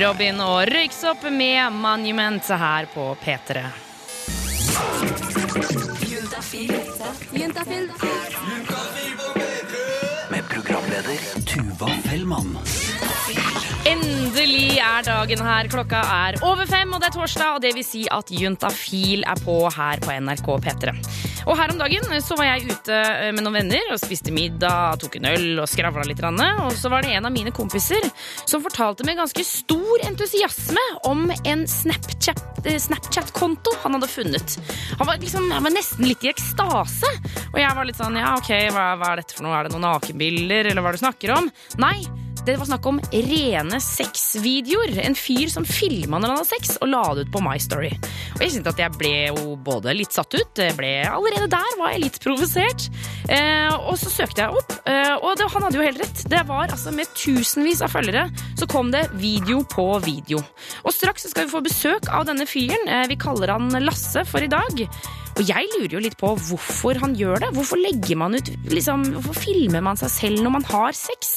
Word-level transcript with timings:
Robin 0.00 0.40
og 0.44 0.68
Røyksopp 0.68 1.22
med 1.32 1.72
Monument 1.72 2.48
her 2.62 2.86
på 2.92 3.04
P3. 3.22 3.62
Med 10.30 10.44
programleder 10.50 11.24
Tuva 11.48 11.88
Fellmann. 12.04 12.58
Endelig 13.88 14.78
er 14.78 15.02
dagen 15.06 15.40
her. 15.44 15.68
Klokka 15.72 16.04
er 16.04 16.40
over 16.44 16.66
fem, 16.68 16.92
og 16.92 17.00
det 17.00 17.10
er 17.10 17.16
torsdag. 17.16 17.56
og 17.56 17.62
Det 17.62 17.74
vil 17.74 17.86
si 17.86 18.06
at 18.10 18.30
Juntafil 18.30 19.24
er 19.24 19.44
på 19.44 19.62
her 19.76 20.04
på 20.04 20.16
NRK 20.20 20.48
P3. 20.66 20.96
Og 21.48 21.56
her 21.58 21.72
om 21.72 21.80
dagen 21.80 22.06
så 22.24 22.36
var 22.38 22.50
jeg 22.50 22.70
ute 22.70 22.96
eh, 22.96 23.30
med 23.34 23.44
noen 23.44 23.60
venner 23.62 23.94
og 23.94 24.00
spiste 24.02 24.34
middag, 24.34 25.00
tok 25.02 25.20
en 25.20 25.30
øl 25.32 25.62
og 25.62 25.68
skravla 25.70 26.04
litt. 26.08 26.20
Og 26.20 26.74
så 26.76 26.90
var 26.92 27.06
det 27.06 27.14
en 27.16 27.28
av 27.28 27.34
mine 27.34 27.52
kompiser 27.54 28.04
som 28.44 28.62
fortalte 28.64 29.06
med 29.08 29.18
ganske 29.20 29.44
stor 29.46 30.06
entusiasme 30.08 30.84
om 31.08 31.28
en 31.30 31.66
Snapchat-konto 31.68 32.50
Snapchat-konto 32.78 33.70
han 33.82 33.94
hadde 33.96 34.08
funnet. 34.08 34.58
Han 34.98 35.06
var, 35.06 35.18
liksom, 35.18 35.50
han 35.50 35.64
var 35.64 35.74
nesten 35.74 36.08
litt 36.08 36.24
i 36.24 36.32
ekstase. 36.32 37.12
Og 37.52 37.60
jeg 37.60 37.76
var 37.76 37.88
litt 37.88 38.00
sånn 38.00 38.18
ja, 38.20 38.34
ok, 38.38 38.50
hva, 38.74 38.90
hva 39.00 39.14
er 39.14 39.22
dette 39.22 39.36
for 39.36 39.46
noe? 39.46 39.56
Er 39.56 39.68
det 39.68 39.76
noen 39.76 39.88
nakenbilder, 39.88 40.72
eller 40.72 40.84
hva 40.84 40.92
er 40.92 40.98
det 40.98 41.02
du 41.02 41.06
snakker 41.06 41.38
om? 41.38 41.54
Nei. 41.80 42.29
Det 42.46 42.56
var 42.56 42.64
snakk 42.66 42.86
om 42.88 42.98
rene 43.12 43.78
sexvideoer. 43.84 44.94
En 45.04 45.16
fyr 45.18 45.50
som 45.52 45.66
filma 45.68 46.16
når 46.18 46.32
han 46.32 46.38
hadde 46.40 46.48
sex, 46.48 46.72
og 46.80 46.88
la 46.88 47.02
det 47.14 47.26
ut 47.26 47.32
på 47.34 47.42
My 47.44 47.58
Story. 47.60 47.90
Og 48.36 48.44
jeg 48.44 48.54
kjente 48.54 48.72
at 48.72 48.80
jeg 48.80 48.94
ble 48.96 49.12
jo 49.28 49.56
både 49.60 49.94
litt 49.96 50.16
satt 50.16 50.32
ut, 50.32 50.62
ble, 50.78 50.92
allerede 51.04 51.50
der 51.52 51.76
var 51.80 51.92
jeg 51.92 52.04
litt 52.06 52.18
provosert. 52.24 52.88
Eh, 53.28 53.68
og 53.76 53.98
så 54.00 54.12
søkte 54.12 54.46
jeg 54.46 54.56
opp, 54.56 54.72
eh, 54.88 55.12
og 55.20 55.36
det, 55.36 55.50
han 55.52 55.66
hadde 55.66 55.80
jo 55.80 55.84
helt 55.84 56.00
rett. 56.00 56.24
Det 56.32 56.42
var 56.48 56.70
altså 56.70 56.94
Med 56.96 57.12
tusenvis 57.14 57.84
av 57.84 57.92
følgere 57.92 58.26
så 58.58 58.66
kom 58.70 58.90
det 58.94 59.06
video 59.20 59.60
på 59.68 59.86
video. 60.04 60.40
Og 60.84 60.94
straks 60.96 61.28
skal 61.30 61.46
vi 61.46 61.52
få 61.52 61.62
besøk 61.64 62.08
av 62.08 62.26
denne 62.30 62.48
fyren. 62.48 62.88
Eh, 62.88 63.06
vi 63.10 63.20
kaller 63.20 63.52
han 63.52 63.68
Lasse 63.84 64.24
for 64.28 64.42
i 64.42 64.50
dag. 64.50 64.86
Og 65.38 65.46
jeg 65.46 65.68
lurer 65.76 65.94
jo 65.94 66.02
litt 66.02 66.18
på 66.20 66.32
hvorfor 66.48 66.98
han 67.00 67.14
gjør 67.16 67.44
det. 67.44 67.52
Hvorfor 67.56 67.80
legger 67.80 68.18
man 68.18 68.34
ut 68.36 68.50
liksom, 68.68 69.06
Hvorfor 69.14 69.38
filmer 69.38 69.84
man 69.84 70.00
seg 70.00 70.12
selv 70.12 70.42
når 70.44 70.56
man 70.58 70.66
har 70.72 70.96
sex? 70.96 71.36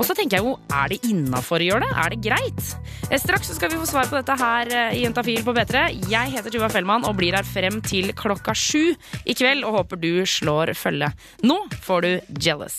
Og 0.00 0.06
så 0.08 0.14
tenker 0.16 0.38
jeg 0.38 0.46
jo, 0.46 0.54
er 0.72 0.88
det 0.94 0.96
innafor 1.10 1.60
å 1.60 1.66
gjøre 1.66 1.84
det? 1.84 1.90
Er 2.00 2.14
det 2.14 2.18
greit? 2.24 2.70
Eh, 3.10 3.18
Straks 3.20 3.50
så 3.50 3.56
skal 3.58 3.68
vi 3.68 3.80
få 3.82 3.88
svar 3.90 4.08
på 4.08 4.16
dette 4.16 4.36
her 4.40 4.70
eh, 4.72 4.94
i 4.96 5.02
Juntafil 5.04 5.42
på 5.44 5.52
P3. 5.56 5.82
Jeg 6.08 6.32
heter 6.32 6.54
Tuva 6.54 6.70
Fellmann 6.72 7.04
og 7.04 7.18
blir 7.20 7.36
her 7.36 7.44
frem 7.44 7.82
til 7.84 8.08
klokka 8.16 8.54
sju 8.56 8.94
i 9.28 9.36
kveld 9.36 9.66
og 9.68 9.76
håper 9.82 10.00
du 10.00 10.10
slår 10.24 10.72
følge. 10.78 11.12
Nå 11.44 11.58
får 11.84 12.06
du 12.06 12.10
Jealous. 12.48 12.78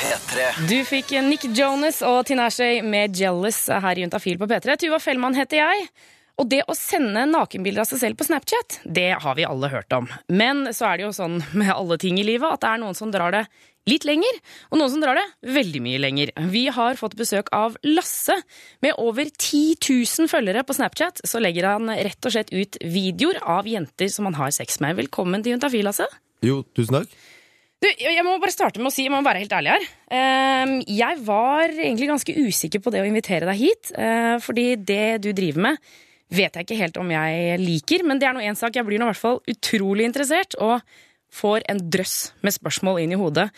P3. 0.00 0.46
Du 0.66 0.78
fikk 0.88 1.14
Nick 1.28 1.46
Jonas 1.54 2.02
og 2.06 2.24
Tinashe 2.26 2.80
med 2.82 3.14
Jealous 3.14 3.68
her 3.70 3.94
i 3.94 4.02
Juntafil 4.08 4.40
på 4.42 4.50
P3. 4.50 4.74
Tuva 4.88 4.98
Fellmann 5.02 5.38
heter 5.38 5.62
jeg. 5.62 5.86
Og 6.40 6.48
det 6.48 6.62
å 6.72 6.74
sende 6.76 7.26
nakenbilder 7.28 7.82
av 7.82 7.88
seg 7.90 8.00
selv 8.00 8.16
på 8.16 8.24
Snapchat, 8.24 8.78
det 8.88 9.10
har 9.20 9.34
vi 9.36 9.44
alle 9.44 9.68
hørt 9.68 9.92
om. 9.92 10.06
Men 10.32 10.70
så 10.72 10.86
er 10.88 10.96
det 10.96 11.04
jo 11.04 11.12
sånn 11.12 11.36
med 11.52 11.72
alle 11.74 11.98
ting 12.00 12.16
i 12.16 12.24
livet 12.24 12.48
at 12.48 12.62
det 12.64 12.70
er 12.70 12.80
noen 12.80 12.96
som 12.96 13.12
drar 13.12 13.34
det 13.34 13.42
litt 13.88 14.06
lenger, 14.08 14.38
og 14.70 14.80
noen 14.80 14.92
som 14.92 15.02
drar 15.02 15.18
det 15.18 15.52
veldig 15.52 15.82
mye 15.84 16.00
lenger. 16.00 16.32
Vi 16.52 16.66
har 16.72 16.96
fått 17.00 17.16
besøk 17.18 17.50
av 17.56 17.76
Lasse. 17.84 18.36
Med 18.84 18.96
over 19.00 19.28
10 19.28 19.76
000 19.84 20.30
følgere 20.32 20.64
på 20.64 20.76
Snapchat 20.76 21.20
så 21.28 21.42
legger 21.42 21.68
han 21.74 21.92
rett 21.92 22.28
og 22.28 22.32
slett 22.32 22.52
ut 22.54 22.80
videoer 22.84 23.40
av 23.44 23.68
jenter 23.68 24.08
som 24.12 24.28
han 24.30 24.38
har 24.40 24.56
sex 24.56 24.80
med. 24.84 24.96
Velkommen 25.00 25.44
til 25.44 25.56
Juntafil, 25.56 25.84
Lasse. 25.88 26.08
Jo, 26.44 26.62
tusen 26.76 27.02
takk. 27.02 27.16
Du, 27.80 27.88
jeg 27.88 28.24
må 28.24 28.34
bare 28.40 28.52
starte 28.52 28.80
med 28.80 28.90
å 28.90 28.92
si, 28.92 29.06
jeg 29.06 29.12
må 29.12 29.22
være 29.24 29.40
helt 29.40 29.56
ærlig 29.56 29.72
her. 29.72 29.88
Ehm, 30.12 30.74
Jeg 30.84 31.20
var 31.24 31.72
egentlig 31.72 32.10
ganske 32.10 32.34
usikker 32.36 32.82
på 32.84 32.92
det 32.92 33.00
å 33.00 33.08
invitere 33.08 33.48
deg 33.48 33.56
hit, 33.56 33.92
eh, 33.96 34.36
fordi 34.44 34.74
det 34.76 35.22
du 35.24 35.30
driver 35.32 35.70
med, 35.70 35.92
vet 36.30 36.56
jeg 36.56 36.66
ikke 36.66 36.78
helt 36.80 36.98
om 37.00 37.10
jeg 37.12 37.60
liker, 37.60 38.04
men 38.06 38.20
det 38.20 38.28
er 38.28 38.36
nå 38.36 38.42
én 38.46 38.58
sak. 38.58 38.76
Jeg 38.76 38.86
blir 38.86 39.00
nå 39.02 39.08
i 39.08 39.12
hvert 39.12 39.20
fall 39.22 39.40
utrolig 39.50 40.06
interessert, 40.08 40.56
og 40.62 40.80
får 41.30 41.62
en 41.70 41.78
drøss 41.90 42.16
med 42.42 42.54
spørsmål 42.56 43.00
inn 43.04 43.14
i 43.14 43.18
hodet. 43.18 43.48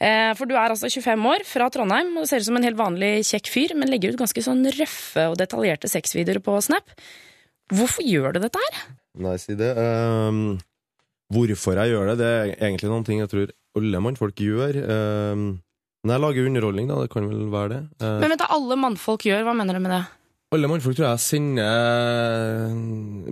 Eh, 0.00 0.32
For 0.38 0.48
du 0.48 0.54
er 0.56 0.72
altså 0.72 0.88
25 0.88 1.26
år, 1.28 1.44
fra 1.44 1.68
Trondheim, 1.72 2.14
og 2.20 2.28
ser 2.28 2.40
ut 2.40 2.48
som 2.48 2.56
en 2.56 2.64
helt 2.64 2.78
vanlig 2.78 3.12
kjekk 3.28 3.50
fyr, 3.52 3.74
men 3.76 3.92
legger 3.92 4.14
ut 4.14 4.22
ganske 4.22 4.44
sånn 4.44 4.64
røffe 4.78 5.26
og 5.28 5.36
detaljerte 5.40 5.90
sexvideoer 5.92 6.40
på 6.44 6.56
Snap. 6.64 6.94
Hvorfor 7.68 8.06
gjør 8.06 8.36
du 8.36 8.40
dette 8.46 8.62
her? 8.64 8.80
Nei, 9.20 9.36
si 9.42 9.56
det. 9.58 9.74
Um, 9.76 10.56
hvorfor 11.34 11.76
jeg 11.82 11.92
gjør 11.92 12.12
det, 12.12 12.18
det 12.22 12.28
er 12.32 12.52
egentlig 12.70 12.88
noen 12.92 13.04
ting 13.04 13.20
jeg 13.20 13.32
tror 13.32 13.52
alle 13.76 14.00
mannfolk 14.04 14.40
gjør. 14.40 14.78
Um, 14.88 15.48
men 16.06 16.14
jeg 16.14 16.22
lager 16.22 16.48
underholdning, 16.48 16.88
da. 16.88 17.02
Det 17.02 17.12
kan 17.12 17.28
vel 17.28 17.48
være 17.52 17.74
det. 17.74 17.80
Uh, 18.00 18.14
Men 18.22 18.32
vent, 18.32 18.40
du, 18.40 18.48
alle 18.56 18.78
mannfolk 18.80 19.28
gjør, 19.28 19.44
hva 19.44 19.56
mener 19.58 19.76
du 19.76 19.84
med 19.84 19.92
det? 19.98 20.04
Alle 20.54 20.68
mannfolk 20.70 20.96
tror 20.96 21.10
jeg 21.10 21.20
sender 21.20 21.66
eh, 21.68 22.76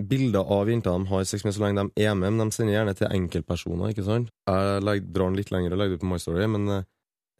bilder 0.05 0.51
av 0.53 0.69
jenter 0.69 0.93
de 0.93 1.09
har 1.09 1.23
sex 1.25 1.45
med 1.47 1.55
så 1.55 1.63
lenge 1.63 1.85
de 1.87 2.05
er 2.05 2.13
med, 2.13 2.35
men 2.35 2.51
de 2.51 2.53
sender 2.53 2.75
gjerne 2.75 2.93
til 2.97 3.09
enkeltpersoner, 3.09 3.93
ikke 3.93 4.05
sant? 4.05 4.29
Jeg 4.45 4.83
legger, 4.85 5.07
drar 5.15 5.31
den 5.31 5.39
litt 5.39 5.49
lenger 5.53 5.73
og 5.73 5.81
legger 5.81 5.97
det 5.97 6.03
på 6.03 6.11
My 6.11 6.19
Story, 6.21 6.45
men 6.53 6.69
eh, 6.75 6.85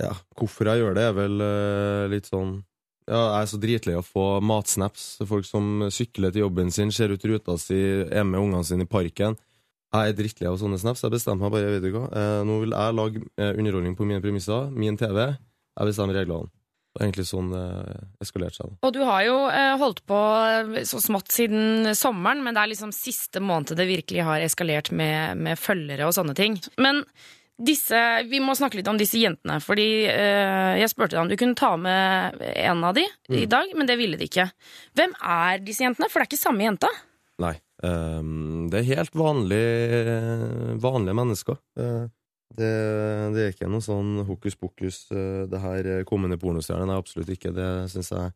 ja, 0.02 0.16
hvorfor 0.40 0.72
jeg 0.72 0.82
gjør 0.82 0.98
det, 0.98 1.06
er 1.06 1.14
vel 1.18 1.46
eh, 1.46 2.08
litt 2.14 2.30
sånn 2.30 2.58
ja, 3.08 3.22
Jeg 3.22 3.38
er 3.38 3.52
så 3.54 3.62
dritlei 3.64 3.94
av 3.96 4.02
å 4.02 4.08
få 4.08 4.26
matsnaps. 4.44 5.04
Folk 5.30 5.46
som 5.48 5.86
sykler 5.94 6.34
til 6.34 6.44
jobben 6.44 6.74
sin, 6.76 6.90
ser 6.92 7.14
ut 7.14 7.24
ruta 7.30 7.56
si, 7.62 7.78
er 8.04 8.26
med 8.28 8.42
ungene 8.42 8.66
sine 8.68 8.84
i 8.84 8.90
parken. 8.90 9.38
Jeg 9.96 10.12
er 10.12 10.18
drittlei 10.18 10.50
av 10.50 10.58
sånne 10.60 10.76
snaps. 10.82 11.06
Jeg 11.06 11.14
bestemmer 11.14 11.48
meg 11.48 11.54
bare, 11.56 11.70
vet 11.78 11.86
du 11.86 11.94
hva. 11.94 12.04
Nå 12.44 12.58
vil 12.66 12.76
jeg 12.76 12.98
lage 12.98 13.24
underholdning 13.48 13.96
på 13.96 14.10
mine 14.10 14.20
premisser, 14.20 14.68
min 14.76 15.00
TV. 15.00 15.22
Jeg 15.24 15.88
bestemmer 15.88 16.20
reglene. 16.20 16.52
Det 16.97 17.03
er 17.03 17.12
egentlig 17.12 17.28
sånn 17.30 17.52
eh, 17.53 18.06
eskalert 18.25 18.58
seg. 18.58 18.72
Og 18.81 18.94
du 18.96 19.03
har 19.06 19.22
jo 19.22 19.35
eh, 19.53 19.75
holdt 19.78 20.00
på 20.09 20.18
eh, 20.18 20.80
så 20.90 20.97
smått 21.03 21.30
siden 21.30 21.91
sommeren, 21.94 22.41
men 22.41 22.58
det 22.58 22.63
er 22.63 22.72
liksom 22.72 22.94
siste 22.96 23.38
måned 23.44 23.78
det 23.78 23.85
virkelig 23.85 24.25
har 24.25 24.41
eskalert 24.41 24.90
med, 24.90 25.38
med 25.38 25.62
følgere 25.62 26.07
og 26.09 26.16
sånne 26.18 26.34
ting. 26.38 26.57
Men 26.81 27.03
disse, 27.57 28.02
vi 28.30 28.41
må 28.41 28.56
snakke 28.57 28.80
litt 28.80 28.90
om 28.90 28.97
disse 28.97 29.22
jentene, 29.22 29.59
fordi 29.62 29.88
eh, 30.09 30.74
jeg 30.81 30.90
spurte 30.90 31.13
deg 31.13 31.22
om 31.22 31.30
du 31.30 31.38
kunne 31.38 31.57
ta 31.57 31.75
med 31.78 32.41
en 32.41 32.84
av 32.90 32.97
de 32.97 33.06
i 33.34 33.46
dag, 33.50 33.69
men 33.78 33.90
det 33.90 34.00
ville 34.02 34.18
de 34.18 34.25
ikke. 34.25 34.50
Hvem 34.97 35.13
er 35.22 35.62
disse 35.62 35.86
jentene? 35.86 36.09
For 36.09 36.18
det 36.18 36.28
er 36.28 36.31
ikke 36.31 36.46
samme 36.47 36.66
jenta. 36.66 36.90
Nei. 37.41 37.53
Um, 37.86 38.66
det 38.74 38.80
er 38.80 38.88
helt 38.97 39.18
vanlige, 39.18 40.13
vanlige 40.81 41.18
mennesker. 41.18 41.59
Eh, 41.78 42.07
det, 42.56 42.74
det 43.35 43.44
er 43.44 43.53
ikke 43.53 43.69
noe 43.69 43.84
sånn 43.84 44.22
hokus 44.28 44.56
pokus, 44.56 45.02
eh, 45.12 45.46
det 45.52 45.59
her 45.62 45.90
eh, 45.91 46.03
kommende 46.08 46.40
pornostjernen. 46.41 46.88
Nei, 46.90 47.00
absolutt 47.00 47.31
ikke. 47.34 47.52
Det 47.56 47.68
syns 47.91 48.13
jeg 48.13 48.34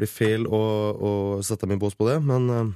blir 0.00 0.10
feil 0.10 0.46
å, 0.48 0.62
å 0.92 1.12
sette 1.46 1.68
min 1.70 1.80
bås 1.80 1.96
på 1.98 2.08
det. 2.10 2.18
Men 2.26 2.50
eh, 2.50 2.72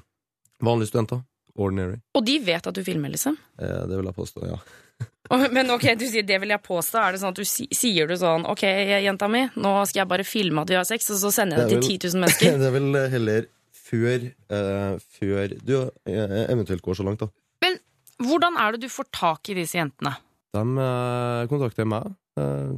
vanlige 0.64 0.92
studenter. 0.92 1.24
Ordinary. 1.56 1.96
Og 2.12 2.24
de 2.26 2.34
vet 2.44 2.66
at 2.68 2.76
du 2.76 2.82
filmer, 2.84 3.08
liksom. 3.08 3.36
Eh, 3.56 3.82
det 3.88 3.96
vil 3.96 4.10
jeg 4.10 4.16
påstå, 4.18 4.42
ja. 4.44 4.58
Men 5.56 5.72
ok, 5.74 5.88
du 5.98 6.04
sier 6.08 6.24
det 6.26 6.36
vil 6.42 6.52
jeg 6.52 6.62
påstå. 6.62 7.00
Er 7.00 7.16
det 7.16 7.20
sånn 7.22 7.34
at 7.34 7.40
du 7.40 7.46
sier 7.48 8.08
du 8.08 8.14
sånn 8.20 8.44
Ok, 8.48 8.62
jenta 9.02 9.26
mi, 9.28 9.42
nå 9.58 9.72
skal 9.88 10.04
jeg 10.04 10.10
bare 10.12 10.26
filme 10.28 10.62
at 10.62 10.70
vi 10.70 10.76
har 10.78 10.86
sex, 10.88 11.08
og 11.16 11.18
så 11.24 11.32
sender 11.34 11.64
jeg 11.64 11.72
det 11.72 11.80
Det 11.80 11.88
til 11.88 11.96
10 11.96 12.12
000 12.14 12.24
mennesker? 12.24 12.58
det 12.60 12.68
er 12.68 12.76
vel 12.76 13.00
heller 13.16 13.48
før, 13.86 14.28
eh, 14.28 15.08
før 15.18 15.56
du 15.64 15.74
eventuelt 16.06 16.84
går 16.84 17.00
så 17.00 17.08
langt, 17.08 17.24
da. 17.24 17.32
Men 17.64 17.80
hvordan 18.22 18.60
er 18.60 18.76
det 18.76 18.86
du 18.86 18.92
får 18.92 19.10
tak 19.16 19.52
i 19.52 19.58
disse 19.58 19.80
jentene? 19.80 20.14
De 20.54 20.62
eh, 20.78 21.46
kontakter 21.50 21.88
meg. 21.88 22.12
Eh, 22.38 22.74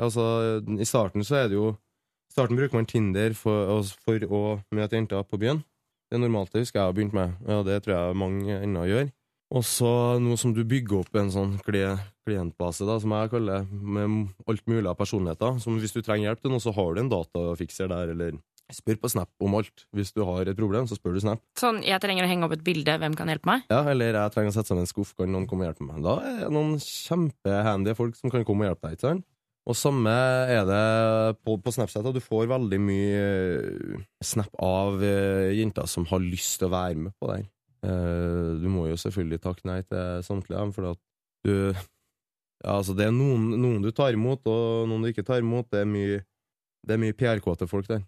altså, 0.00 0.26
I 0.78 0.84
starten 0.88 1.24
så 1.24 1.42
er 1.44 1.48
det 1.50 1.58
jo 1.58 1.74
starten 2.32 2.56
bruker 2.58 2.74
man 2.76 2.86
Tinder 2.88 3.34
for, 3.38 3.66
å- 3.78 3.96
for 4.04 4.18
å 4.26 4.40
møte 4.74 4.96
jenter 4.98 5.22
på 5.24 5.38
byen. 5.40 5.62
Det 6.10 6.18
er 6.18 6.22
normalt, 6.22 6.52
det 6.52 6.62
husker 6.62 6.80
jeg 6.80 6.86
har 6.86 6.94
begynt 6.94 7.14
med, 7.16 7.32
og 7.50 7.64
det 7.66 7.80
tror 7.82 7.96
jeg 7.96 8.16
mange 8.20 8.58
ennå 8.62 8.84
gjør. 8.86 9.08
Og 9.56 9.62
så 9.66 10.18
nå 10.22 10.36
som 10.38 10.52
du 10.54 10.64
bygger 10.66 11.00
opp 11.04 11.14
en 11.18 11.30
sånn 11.30 11.52
klientbase, 11.66 12.86
da, 12.86 12.96
som 13.02 13.10
jeg 13.14 13.30
kaller 13.30 13.64
med 13.70 14.34
alt 14.50 14.64
mulig 14.66 14.86
av 14.90 14.96
personligheter, 14.98 15.58
som 15.62 15.78
hvis 15.78 15.94
du 15.94 16.00
trenger 16.02 16.28
hjelp 16.30 16.42
til 16.42 16.50
noe, 16.54 16.62
så 16.62 16.72
har 16.74 16.94
du 16.94 17.00
en 17.02 17.10
datafikser 17.12 17.88
der, 17.90 18.10
eller 18.14 18.38
spør 18.74 18.98
på 19.02 19.10
Snap 19.12 19.30
om 19.42 19.54
alt. 19.58 19.84
Hvis 19.94 20.10
du 20.16 20.24
har 20.26 20.48
et 20.48 20.58
problem, 20.58 20.88
så 20.90 20.98
spør 20.98 21.14
du 21.16 21.22
Snap. 21.22 21.42
Sånn, 21.58 21.82
jeg 21.86 22.00
trenger 22.02 22.26
å 22.26 22.30
henge 22.30 22.48
opp 22.48 22.56
et 22.56 22.64
bilde, 22.66 22.96
hvem 23.02 23.14
kan 23.18 23.30
hjelpe 23.30 23.50
meg? 23.50 23.64
Ja, 23.70 23.84
eller 23.92 24.18
jeg 24.18 24.34
trenger 24.34 24.52
å 24.52 24.56
sette 24.56 24.72
sammen 24.72 24.86
en 24.86 24.90
skuff, 24.90 25.14
kan 25.18 25.30
noen 25.32 25.46
komme 25.50 25.66
og 25.66 25.72
hjelpe 25.72 25.86
meg? 25.86 26.02
Da 26.04 26.18
er 26.26 26.44
det 26.44 26.52
noen 26.56 26.76
kjempehandy 26.82 27.96
folk 27.98 28.18
som 28.18 28.32
kan 28.32 28.46
komme 28.48 28.66
og 28.66 28.72
hjelpe 28.72 28.88
deg, 28.88 28.98
ikke 28.98 29.08
sant? 29.10 29.26
Og 29.66 29.74
samme 29.74 30.12
er 30.54 30.62
det 30.68 30.82
på, 31.42 31.56
på 31.58 31.72
Snapchat, 31.74 32.06
du 32.14 32.22
får 32.22 32.46
veldig 32.52 32.78
mye 32.78 33.22
eh, 33.22 34.04
snap 34.22 34.52
av 34.62 35.02
eh, 35.02 35.56
jenter 35.58 35.88
som 35.90 36.06
har 36.06 36.22
lyst 36.22 36.60
til 36.60 36.68
å 36.68 36.74
være 36.76 37.00
med 37.08 37.16
på 37.18 37.30
det. 37.32 37.40
her. 37.40 37.48
Eh, 37.90 38.52
du 38.62 38.68
må 38.70 38.86
jo 38.86 38.98
selvfølgelig 39.00 39.40
takke 39.42 39.66
nei 39.66 39.80
til 39.82 40.22
samtlige, 40.26 40.60
dem, 40.60 40.74
for 40.76 40.92
at 40.94 41.02
du 41.46 41.54
Ja, 42.64 42.78
altså, 42.78 42.94
det 42.96 43.04
er 43.08 43.12
noen, 43.12 43.50
noen 43.60 43.82
du 43.84 43.90
tar 43.94 44.14
imot, 44.16 44.46
og 44.48 44.86
noen 44.88 45.02
du 45.04 45.10
ikke 45.10 45.26
tar 45.26 45.42
imot. 45.42 45.66
Det 45.70 45.82
er 45.82 45.90
mye, 45.90 46.22
det 46.86 46.94
er 46.94 47.02
mye 47.02 47.14
PRK-te 47.18 47.66
folk 47.68 47.90
der. 47.90 48.00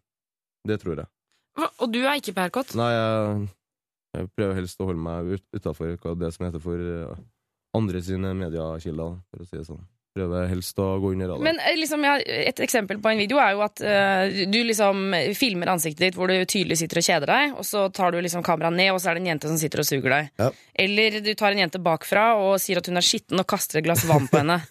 Det 0.67 0.79
tror 0.83 1.03
jeg. 1.03 1.11
Hva? 1.59 1.69
Og 1.83 1.93
du 1.93 2.01
er 2.05 2.19
ikke 2.19 2.35
PR-kott? 2.37 2.75
Nei, 2.79 2.89
jeg, 2.95 3.49
jeg 4.17 4.31
prøver 4.39 4.59
helst 4.61 4.81
å 4.83 4.89
holde 4.89 5.03
meg 5.03 5.35
ut, 5.37 5.45
utafor 5.55 5.95
det 6.19 6.33
som 6.35 6.47
heter 6.49 6.63
for 6.63 6.91
eh, 6.95 7.23
andre 7.79 8.03
sine 8.05 8.35
mediekilder, 8.39 9.19
for 9.31 9.45
å 9.45 9.49
si 9.49 9.59
det 9.59 9.67
sånn. 9.69 9.83
Prøver 10.19 10.49
helst 10.51 10.79
å 10.83 10.89
gå 10.99 11.13
under 11.15 11.31
radaren. 11.31 11.47
Men 11.47 11.61
eh, 11.63 11.77
liksom, 11.79 12.05
ja, 12.07 12.17
et 12.19 12.63
eksempel 12.65 12.99
på 13.03 13.13
en 13.13 13.21
video 13.21 13.39
er 13.43 13.55
jo 13.55 13.65
at 13.67 13.83
uh, 13.85 14.45
du 14.51 14.59
liksom 14.67 15.15
filmer 15.39 15.71
ansiktet 15.75 16.09
ditt 16.09 16.19
hvor 16.19 16.31
du 16.31 16.37
tydelig 16.43 16.81
sitter 16.81 17.01
og 17.01 17.07
kjeder 17.09 17.33
deg, 17.33 17.59
og 17.61 17.67
så 17.69 17.87
tar 17.95 18.15
du 18.15 18.21
liksom 18.25 18.45
kameraet 18.47 18.77
ned, 18.79 18.93
og 18.95 19.03
så 19.03 19.13
er 19.13 19.19
det 19.19 19.25
en 19.25 19.31
jente 19.33 19.51
som 19.51 19.61
sitter 19.61 19.85
og 19.85 19.89
suger 19.89 20.15
deg. 20.17 20.33
Ja. 20.43 20.49
Eller 20.87 21.21
du 21.23 21.31
tar 21.39 21.55
en 21.55 21.63
jente 21.63 21.83
bakfra 21.83 22.33
og 22.41 22.57
sier 22.63 22.83
at 22.83 22.91
hun 22.91 23.01
er 23.01 23.07
skitten, 23.07 23.39
og 23.39 23.49
kaster 23.49 23.81
et 23.81 23.87
glass 23.87 24.07
vann 24.09 24.27
på 24.31 24.43
henne. 24.43 24.61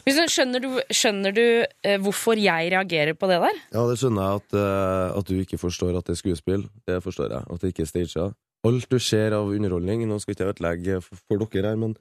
Skjønner 0.00 0.62
du, 0.64 0.68
skjønner 0.96 1.34
du 1.36 1.44
uh, 1.62 1.96
hvorfor 2.04 2.40
jeg 2.40 2.70
reagerer 2.72 3.16
på 3.16 3.28
det 3.30 3.40
der? 3.42 3.58
Ja, 3.74 3.82
det 3.88 3.98
skjønner 4.00 4.26
jeg 4.26 4.44
at, 4.44 4.54
uh, 4.56 5.18
at 5.20 5.28
du 5.28 5.40
ikke 5.40 5.60
forstår 5.60 5.98
at 5.98 6.08
det 6.08 6.16
er 6.16 6.22
skuespill. 6.22 6.64
Det 6.88 7.02
forstår 7.04 7.34
jeg. 7.36 7.44
At 7.52 7.64
det 7.64 7.74
ikke 7.74 7.84
er 7.84 7.90
staged. 7.90 8.38
Alt 8.68 8.90
du 8.92 8.98
ser 9.00 9.32
av 9.32 9.48
underholdning 9.48 10.02
Nå 10.08 10.18
skal 10.20 10.34
ikke 10.34 10.44
jeg 10.44 10.54
ødelegge 10.54 10.96
for, 11.04 11.20
for 11.24 11.44
dere 11.48 11.72
her, 11.72 11.78
men 11.80 11.94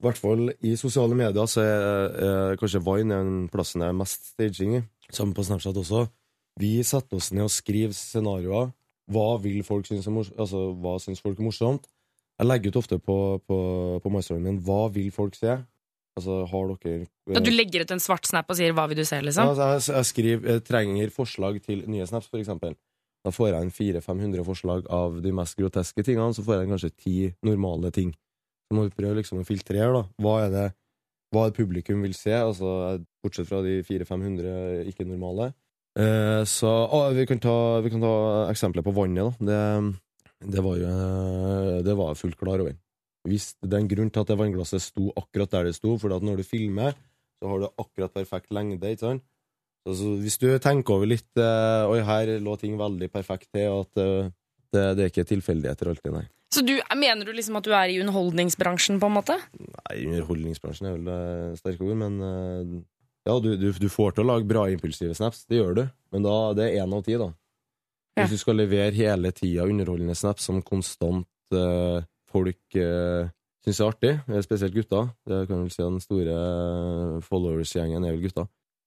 i 0.00 0.06
hvert 0.06 0.16
fall 0.16 0.48
i 0.64 0.72
sosiale 0.80 1.16
medier 1.16 1.48
så 1.50 1.60
er, 1.60 2.14
er 2.24 2.60
kanskje 2.60 2.80
Vine 2.86 3.18
den 3.18 3.48
plassen 3.52 3.84
jeg 3.84 3.92
er 3.92 3.98
mest 3.98 4.30
staging 4.32 4.78
i. 4.78 4.82
Sammen 5.12 5.34
på 5.36 5.44
Snapchat 5.44 5.76
også. 5.76 6.06
Vi 6.60 6.78
setter 6.86 7.18
oss 7.18 7.28
ned 7.36 7.44
og 7.44 7.52
skriver 7.52 7.92
scenarioer. 7.96 8.70
Hva 9.10 9.34
vil 9.42 9.60
folk 9.66 9.88
synes 9.88 10.06
er 10.06 10.14
morsomt? 10.14 10.38
Altså, 10.40 10.62
hva 10.80 10.94
syns 11.02 11.20
folk 11.20 11.38
er 11.38 11.44
morsomt? 11.44 11.88
Jeg 12.40 12.48
legger 12.48 12.72
ut 12.72 12.80
ofte 12.80 12.96
på, 12.96 13.18
på, 13.44 13.58
på 14.00 14.12
MyStoryen 14.14 14.46
min 14.46 14.60
hva 14.64 14.86
vil 14.94 15.10
folk 15.12 15.36
se. 15.36 15.58
Altså, 16.16 16.38
har 16.48 16.72
dere 16.82 17.36
At 17.36 17.44
du 17.44 17.52
legger 17.52 17.84
ut 17.84 17.92
en 17.94 18.02
svart 18.02 18.26
snap 18.26 18.48
og 18.50 18.56
sier 18.56 18.72
'hva 18.72 18.88
vil 18.88 18.98
du 18.98 19.04
se', 19.04 19.20
ja, 19.20 19.26
liksom? 19.26 19.52
altså, 19.52 19.92
jeg, 19.92 19.96
jeg 19.96 20.06
skriver, 20.06 20.48
jeg 20.52 20.64
trenger 20.64 21.10
forslag 21.10 21.60
til 21.62 21.84
nye 21.86 22.06
snaps, 22.06 22.28
for 22.32 22.40
eksempel. 22.40 22.74
Da 23.24 23.30
får 23.30 23.52
jeg 23.52 23.62
en 23.62 23.70
400-500 24.00 24.44
forslag 24.44 24.88
av 24.88 25.20
de 25.22 25.32
mest 25.32 25.56
groteske 25.56 26.02
tingene, 26.02 26.34
så 26.34 26.42
får 26.42 26.60
jeg 26.60 26.68
kanskje 26.72 26.90
ti 26.96 27.16
normale 27.44 27.92
ting. 27.92 28.14
Så 28.70 28.76
må 28.78 28.86
vi 28.86 28.94
prøve 28.94 29.18
liksom 29.18 29.42
å 29.42 29.46
filtrere, 29.46 29.90
da. 29.96 30.04
Hva 30.22 30.36
er 30.44 30.54
det 30.54 30.68
hva 31.30 31.46
det 31.46 31.58
publikum 31.60 32.02
vil 32.02 32.14
se, 32.16 32.32
altså 32.34 32.98
bortsett 33.22 33.48
fra 33.48 33.60
de 33.62 33.80
400-500 33.86 34.88
ikke-normale. 34.90 35.52
Eh, 35.98 36.42
så 36.48 36.70
å, 36.70 37.02
vi, 37.14 37.26
kan 37.30 37.40
ta, 37.42 37.56
vi 37.84 37.92
kan 37.92 38.02
ta 38.02 38.14
eksempler 38.50 38.84
på 38.86 38.94
vannet, 38.94 39.38
da. 39.42 39.50
Det, 39.50 40.48
det 40.54 40.64
var 40.64 40.78
jo 40.80 40.88
eh, 40.90 41.76
Det 41.86 41.96
var 41.98 42.18
fullt 42.18 42.38
klar 42.40 42.62
over. 42.62 42.74
Hvis 43.28 43.52
det 43.60 43.74
er 43.74 43.82
en 43.82 43.90
grunn 43.90 44.10
til 44.10 44.24
at 44.24 44.32
det 44.32 44.38
vannglasset 44.40 44.82
sto 44.82 45.10
akkurat 45.18 45.52
der 45.52 45.68
det 45.68 45.76
sto, 45.76 45.94
for 46.00 46.14
når 46.24 46.40
du 46.40 46.46
filmer, 46.46 46.96
så 47.38 47.50
har 47.52 47.62
du 47.62 47.68
akkurat 47.70 48.14
perfekt 48.16 48.50
lengde, 48.54 48.90
ikke 48.90 49.06
sant? 49.06 49.26
Så, 49.86 49.94
så 49.96 50.14
hvis 50.20 50.38
du 50.40 50.48
tenker 50.60 50.98
over 50.98 51.08
litt 51.08 51.40
eh, 51.40 51.88
Oi, 51.88 52.02
her 52.04 52.34
lå 52.42 52.56
ting 52.60 52.74
veldig 52.80 53.08
perfekt 53.12 53.52
til, 53.54 53.84
at 53.84 54.02
eh, 54.02 54.32
det, 54.74 54.84
det 54.98 55.04
er 55.04 55.12
ikke 55.12 55.26
tilfeldigheter 55.28 55.90
alltid, 55.92 56.12
nei. 56.14 56.26
Så 56.50 56.64
du, 56.66 56.72
mener 56.98 57.26
du 57.26 57.30
liksom 57.34 57.60
at 57.60 57.66
du 57.66 57.74
er 57.76 57.92
i 57.92 57.98
underholdningsbransjen, 58.02 58.98
på 59.02 59.10
en 59.10 59.16
måte? 59.20 59.36
Nei, 59.60 60.00
underholdningsbransjen 60.08 60.88
er 60.90 60.96
vel 60.96 61.10
det 61.10 61.60
sterke 61.60 61.86
ord, 61.86 61.98
men 62.00 62.16
eh, 62.26 62.72
ja, 63.28 63.36
du, 63.42 63.52
du, 63.60 63.68
du 63.70 63.90
får 63.92 64.16
til 64.16 64.24
å 64.24 64.32
lage 64.32 64.48
bra 64.50 64.64
impulsive 64.72 65.14
snaps, 65.14 65.44
det 65.50 65.60
gjør 65.60 65.76
du, 65.78 65.84
men 66.14 66.26
da, 66.26 66.38
det 66.58 66.66
er 66.66 66.82
én 66.82 66.96
av 66.96 67.04
ti, 67.06 67.18
da. 67.20 67.30
Ja. 68.18 68.24
Hvis 68.24 68.34
du 68.34 68.42
skal 68.42 68.58
levere 68.58 68.96
hele 68.96 69.30
tida 69.32 69.68
underholdende 69.70 70.16
snaps 70.18 70.48
som 70.50 70.58
konstant 70.66 71.54
eh, 71.54 72.00
folk 72.30 72.78
uh, 72.78 73.30
syns 73.64 73.80
er 73.80 73.90
artig, 73.90 74.12
eh, 74.28 74.42
spesielt 74.44 74.74
gutta, 74.74 75.04
det 75.28 75.46
kan 75.48 75.62
vel 75.62 75.70
si 75.72 75.82
den 75.82 76.00
store 76.00 76.36
eh, 76.36 77.20
followers-gjengen 77.26 78.04
er 78.04 78.16
vel 78.16 78.24
gutta, 78.24 78.46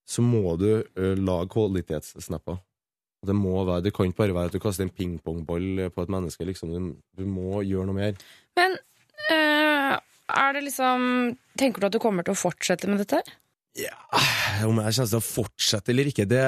så 0.10 0.26
må 0.26 0.56
du 0.60 0.70
eh, 0.82 1.16
lage 1.18 1.52
kvalitetssnapper. 1.54 2.60
Det 3.24 3.36
må 3.36 3.62
være, 3.64 3.86
det 3.86 3.94
kan 3.96 4.10
ikke 4.10 4.20
bare 4.20 4.36
være 4.36 4.52
at 4.52 4.56
du 4.56 4.62
kaster 4.64 4.84
en 4.86 4.92
pingpongball 4.94 5.88
på 5.96 6.04
et 6.04 6.12
menneske, 6.12 6.46
liksom. 6.48 6.74
Du, 6.74 6.96
du 7.20 7.30
må 7.30 7.62
gjøre 7.64 7.88
noe 7.88 7.96
mer. 7.96 8.18
Men 8.60 8.76
øh, 9.32 9.94
er 10.34 10.56
det 10.56 10.66
liksom 10.66 11.08
Tenker 11.60 11.82
du 11.82 11.88
at 11.88 11.96
du 11.96 12.02
kommer 12.02 12.26
til 12.26 12.34
å 12.36 12.40
fortsette 12.40 12.90
med 12.90 13.04
dette? 13.04 13.22
Ja, 13.80 13.96
Om 14.68 14.82
jeg 14.82 14.96
kommer 14.96 15.10
til 15.10 15.20
å 15.20 15.26
fortsette 15.26 15.94
eller 15.94 16.10
ikke, 16.12 16.28
det 16.30 16.44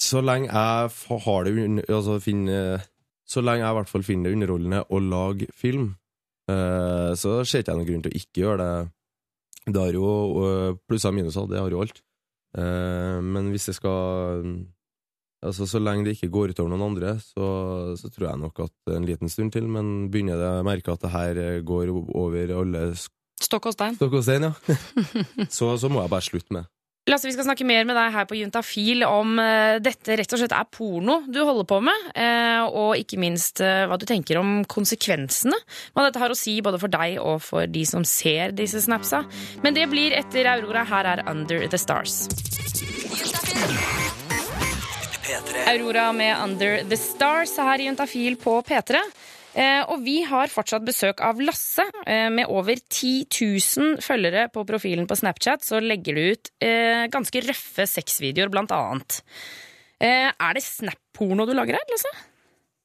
Så 0.00 0.22
lenge 0.22 0.50
jeg 0.50 1.18
har 1.24 1.48
det 1.48 1.86
altså 1.88 2.20
finner, 2.22 2.86
Så 3.26 3.42
lenge 3.42 3.64
jeg 3.64 3.74
i 3.74 3.78
hvert 3.80 3.90
fall 3.90 4.06
finner 4.06 4.30
det 4.30 4.38
underholdende 4.38 4.84
å 4.90 5.02
lage 5.02 5.50
film, 5.54 5.92
øh, 6.50 7.12
så 7.14 7.40
ser 7.44 7.62
ikke 7.62 7.74
jeg 7.74 7.80
noen 7.80 7.90
grunn 7.90 8.04
til 8.06 8.12
å 8.14 8.20
ikke 8.20 8.42
gjøre 8.42 8.64
det. 8.64 8.72
Det 9.70 9.82
har 9.84 9.94
jo 9.94 10.08
eh, 10.42 10.78
plusser 10.88 11.12
og 11.12 11.14
minuser, 11.14 11.46
det 11.46 11.60
har 11.60 11.70
jo 11.70 11.82
alt. 11.84 12.00
Uh, 12.50 13.22
men 13.22 13.52
hvis 13.52 13.68
det 13.68 13.76
skal 13.76 14.40
Altså, 15.40 15.64
Så 15.66 15.80
lenge 15.80 16.04
det 16.04 16.18
ikke 16.18 16.32
går 16.32 16.52
utover 16.52 16.72
noen 16.72 16.90
andre, 16.90 17.14
så, 17.24 17.46
så 17.96 18.10
tror 18.12 18.28
jeg 18.28 18.42
nok 18.42 18.60
at 18.66 18.92
en 18.96 19.06
liten 19.08 19.32
stund 19.32 19.54
til, 19.54 19.70
men 19.72 20.10
begynner 20.12 20.36
jeg 20.36 20.60
å 20.60 20.66
merke 20.66 20.92
at 20.92 21.06
det 21.06 21.14
her 21.14 21.40
går 21.64 21.94
over 21.94 22.52
alle 22.60 22.90
Stokk 23.40 23.70
og 23.70 23.72
stein. 23.72 23.96
stokk 23.96 24.18
og 24.18 24.26
stein, 24.26 24.50
ja, 24.50 24.52
så, 25.56 25.72
så 25.80 25.88
må 25.88 26.02
jeg 26.02 26.12
bare 26.12 26.26
slutte 26.26 26.52
med. 26.58 26.68
Lasse, 27.08 27.24
vi 27.26 27.32
skal 27.32 27.46
snakke 27.46 27.64
mer 27.64 27.86
med 27.88 27.96
deg 27.96 28.12
her 28.12 28.26
på 28.28 28.36
Juntafil 28.36 29.02
om 29.08 29.38
eh, 29.40 29.78
dette 29.82 30.18
rett 30.20 30.34
og 30.36 30.42
slett 30.42 30.52
er 30.54 30.68
porno 30.70 31.16
du 31.32 31.40
holder 31.40 31.66
på 31.66 31.78
med, 31.82 32.10
eh, 32.12 32.60
og 32.68 32.92
ikke 33.00 33.18
minst 33.18 33.62
eh, 33.64 33.86
hva 33.88 33.96
du 33.98 34.04
tenker 34.06 34.38
om 34.38 34.60
konsekvensene. 34.68 35.56
Hva 35.96 36.04
dette 36.06 36.20
har 36.20 36.30
å 36.30 36.38
si 36.38 36.58
både 36.62 36.78
for 36.82 36.92
deg 36.92 37.16
og 37.18 37.40
for 37.48 37.64
de 37.64 37.86
som 37.88 38.04
ser 38.06 38.52
disse 38.52 38.84
snapsa. 38.84 39.24
Men 39.64 39.74
det 39.80 39.88
blir 39.90 40.14
etter 40.20 40.52
Aurora. 40.52 40.84
Her 40.90 41.08
er 41.16 41.24
Under 41.30 41.64
the 41.72 41.80
Stars. 41.80 42.26
Aurora 45.68 46.12
med 46.12 46.36
Under 46.42 46.80
the 46.88 46.96
Stars 46.96 47.56
her 47.60 47.80
i 47.80 47.86
Juntafil 47.88 48.36
på 48.40 48.56
P3. 48.66 49.00
Eh, 49.54 49.82
og 49.90 50.02
vi 50.04 50.20
har 50.26 50.50
fortsatt 50.50 50.84
besøk 50.86 51.20
av 51.26 51.40
Lasse. 51.42 51.84
Eh, 52.06 52.28
med 52.32 52.48
over 52.50 52.78
10 52.78 53.26
000 53.34 54.00
følgere 54.04 54.46
på 54.54 54.64
profilen 54.68 55.08
på 55.10 55.18
Snapchat 55.18 55.66
så 55.66 55.80
legger 55.82 56.16
du 56.16 56.22
ut 56.34 56.50
eh, 56.64 57.04
ganske 57.12 57.42
røffe 57.46 57.86
sexvideoer, 57.90 58.50
blant 58.52 58.72
annet. 58.74 59.20
Er 60.00 60.54
det 60.56 60.62
snap-porno 60.64 61.44
du 61.44 61.52
lager 61.52 61.76
her, 61.76 61.88
Lasse? 61.92 62.12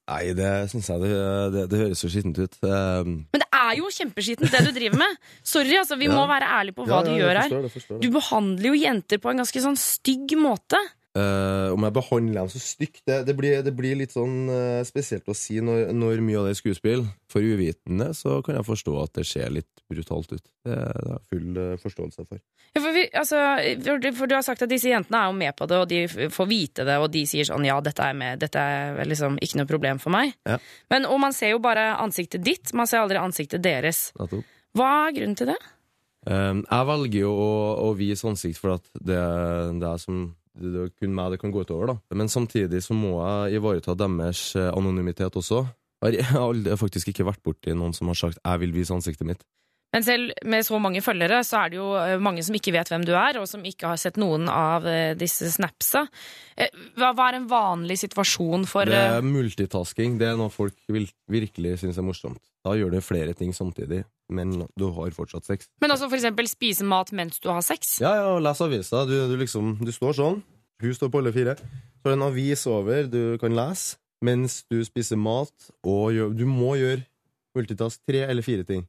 Nei, 0.06 0.34
det 0.38 0.50
syns 0.70 0.86
jeg 0.92 1.00
det, 1.02 1.14
det, 1.54 1.62
det 1.72 1.78
høres 1.80 2.02
så 2.04 2.10
skittent 2.12 2.36
ut. 2.38 2.58
Um, 2.62 3.14
Men 3.32 3.42
det 3.42 3.48
er 3.58 3.72
jo 3.80 3.88
kjempeskittent, 3.90 4.52
det 4.52 4.60
du 4.68 4.74
driver 4.76 5.00
med. 5.00 5.16
Sorry, 5.42 5.72
altså, 5.80 5.96
vi 5.98 6.06
Ja. 6.06 6.12
må 6.14 6.26
være 6.30 6.46
ærlige 6.60 6.76
på 6.76 6.84
hva 6.86 7.00
du 7.02 7.10
gjør 7.16 7.40
her. 7.40 7.56
Det, 7.56 7.96
Du 8.04 8.10
behandler 8.14 8.68
jo 8.70 8.76
jenter 8.78 9.18
på 9.18 9.32
en 9.32 9.40
ganske 9.42 9.64
sånn 9.64 9.80
stygg 9.80 10.36
måte. 10.38 10.78
Eh, 11.16 11.72
om 11.72 11.84
jeg 11.86 11.94
behandler 11.96 12.42
dem 12.42 12.48
så 12.52 12.60
stygt, 12.60 12.98
det, 13.08 13.22
det, 13.24 13.34
blir, 13.38 13.62
det 13.64 13.72
blir 13.78 13.94
litt 13.96 14.12
sånn 14.12 14.50
uh, 14.50 14.82
spesielt 14.84 15.24
å 15.32 15.36
si 15.38 15.62
når, 15.64 15.86
når 15.96 16.18
mye 16.20 16.40
av 16.42 16.48
det 16.48 16.52
er 16.52 16.58
skuespill. 16.58 17.06
For 17.32 17.40
uvitende 17.46 18.10
så 18.18 18.40
kan 18.44 18.58
jeg 18.58 18.66
forstå 18.68 18.96
at 19.00 19.14
det 19.16 19.24
ser 19.30 19.54
litt 19.54 19.70
brutalt 19.88 20.34
ut. 20.34 20.42
Det, 20.66 20.74
det 20.76 21.06
har 21.06 21.14
jeg 21.14 21.24
full 21.30 21.56
uh, 21.62 21.70
forståelse 21.80 22.26
for. 22.26 22.42
Ja, 22.76 22.82
for, 22.82 22.90
vi, 22.92 23.04
altså, 23.16 23.40
for, 23.86 24.02
du- 24.04 24.10
for 24.18 24.28
du 24.28 24.34
har 24.36 24.44
sagt 24.44 24.66
at 24.66 24.72
disse 24.74 24.90
jentene 24.92 25.22
er 25.22 25.30
jo 25.32 25.38
med 25.40 25.56
på 25.56 25.70
det, 25.70 25.78
og 25.80 25.88
de 25.94 26.28
får 26.36 26.50
vite 26.50 26.84
det, 26.84 26.98
og 27.00 27.08
de 27.14 27.22
sier 27.30 27.48
sånn 27.48 27.64
ja, 27.64 27.78
dette 27.80 28.04
er 28.10 28.18
med, 28.20 28.42
dette 28.44 28.60
er 28.60 29.00
liksom 29.08 29.38
ikke 29.40 29.62
noe 29.62 29.70
problem 29.72 30.02
for 30.02 30.12
meg. 30.12 30.34
Ja. 30.44 30.58
Men, 30.92 31.08
og 31.08 31.22
man 31.24 31.32
ser 31.32 31.54
jo 31.54 31.62
bare 31.64 31.94
ansiktet 32.02 32.44
ditt, 32.44 32.74
man 32.76 32.90
ser 32.90 33.06
aldri 33.06 33.22
ansiktet 33.22 33.64
deres. 33.64 34.10
Hva 34.76 34.90
er 35.06 35.16
grunnen 35.16 35.38
til 35.40 35.54
det? 35.54 35.60
Jeg 36.26 36.86
velger 36.90 37.20
jo 37.22 37.30
å, 37.38 37.52
å 37.86 37.92
vise 37.96 38.26
ansikt 38.28 38.58
for 38.60 38.76
at 38.76 38.84
det, 38.98 39.16
det 39.80 39.86
er 39.94 40.02
som 40.02 40.26
det 40.56 40.82
er 40.82 40.92
kun 40.96 41.14
meg 41.16 41.34
det 41.34 41.40
kan 41.42 41.52
gå 41.52 41.64
utover. 41.64 41.92
da 41.92 42.16
Men 42.16 42.28
samtidig 42.32 42.82
så 42.84 42.96
må 42.96 43.18
jeg 43.20 43.60
ivareta 43.60 43.94
deres 43.94 44.54
eh, 44.56 44.72
anonymitet 44.72 45.36
også. 45.36 45.66
Jeg 46.06 46.24
har 46.28 46.76
faktisk 46.76 47.08
ikke 47.10 47.26
vært 47.26 47.42
borti 47.44 47.72
noen 47.74 47.94
som 47.96 48.08
har 48.08 48.14
sagt 48.14 48.38
'jeg 48.44 48.60
vil 48.60 48.72
vise 48.72 48.94
ansiktet 48.94 49.26
mitt'. 49.26 49.44
Men 49.94 50.04
selv 50.04 50.32
med 50.44 50.66
så 50.66 50.78
mange 50.82 51.00
følgere, 51.04 51.38
så 51.46 51.62
er 51.62 51.72
det 51.72 51.78
jo 51.78 51.86
eh, 51.96 52.16
mange 52.20 52.42
som 52.44 52.56
ikke 52.58 52.74
vet 52.74 52.90
hvem 52.90 53.04
du 53.06 53.12
er, 53.16 53.38
og 53.40 53.46
som 53.48 53.62
ikke 53.64 53.92
har 53.92 54.00
sett 54.00 54.18
noen 54.20 54.48
av 54.52 54.86
eh, 54.90 55.14
disse 55.18 55.48
snapsa. 55.54 56.04
Eh, 56.58 56.72
Hva, 56.98 57.12
er 57.28 57.38
en 57.38 57.46
vanlig 57.48 57.98
situasjon 58.02 58.66
for 58.68 58.90
Det 58.90 58.98
er 58.98 59.24
multitasking. 59.24 60.18
Det 60.20 60.28
er 60.32 60.40
noe 60.40 60.52
folk 60.52 60.76
virkelig 61.32 61.78
syns 61.80 62.00
er 62.00 62.06
morsomt. 62.06 62.42
Da 62.66 62.74
gjør 62.76 62.96
du 62.96 63.00
flere 63.04 63.34
ting 63.38 63.54
samtidig, 63.54 64.02
men 64.34 64.56
du 64.76 64.88
har 64.96 65.14
fortsatt 65.14 65.46
sex. 65.46 65.70
Men 65.80 65.94
altså 65.94 66.10
for 66.10 66.18
eksempel 66.18 66.50
spise 66.50 66.84
mat 66.84 67.14
mens 67.14 67.38
du 67.40 67.48
har 67.52 67.62
sex? 67.64 68.00
Ja, 68.02 68.16
ja, 68.18 68.32
les 68.42 68.64
avisa. 68.64 69.04
Du, 69.06 69.14
du 69.30 69.36
liksom 69.38 69.76
Du 69.86 69.92
står 69.94 70.18
sånn. 70.18 70.42
Hun 70.82 70.92
står 70.92 71.12
på 71.12 71.22
alle 71.22 71.32
fire. 71.32 71.54
Så 71.56 72.10
er 72.10 72.12
det 72.12 72.18
en 72.18 72.26
avis 72.26 72.66
over 72.68 73.06
du 73.08 73.38
kan 73.40 73.54
lese 73.56 73.96
mens 74.24 74.62
du 74.72 74.80
spiser 74.84 75.18
mat, 75.20 75.52
og 75.84 76.14
gjør, 76.16 76.30
du 76.32 76.46
må 76.48 76.72
gjøre 76.80 77.02
multitask 77.56 78.00
tre 78.08 78.22
eller 78.24 78.44
fire 78.44 78.64
ting. 78.64 78.86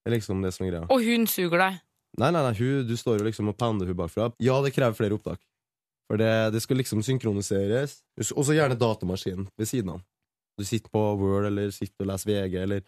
Det 0.00 0.10
er 0.10 0.16
liksom 0.16 0.42
det 0.44 0.52
som 0.56 0.66
er 0.66 0.72
greia. 0.72 0.88
Og 0.88 1.04
hun 1.04 1.26
suger 1.28 1.60
deg? 1.60 1.80
Nei, 2.18 2.30
nei, 2.34 2.42
nei, 2.42 2.54
hun, 2.58 2.86
du 2.88 2.96
står 2.98 3.20
jo 3.20 3.28
liksom 3.28 3.52
og 3.52 3.58
pounder 3.60 3.90
hun 3.90 3.98
bakfra. 3.98 4.30
Ja, 4.42 4.58
det 4.64 4.74
krever 4.74 4.96
flere 4.98 5.16
opptak. 5.18 5.42
For 6.10 6.18
det, 6.18 6.30
det 6.56 6.62
skal 6.64 6.80
liksom 6.80 7.04
synkroniseres. 7.06 8.00
Og 8.34 8.42
så 8.46 8.56
gjerne 8.56 8.78
datamaskinen 8.78 9.46
ved 9.60 9.68
siden 9.70 9.92
av. 9.94 10.00
Du 10.58 10.64
sitter 10.66 10.90
på 10.92 11.02
Word, 11.20 11.46
eller 11.48 11.70
sitter 11.72 12.04
og 12.04 12.10
leser 12.10 12.32
VG, 12.32 12.56
eller 12.64 12.82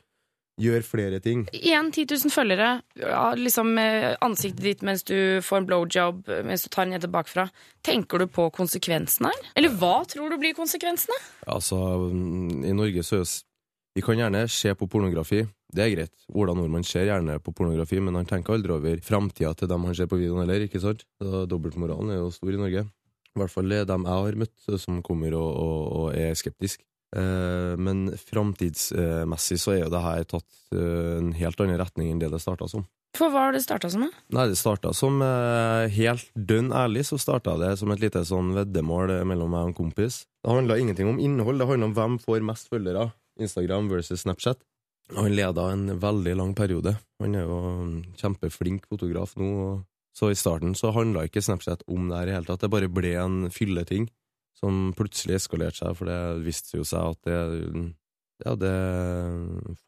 gjør 0.60 0.82
flere 0.84 1.20
ting. 1.22 1.44
Igjen 1.54 1.88
10 1.94 2.04
000 2.10 2.32
følgere. 2.34 2.72
Ja, 3.00 3.30
liksom 3.38 3.76
ansiktet 3.78 4.64
ditt 4.66 4.82
mens 4.84 5.04
du 5.08 5.40
får 5.44 5.62
en 5.62 5.68
blowjob, 5.70 6.26
mens 6.44 6.66
du 6.66 6.68
tar 6.72 6.84
en 6.86 6.96
jente 6.96 7.08
bakfra. 7.12 7.46
Tenker 7.86 8.20
du 8.20 8.26
på 8.28 8.48
konsekvensene 8.54 9.30
her? 9.32 9.48
Eller 9.56 9.72
hva 9.80 10.02
tror 10.08 10.34
du 10.34 10.36
blir 10.42 10.56
konsekvensene? 10.58 11.16
Altså, 11.46 11.78
mm, 12.12 12.66
i 12.68 12.74
Norge 12.76 13.06
så 13.06 13.20
er 13.20 13.24
jo 13.24 13.30
Vi 13.92 14.00
kan 14.00 14.16
gjerne 14.16 14.46
se 14.48 14.70
på 14.72 14.86
pornografi. 14.88 15.42
Det 15.72 15.84
er 15.84 15.92
greit. 15.94 16.12
Ola 16.36 16.52
Nordmann 16.56 16.84
ser 16.84 17.08
gjerne 17.08 17.38
på 17.40 17.54
pornografi, 17.56 18.00
men 18.04 18.18
han 18.18 18.28
tenker 18.28 18.56
aldri 18.56 18.74
over 18.74 19.02
framtida 19.04 19.54
til 19.56 19.70
dem 19.70 19.86
han 19.88 19.96
ser 19.96 20.10
på 20.10 20.20
videoen 20.20 20.44
heller, 20.44 20.66
ikke 20.66 20.82
sant? 20.82 21.06
Så 21.22 21.46
Dobbeltmoralen 21.48 22.12
er 22.12 22.20
jo 22.20 22.32
stor 22.34 22.52
i 22.52 22.60
Norge. 22.60 22.86
I 23.32 23.40
hvert 23.40 23.54
fall 23.54 23.72
dem 23.88 24.08
jeg 24.08 24.24
har 24.26 24.40
møtt 24.42 24.72
som 24.82 25.00
kommer 25.04 25.36
og, 25.38 25.50
og, 25.56 25.84
og 25.96 26.18
er 26.20 26.36
skeptisk. 26.36 26.82
Eh, 27.16 27.74
men 27.80 28.10
framtidsmessig 28.16 29.58
så 29.60 29.74
er 29.74 29.84
jo 29.86 29.92
det 29.92 30.02
her 30.04 30.26
tatt 30.28 30.76
eh, 30.76 31.16
en 31.18 31.32
helt 31.36 31.64
annen 31.64 31.80
retning 31.80 32.12
enn 32.12 32.20
det 32.20 32.28
det 32.32 32.40
starta 32.44 32.68
som. 32.68 32.84
For 33.16 33.28
hva 33.28 33.48
har 33.48 33.52
det 33.52 33.60
starta 33.60 33.90
som, 33.92 34.06
da? 34.06 34.22
Nei, 34.32 34.46
det 34.48 34.56
starta 34.56 34.92
som 34.96 35.20
eh, 35.24 35.88
helt 35.92 36.30
dønn 36.32 36.72
ærlig, 36.72 37.04
så 37.08 37.18
starta 37.20 37.58
det 37.60 37.74
som 37.80 37.92
et 37.92 38.00
lite 38.00 38.24
sånn 38.28 38.54
veddemål 38.56 39.18
eh, 39.18 39.24
mellom 39.28 39.52
meg 39.52 39.66
og 39.66 39.72
en 39.72 39.78
kompis. 39.82 40.22
Det 40.40 40.52
handla 40.52 40.78
ingenting 40.80 41.10
om 41.10 41.20
innhold, 41.20 41.60
det 41.60 41.68
handla 41.68 41.90
om 41.90 41.96
hvem 41.98 42.16
får 42.22 42.44
mest 42.48 42.72
følgere. 42.72 43.10
Instagram 43.40 43.90
versus 43.92 44.24
Snapchat. 44.24 44.60
Han 45.16 45.34
leda 45.36 45.68
en 45.72 45.98
veldig 46.00 46.34
lang 46.38 46.52
periode. 46.56 46.94
Han 47.22 47.36
er 47.36 47.46
jo 47.46 47.58
kjempeflink 48.20 48.86
fotograf 48.90 49.34
nå. 49.40 49.82
Så 50.16 50.28
i 50.32 50.36
starten 50.36 50.74
så 50.76 50.92
handla 50.92 51.24
ikke 51.24 51.40
Snapchat 51.44 51.86
om 51.88 52.10
det 52.10 52.18
her 52.18 52.30
i 52.30 52.34
hele 52.36 52.48
tatt. 52.48 52.60
Det 52.64 52.72
bare 52.72 52.90
ble 52.92 53.14
en 53.20 53.46
fylleting 53.52 54.08
som 54.58 54.92
plutselig 54.96 55.38
eskalerte 55.40 55.80
seg, 55.80 55.96
for 55.98 56.10
det 56.10 56.18
viste 56.44 56.76
jo 56.76 56.84
seg 56.86 57.14
at 57.14 57.28
det, 57.28 57.38
ja, 58.44 58.52
det 58.60 58.74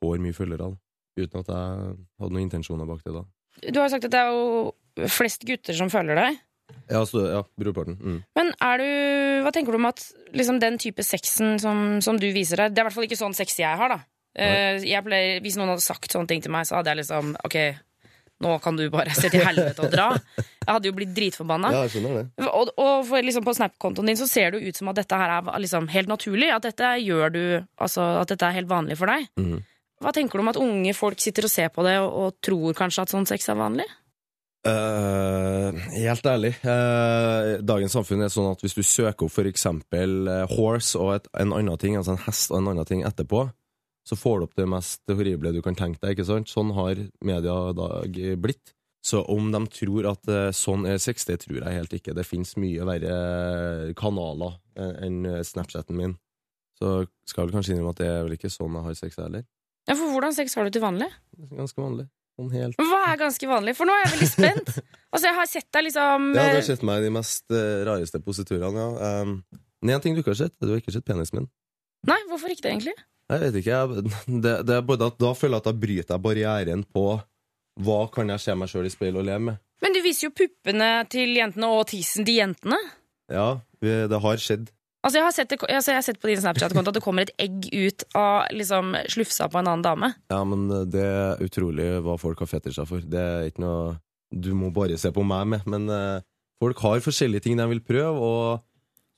får 0.00 0.22
mye 0.24 0.36
følgere. 0.36 0.70
av, 0.70 0.78
Uten 1.20 1.44
at 1.44 1.52
jeg 1.52 1.92
hadde 2.20 2.32
noen 2.32 2.46
intensjoner 2.46 2.88
bak 2.88 3.04
det 3.04 3.14
da. 3.14 3.22
Du 3.68 3.78
har 3.78 3.86
jo 3.86 3.92
sagt 3.92 4.08
at 4.08 4.14
det 4.16 4.22
er 4.24 4.32
jo 4.34 5.06
flest 5.12 5.44
gutter 5.46 5.76
som 5.78 5.92
følger 5.92 6.18
deg. 6.18 6.40
Ja, 6.88 7.04
så, 7.06 7.26
ja 7.28 7.42
brorparten. 7.60 7.98
Mm. 8.00 8.18
Men 8.34 8.50
er 8.64 8.80
du, 8.80 8.88
hva 9.44 9.52
tenker 9.54 9.76
du 9.76 9.78
om 9.78 9.90
at 9.90 10.02
liksom, 10.34 10.58
den 10.62 10.80
type 10.80 11.04
sexen 11.06 11.60
som, 11.62 12.00
som 12.04 12.18
du 12.20 12.26
viser 12.32 12.60
deg 12.60 12.72
Det 12.72 12.80
er 12.80 12.86
i 12.86 12.88
hvert 12.88 12.96
fall 12.96 13.06
ikke 13.06 13.20
sånn 13.20 13.36
sex 13.36 13.60
jeg 13.60 13.78
har, 13.78 13.92
da. 13.92 14.00
Eh, 14.34 14.82
jeg 14.82 15.06
pleier, 15.06 15.42
hvis 15.44 15.58
noen 15.58 15.74
hadde 15.74 15.84
sagt 15.84 16.14
sånne 16.14 16.30
ting 16.30 16.42
til 16.42 16.54
meg, 16.54 16.66
så 16.66 16.80
hadde 16.80 16.90
jeg 16.90 17.04
liksom 17.04 17.36
Ok, 17.46 17.58
nå 18.42 18.56
kan 18.62 18.76
du 18.76 18.88
bare 18.92 19.14
se 19.14 19.30
til 19.30 19.44
helvete 19.44 19.86
og 19.86 19.92
dra. 19.92 20.08
Jeg 20.36 20.70
hadde 20.70 20.90
jo 20.90 20.96
blitt 20.96 21.12
dritforbanna. 21.16 21.70
Ja. 21.76 22.48
Og, 22.50 22.72
og 22.80 23.12
liksom, 23.24 23.44
på 23.46 23.54
Snap-kontoen 23.56 24.10
din 24.10 24.18
så 24.18 24.28
ser 24.30 24.52
det 24.52 24.60
jo 24.62 24.72
ut 24.72 24.80
som 24.80 24.90
at 24.90 24.98
dette 24.98 25.20
her 25.20 25.36
er 25.38 25.50
liksom, 25.62 25.86
helt 25.92 26.10
naturlig. 26.10 26.50
At 26.54 26.66
dette 26.66 26.96
gjør 27.04 27.34
du 27.34 27.44
Altså 27.54 28.04
at 28.22 28.32
dette 28.32 28.48
er 28.48 28.58
helt 28.58 28.70
vanlig 28.70 28.98
for 28.98 29.10
deg. 29.10 29.28
Mm. 29.38 29.60
Hva 30.02 30.12
tenker 30.14 30.38
du 30.38 30.44
om 30.44 30.50
at 30.50 30.60
unge 30.60 30.94
folk 30.96 31.20
sitter 31.22 31.46
og 31.46 31.52
ser 31.52 31.70
på 31.72 31.84
det 31.86 31.98
og, 32.02 32.08
og 32.10 32.40
tror 32.44 32.74
kanskje 32.76 33.04
at 33.04 33.12
sånn 33.14 33.28
sex 33.28 33.46
er 33.48 33.60
vanlig? 33.60 33.86
Uh, 34.64 35.76
helt 35.92 36.24
ærlig, 36.24 36.54
Uh, 36.64 37.60
dagens 37.60 37.92
samfunn 37.92 38.24
er 38.24 38.30
sånn 38.32 38.48
at 38.48 38.62
hvis 38.64 38.76
du 38.78 38.80
søker 38.80 39.26
opp 39.26 39.36
eksempel 39.44 40.30
eh, 40.32 40.54
horse 40.56 40.96
og 40.96 41.10
et, 41.18 41.26
en 41.36 41.52
annen 41.52 41.76
ting, 41.76 41.98
altså 42.00 42.14
en 42.14 42.22
hest 42.24 42.48
og 42.48 42.62
en 42.62 42.70
annen 42.72 42.88
ting 42.88 43.02
etterpå, 43.04 43.44
så 44.04 44.16
får 44.20 44.40
du 44.40 44.46
opp 44.46 44.56
det 44.58 44.68
mest 44.68 45.02
horrible 45.10 45.52
du 45.54 45.60
kan 45.64 45.76
tenke 45.78 46.00
deg, 46.02 46.14
ikke 46.16 46.28
sant? 46.28 46.50
Sånn 46.52 46.74
har 46.76 46.98
media 47.24 47.54
i 47.70 47.76
dag 47.78 48.18
blitt. 48.42 48.74
Så 49.04 49.20
om 49.28 49.50
de 49.52 49.60
tror 49.68 50.08
at 50.14 50.28
eh, 50.32 50.50
sånn 50.56 50.86
er 50.88 51.00
sex, 51.02 51.26
det 51.28 51.42
tror 51.42 51.58
jeg 51.60 51.76
helt 51.76 51.92
ikke. 51.92 52.14
Det 52.16 52.24
finnes 52.24 52.54
mye 52.56 52.86
verre 52.88 53.92
kanaler 54.00 54.54
eh, 54.80 54.94
enn 55.04 55.18
Snapchaten 55.44 55.98
min. 55.98 56.14
Så 56.80 57.04
skal 57.28 57.46
vel 57.46 57.56
kanskje 57.58 57.74
innrømme 57.74 57.92
at 57.92 58.00
det 58.00 58.08
er 58.10 58.22
vel 58.24 58.36
ikke 58.38 58.52
sånn 58.52 58.78
jeg 58.78 58.88
har 58.88 58.96
sex 58.98 59.20
heller. 59.20 59.44
Ja, 59.84 59.96
for 59.98 60.08
hvordan 60.14 60.32
sex 60.36 60.56
har 60.56 60.64
du 60.64 60.72
til 60.72 60.84
vanlig? 60.84 61.10
Ganske 61.52 61.80
vanlig. 61.80 62.08
Sånn 62.34 62.50
helt 62.50 62.80
Hva 62.80 63.00
er 63.12 63.18
ganske 63.20 63.48
vanlig? 63.48 63.76
For 63.78 63.86
nå 63.86 63.94
er 63.94 64.06
jeg 64.06 64.14
veldig 64.16 64.30
spent. 64.32 64.74
Altså, 65.14 65.28
jeg 65.28 65.36
har 65.36 65.46
sett 65.46 65.68
deg 65.70 65.84
liksom 65.86 66.24
Ja, 66.34 66.42
du 66.42 66.48
eh, 66.50 66.56
har 66.56 66.64
sett 66.66 66.80
meg 66.82 66.98
i 66.98 67.04
de 67.04 67.10
mest 67.14 67.52
eh, 67.54 67.84
rareste 67.86 68.18
positurene, 68.18 68.82
ja. 68.82 69.10
Um, 69.22 69.36
men 69.78 69.92
en 69.94 70.02
ting 70.02 70.16
du 70.16 70.24
ikke 70.24 70.32
har 70.32 70.40
sett, 70.40 70.54
du 70.58 70.72
har 70.72 70.80
ikke 70.80 70.90
sett 70.90 71.06
penisen 71.06 71.38
min. 71.38 71.46
Nei, 72.08 72.20
hvorfor 72.30 72.52
ikke 72.52 72.66
det, 72.66 72.72
egentlig? 72.74 72.96
Jeg 73.32 73.40
vet 73.40 73.60
ikke, 73.60 73.78
jeg, 73.78 74.14
det, 74.44 74.54
det 74.68 74.74
er 74.76 74.84
både 74.84 75.08
at 75.08 75.16
Da 75.22 75.30
føler 75.32 75.56
jeg 75.56 75.64
at 75.64 75.68
da 75.70 75.78
bryter 75.84 76.14
jeg 76.14 76.24
barrieren 76.26 76.84
på 76.84 77.06
hva 77.84 78.04
kan 78.14 78.28
jeg 78.30 78.42
se 78.42 78.54
meg 78.54 78.70
sjøl 78.70 78.86
i 78.86 78.92
speilet 78.92 79.18
og 79.18 79.26
leve 79.26 79.42
med. 79.48 79.62
Men 79.82 79.96
du 79.96 79.98
viser 80.04 80.28
jo 80.28 80.36
puppene 80.36 80.90
til 81.10 81.32
jentene 81.34 81.70
og 81.74 81.88
tissen 81.90 82.26
til 82.26 82.38
jentene. 82.38 82.78
Ja, 83.32 83.48
vi, 83.82 83.96
det 84.10 84.20
har 84.22 84.38
skjedd. 84.38 84.68
Altså, 85.04 85.18
jeg 85.18 85.26
har 85.26 85.34
sett, 85.36 85.50
det, 85.50 85.58
altså, 85.66 85.90
jeg 85.90 85.98
har 85.98 86.04
sett 86.06 86.20
på 86.22 86.30
din 86.30 86.40
Snapchat-konto 86.40 86.92
at 86.92 86.96
det 86.96 87.02
kommer 87.04 87.26
et 87.26 87.34
egg 87.42 87.66
ut 87.74 88.06
av 88.16 88.46
liksom, 88.54 88.94
slufsa 89.12 89.50
på 89.52 89.60
en 89.60 89.68
annen 89.68 89.84
dame. 89.84 90.12
Ja, 90.32 90.38
men 90.48 90.64
eh, 90.72 90.86
det 90.88 91.02
er 91.04 91.42
utrolig 91.44 91.90
hva 92.06 92.14
folk 92.20 92.40
har 92.40 92.48
fetisjer 92.48 92.88
for. 92.88 93.04
Det 93.04 93.20
er 93.20 93.50
ikke 93.50 93.64
noe 93.66 93.96
du 94.34 94.54
må 94.56 94.70
bare 94.74 94.96
se 94.98 95.12
på 95.14 95.22
meg 95.26 95.50
med. 95.50 95.66
Men 95.70 95.90
uh, 95.92 96.22
folk 96.62 96.80
har 96.86 97.04
forskjellige 97.04 97.44
ting 97.44 97.60
de 97.60 97.66
vil 97.70 97.82
prøve, 97.84 98.16
og 98.16 98.64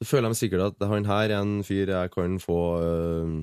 så 0.02 0.08
føler 0.10 0.32
de 0.32 0.38
sikkert 0.38 0.66
at 0.70 0.88
han 0.90 1.08
her 1.08 1.32
er 1.32 1.40
en 1.40 1.58
fyr 1.64 1.92
jeg 1.92 2.12
kan 2.12 2.38
få 2.42 2.60
uh, 2.82 3.34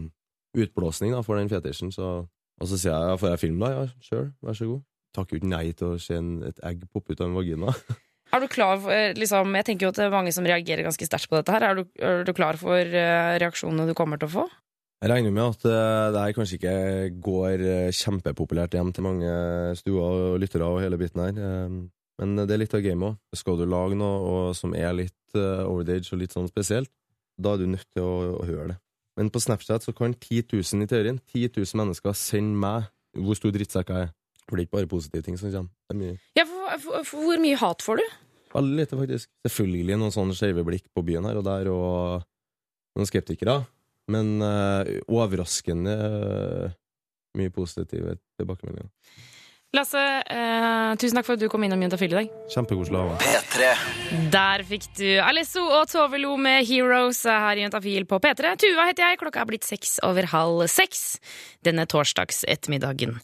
utblåsning 0.53 1.13
da, 1.15 1.22
for 1.25 1.39
den 1.39 1.51
fetisjen. 1.51 1.91
Så, 1.91 2.15
og 2.62 2.69
så 2.69 2.77
sier 2.77 2.93
jeg 2.93 3.13
ja, 3.13 3.19
får 3.19 3.33
jeg 3.33 3.43
film, 3.48 3.62
da? 3.63 3.72
Ja, 3.74 3.86
sure, 4.05 4.31
vær 4.43 4.57
så 4.57 4.69
god. 4.69 4.81
Takker 5.13 5.38
jo 5.38 5.43
ikke 5.43 5.53
nei 5.53 5.67
til 5.77 5.93
å 5.93 6.01
se 6.01 6.17
en, 6.17 6.36
et 6.48 6.60
egg 6.65 6.86
poppe 6.93 7.13
ut 7.13 7.22
av 7.22 7.29
en 7.29 7.38
vagina. 7.38 7.74
Er 8.33 8.41
du 8.41 8.48
klar 8.50 8.79
for, 8.81 8.89
eh, 8.89 9.13
liksom, 9.13 9.53
Jeg 9.53 9.65
tenker 9.67 9.86
jo 9.86 9.89
at 9.93 9.98
det 10.00 10.05
er 10.07 10.13
mange 10.13 10.31
som 10.33 10.45
reagerer 10.45 10.88
ganske 10.88 11.05
sterkt 11.05 11.29
på 11.29 11.38
dette. 11.38 11.53
her 11.53 11.63
Er 11.67 11.75
du, 11.75 11.83
er 12.01 12.24
du 12.25 12.33
klar 12.33 12.57
for 12.57 12.79
eh, 12.81 13.38
reaksjonene 13.38 13.86
du 13.86 13.93
kommer 13.93 14.17
til 14.17 14.25
å 14.25 14.36
få? 14.39 14.45
Jeg 15.03 15.12
regner 15.12 15.33
med 15.36 15.43
at 15.43 15.65
uh, 15.67 16.13
det 16.15 16.22
her 16.22 16.33
kanskje 16.33 16.57
ikke 16.57 16.75
går 17.22 17.62
eh, 17.67 17.91
kjempepopulært 17.91 18.74
hjem 18.74 18.93
til 18.95 19.03
mange 19.03 19.31
stuer 19.75 20.00
og 20.00 20.39
lyttere 20.39 20.63
og 20.63 20.79
hele 20.79 20.98
biten 20.98 21.19
her. 21.19 21.41
Eh, 22.22 22.25
Men 22.25 22.48
det 22.48 22.53
er 22.53 22.62
litt 22.62 22.74
av 22.74 22.84
gamet 22.86 23.13
òg. 23.13 23.20
Skal 23.38 23.60
du 23.60 23.65
lage 23.65 23.98
noe 24.00 24.53
som 24.58 24.75
er 24.77 24.93
litt 24.93 25.38
uh, 25.38 25.65
over 25.65 25.84
the 25.84 25.98
age 25.98 26.13
og 26.13 26.22
litt 26.22 26.34
sånn 26.36 26.50
spesielt, 26.51 26.91
da 27.38 27.53
er 27.53 27.63
du 27.63 27.67
nødt 27.72 27.88
til 27.93 28.05
å, 28.05 28.39
å 28.41 28.46
høre 28.46 28.74
det. 28.74 28.79
Men 29.17 29.29
på 29.34 29.41
Snapchat 29.41 29.86
så 29.86 29.93
kan 29.93 30.13
10 30.13 30.48
000 30.53 30.86
i 30.86 30.89
teorien 30.89 31.20
10 31.29 31.53
000 31.58 31.79
mennesker 31.82 32.15
sende 32.17 32.58
meg 32.58 32.89
hvor 33.13 33.38
stor 33.38 33.53
drittsekk 33.53 33.91
jeg 33.93 34.08
er. 34.08 34.13
For 34.43 34.58
det 34.58 34.63
er 34.63 34.67
ikke 34.67 34.77
bare 34.79 34.91
positive 34.91 35.25
ting 35.25 35.38
som 35.39 35.53
kommer. 35.53 36.13
Er. 36.13 36.22
Ja, 36.38 36.46
for, 36.50 36.77
for, 36.82 37.05
for 37.08 37.27
Hvor 37.27 37.41
mye 37.41 37.60
hat 37.62 37.86
får 37.86 38.01
du? 38.01 38.05
Veldig 38.53 38.77
lite, 38.77 38.98
faktisk. 38.98 39.29
Selvfølgelig 39.48 39.98
noen 40.01 40.13
sånne 40.13 40.38
skeive 40.38 40.65
blikk 40.65 40.89
på 40.93 41.03
byen 41.05 41.25
her 41.29 41.39
og 41.39 41.46
der, 41.48 41.70
og 41.74 42.25
noen 42.98 43.10
skeptikere. 43.10 43.62
Men 44.13 44.36
uh, 44.43 44.84
overraskende 45.08 45.93
uh, 45.93 46.74
mye 47.39 47.53
positive 47.53 48.17
tilbakemeldinger. 48.38 48.91
Lasse, 49.74 49.98
eh, 50.30 50.92
tusen 51.01 51.18
takk 51.18 51.25
for 51.25 51.34
at 51.34 51.42
du 51.42 51.48
kom 51.50 51.63
innom 51.65 51.82
Juntafil 51.82 52.12
i 52.12 52.18
dag. 52.20 52.27
Kjempekoselig 52.53 53.00
å 53.00 53.08
ha. 53.10 53.15
P3. 53.18 53.70
Der 54.30 54.62
fikk 54.70 54.84
du 55.00 55.08
Alesso 55.25 55.63
og 55.65 55.88
Tove 55.89 56.20
Lo 56.22 56.36
med 56.38 56.62
Heroes 56.70 57.24
her 57.25 57.58
i 57.58 57.63
Juntafil 57.65 58.06
på 58.06 58.20
P3. 58.22 58.53
Tuva 58.62 58.86
heter 58.92 59.08
jeg, 59.08 59.18
klokka 59.18 59.42
er 59.42 59.50
blitt 59.50 59.65
seks 59.65 59.96
over 60.06 60.30
halv 60.30 60.68
seks 60.70 61.18
denne 61.65 61.88
torsdags 61.89 62.44
ettermiddagen. 62.46 63.15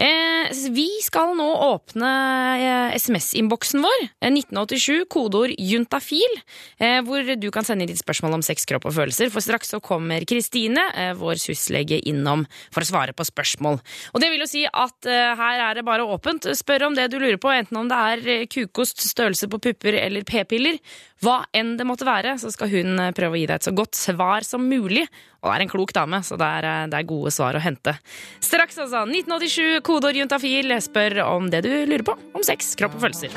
Eh, 0.00 0.48
vi 0.72 0.86
skal 1.04 1.34
nå 1.36 1.48
åpne 1.66 2.12
eh, 2.56 2.96
SMS-innboksen 2.96 3.84
vår, 3.84 4.06
eh, 4.22 4.30
1987, 4.32 5.04
kodeord 5.12 5.52
juntafil, 5.58 6.40
eh, 6.80 7.02
hvor 7.04 7.26
du 7.36 7.48
kan 7.52 7.66
sende 7.68 7.84
inn 7.84 7.92
ditt 7.92 8.00
spørsmål 8.00 8.38
om 8.38 8.46
sex, 8.46 8.64
kropp 8.70 8.86
og 8.88 8.96
følelser, 8.96 9.28
for 9.34 9.44
straks 9.44 9.74
så 9.74 9.82
kommer 9.84 10.24
Kristine, 10.30 10.86
eh, 10.94 11.12
vår 11.18 11.42
syslege, 11.42 12.00
innom 12.08 12.46
for 12.72 12.86
å 12.86 12.90
svare 12.94 13.12
på 13.18 13.26
spørsmål. 13.28 13.82
Og 14.14 14.22
det 14.22 14.30
vil 14.32 14.46
jo 14.46 14.50
si 14.50 14.64
at 14.64 15.10
eh, 15.10 15.34
her 15.36 15.66
er 15.68 15.74
det 15.74 15.84
bare 15.84 15.97
åpent. 16.04 16.46
Spør 16.56 16.88
om 16.88 16.96
det 16.96 17.08
du 17.12 17.18
lurer 17.18 17.38
på, 17.40 17.50
enten 17.52 17.78
om 17.80 17.88
det 17.90 17.98
er 17.98 18.28
eh, 18.32 18.46
kukost, 18.50 19.02
størrelse 19.04 19.48
på 19.50 19.60
pupper 19.64 19.96
eller 20.00 20.26
p-piller. 20.28 20.78
Hva 21.24 21.40
enn 21.56 21.76
det 21.78 21.86
måtte 21.88 22.06
være, 22.08 22.36
så 22.38 22.52
skal 22.54 22.70
hun 22.72 22.98
eh, 23.02 23.14
prøve 23.16 23.36
å 23.36 23.40
gi 23.40 23.46
deg 23.48 23.58
et 23.58 23.68
så 23.68 23.74
godt 23.76 23.98
svar 23.98 24.46
som 24.46 24.66
mulig. 24.68 25.06
Og 25.42 25.50
det 25.50 25.54
er 25.56 25.64
en 25.64 25.72
klok 25.72 25.94
dame, 25.96 26.20
så 26.26 26.38
det 26.40 26.50
er, 26.58 26.68
eh, 26.68 26.84
det 26.92 27.00
er 27.00 27.08
gode 27.08 27.32
svar 27.34 27.58
å 27.58 27.62
hente. 27.64 27.96
Straks, 28.44 28.78
altså. 28.84 29.06
1987, 29.08 29.80
kodeord 29.86 30.20
juntafil. 30.20 30.76
Spør 30.84 31.22
om 31.26 31.48
det 31.52 31.64
du 31.66 31.72
lurer 31.88 32.06
på 32.06 32.18
om 32.34 32.44
sex, 32.46 32.74
kropp 32.78 32.98
og 32.98 33.08
følelser. 33.08 33.34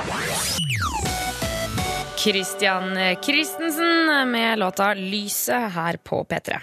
Christian 2.22 2.94
Christensen 3.26 4.30
med 4.30 4.60
låta 4.62 4.94
'Lyset' 4.94 5.74
her 5.74 5.98
på 5.98 6.22
P3. 6.30 6.62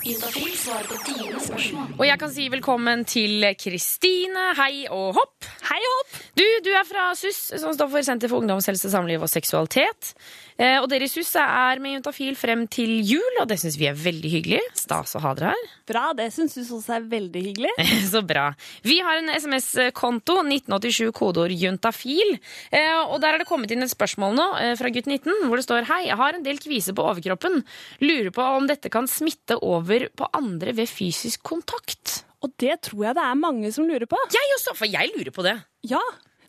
Juntafil 0.00 0.52
svarer 0.56 0.86
på 0.88 0.96
dine 1.04 1.40
spørsmål. 1.44 1.88
Og 1.98 2.06
jeg 2.06 2.18
kan 2.22 2.30
si 2.32 2.46
velkommen 2.48 3.02
til 3.04 3.44
Kristine. 3.60 4.46
Hei 4.56 4.86
og 4.88 5.18
hopp. 5.18 5.48
Hei 5.68 5.76
og 5.76 5.96
hopp! 5.98 6.14
Du, 6.40 6.44
du 6.64 6.70
er 6.72 6.86
fra 6.88 7.10
SUS, 7.18 7.40
som 7.60 7.74
står 7.76 7.90
for 7.92 8.06
Senter 8.06 8.32
for 8.32 8.40
ungdomshelse, 8.40 8.88
samliv 8.92 9.26
og 9.26 9.28
seksualitet. 9.28 10.14
Eh, 10.56 10.78
og 10.80 10.88
dere 10.92 11.04
i 11.04 11.12
SUS 11.12 11.34
er 11.42 11.82
med 11.84 11.98
Juntafil 11.98 12.38
frem 12.38 12.64
til 12.72 12.96
jul, 13.04 13.42
og 13.42 13.50
det 13.50 13.60
syns 13.60 13.76
vi 13.80 13.90
er 13.90 13.98
veldig 13.98 14.32
hyggelig. 14.38 14.62
Stas 14.80 15.12
å 15.18 15.24
ha 15.26 15.34
dere 15.36 15.52
her. 15.52 15.68
Bra, 15.90 16.10
det 16.14 16.28
syns 16.34 16.54
du 16.54 16.62
også 16.62 16.96
er 16.98 17.06
veldig 17.10 17.42
hyggelig. 17.48 17.72
Så 18.12 18.22
bra. 18.26 18.50
Vi 18.86 19.00
har 19.02 19.18
en 19.18 19.32
SMS-konto, 19.34 20.38
1987, 20.44 21.10
kodeord 21.16 21.54
juntafil. 21.54 22.36
Eh, 22.70 23.00
og 23.02 23.18
der 23.22 23.34
er 23.34 23.42
det 23.42 23.48
kommet 23.50 23.74
inn 23.74 23.82
et 23.86 23.92
spørsmål 23.92 24.36
nå 24.38 24.46
eh, 24.60 24.74
fra 24.78 24.92
gutt 24.94 25.10
19, 25.10 25.48
hvor 25.48 25.58
det 25.58 25.66
står 25.66 25.88
Hei, 25.90 26.04
jeg 26.08 26.20
har 26.20 26.38
en 26.38 26.46
del 26.46 26.62
kvise 26.62 26.94
på 26.94 27.06
overkroppen. 27.10 27.62
Lurer 28.04 28.32
på 28.34 28.46
om 28.60 28.70
dette 28.70 28.92
kan 28.92 29.10
smitte 29.10 29.58
over 29.66 30.08
på 30.14 30.30
andre 30.36 30.76
ved 30.78 30.90
fysisk 30.90 31.42
kontakt. 31.50 32.20
Og 32.40 32.54
det 32.62 32.78
tror 32.86 33.10
jeg 33.10 33.18
det 33.18 33.26
er 33.26 33.38
mange 33.38 33.70
som 33.74 33.88
lurer 33.88 34.08
på. 34.08 34.18
Jeg 34.32 34.56
også, 34.56 34.76
for 34.78 34.88
jeg 34.88 35.12
lurer 35.16 35.34
på 35.34 35.44
det. 35.44 35.58
Ja, 35.90 36.00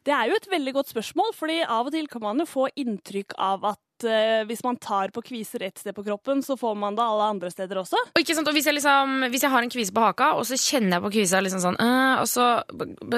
det 0.07 0.13
er 0.15 0.29
jo 0.31 0.38
et 0.39 0.50
veldig 0.50 0.74
godt 0.77 0.91
spørsmål, 0.93 1.33
fordi 1.38 1.60
av 1.62 1.89
og 1.89 1.93
til 1.93 2.07
kan 2.10 2.24
man 2.24 2.41
jo 2.41 2.48
få 2.50 2.69
inntrykk 2.79 3.36
av 3.38 3.74
at 3.74 3.81
at 4.01 4.10
eh, 4.10 4.43
hvis 4.50 4.63
man 4.65 4.77
tar 4.81 5.13
på 5.13 5.24
kviser 5.25 5.63
ett 5.67 5.77
sted 5.81 5.96
på 5.96 6.03
kroppen, 6.05 6.41
så 6.46 6.58
får 6.60 6.77
man 6.77 6.98
det 6.98 7.05
alle 7.05 7.29
andre 7.36 7.51
steder 7.53 7.81
også. 7.81 8.00
Og, 8.12 8.22
ikke 8.22 8.36
sant? 8.38 8.48
og 8.50 8.58
hvis, 8.58 8.67
jeg 8.70 8.77
liksom, 8.79 9.27
hvis 9.31 9.46
jeg 9.46 9.53
har 9.53 9.65
en 9.65 9.74
kvise 9.74 9.93
på 9.96 10.05
haka, 10.05 10.34
og 10.38 10.46
så 10.50 10.58
kjenner 10.60 10.98
jeg 10.98 11.05
på 11.05 11.13
kvisa 11.17 11.41
liksom 11.43 11.63
sånn, 11.63 11.81
øh, 11.81 12.22
og 12.22 12.29
så, 12.29 12.48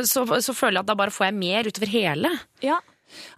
så, 0.10 0.26
så 0.44 0.56
føler 0.58 0.80
jeg 0.80 0.86
at 0.86 0.92
da 0.92 0.98
bare 1.00 1.14
får 1.14 1.30
jeg 1.30 1.40
mer 1.40 1.70
utover 1.70 1.94
hele. 1.94 2.34
Ja. 2.64 2.80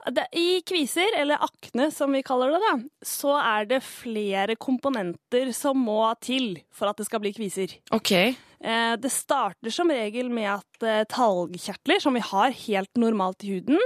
Det, 0.08 0.24
I 0.40 0.62
kviser, 0.64 1.18
eller 1.20 1.42
akne 1.44 1.90
som 1.92 2.14
vi 2.16 2.24
kaller 2.26 2.54
det, 2.56 2.62
da, 2.64 2.74
så 3.06 3.36
er 3.42 3.68
det 3.70 3.82
flere 3.84 4.56
komponenter 4.56 5.52
som 5.56 5.82
må 5.84 6.00
til 6.24 6.54
for 6.74 6.92
at 6.92 7.02
det 7.02 7.08
skal 7.10 7.24
bli 7.24 7.34
kviser. 7.36 7.76
Ok. 7.96 8.14
Eh, 8.16 8.96
Det 9.02 9.12
starter 9.12 9.74
som 9.74 9.92
regel 9.92 10.32
med 10.32 10.48
at 10.54 10.88
eh, 10.88 11.04
talgkjertler, 11.12 12.00
som 12.02 12.16
vi 12.16 12.24
har 12.24 12.56
helt 12.66 13.02
normalt 13.02 13.44
i 13.44 13.58
huden, 13.58 13.82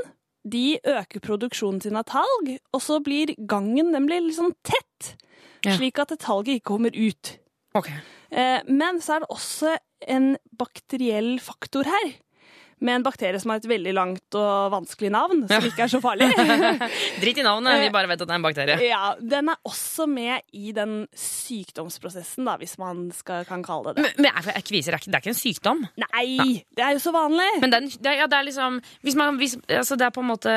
de 0.50 0.80
øker 0.84 1.20
produksjonen 1.24 1.82
sin 1.82 1.96
av 2.00 2.06
talg, 2.10 2.58
og 2.74 2.82
så 2.82 3.00
blir 3.04 3.36
gangen 3.48 3.92
den 3.94 4.06
blir 4.10 4.22
litt 4.26 4.38
sånn 4.38 4.56
tett, 4.64 5.16
Ja. 5.66 5.76
slik 5.76 6.00
at 6.00 6.14
talget 6.20 6.60
ikke 6.62 6.70
kommer 6.72 6.92
ut. 6.96 7.38
Ok. 7.76 7.90
Eh, 8.32 8.62
Men 8.68 9.00
så 9.02 9.16
er 9.16 9.20
det 9.20 9.30
også 9.30 9.78
en 10.08 10.38
bakteriell 10.58 11.40
faktor 11.40 11.84
her. 11.84 12.14
Med 12.80 13.00
en 13.00 13.06
bakterie 13.06 13.40
som 13.42 13.54
har 13.54 13.62
et 13.62 13.70
veldig 13.70 13.94
langt 13.98 14.40
og 14.40 14.74
vanskelig 14.74 15.12
navn, 15.14 15.46
som 15.50 15.70
ikke 15.70 15.86
er 15.86 15.92
så 15.92 16.02
farlig. 16.04 16.30
Dritt 17.24 17.42
i 17.42 17.46
navnet, 17.46 17.84
vi 17.84 17.94
bare 17.94 18.10
vet 18.10 18.24
at 18.24 18.30
det 18.30 18.36
er 18.36 18.42
en 18.42 18.48
bakterie. 18.48 18.80
ja, 18.94 19.14
Den 19.20 19.52
er 19.54 19.60
også 19.68 20.08
med 20.10 20.46
i 20.56 20.74
den 20.76 21.04
sykdomsprosessen, 21.14 22.48
da, 22.48 22.58
hvis 22.62 22.78
man 22.82 23.10
skal, 23.16 23.46
kan 23.50 23.64
kalle 23.66 23.94
det 23.94 24.00
det. 24.00 24.06
Men, 24.18 24.26
men 24.26 24.32
er, 24.32 24.52
er 24.58 24.66
kviser 24.66 24.96
er 24.96 25.04
det 25.04 25.16
er 25.16 25.24
ikke 25.24 25.34
en 25.34 25.40
sykdom? 25.40 25.84
Nei, 26.00 26.64
det 26.76 26.86
er 26.86 26.96
jo 26.96 27.02
så 27.04 27.14
vanlig! 27.16 27.48
Men 27.64 27.74
den, 27.74 27.90
det, 27.92 28.16
ja, 28.20 28.28
det 28.30 28.38
er 28.40 28.48
liksom 28.48 28.80
hvis 29.06 29.18
man, 29.20 29.40
hvis, 29.40 29.56
altså 29.68 29.98
det 30.00 30.08
er 30.08 30.14
på 30.16 30.24
en 30.24 30.30
måte, 30.30 30.54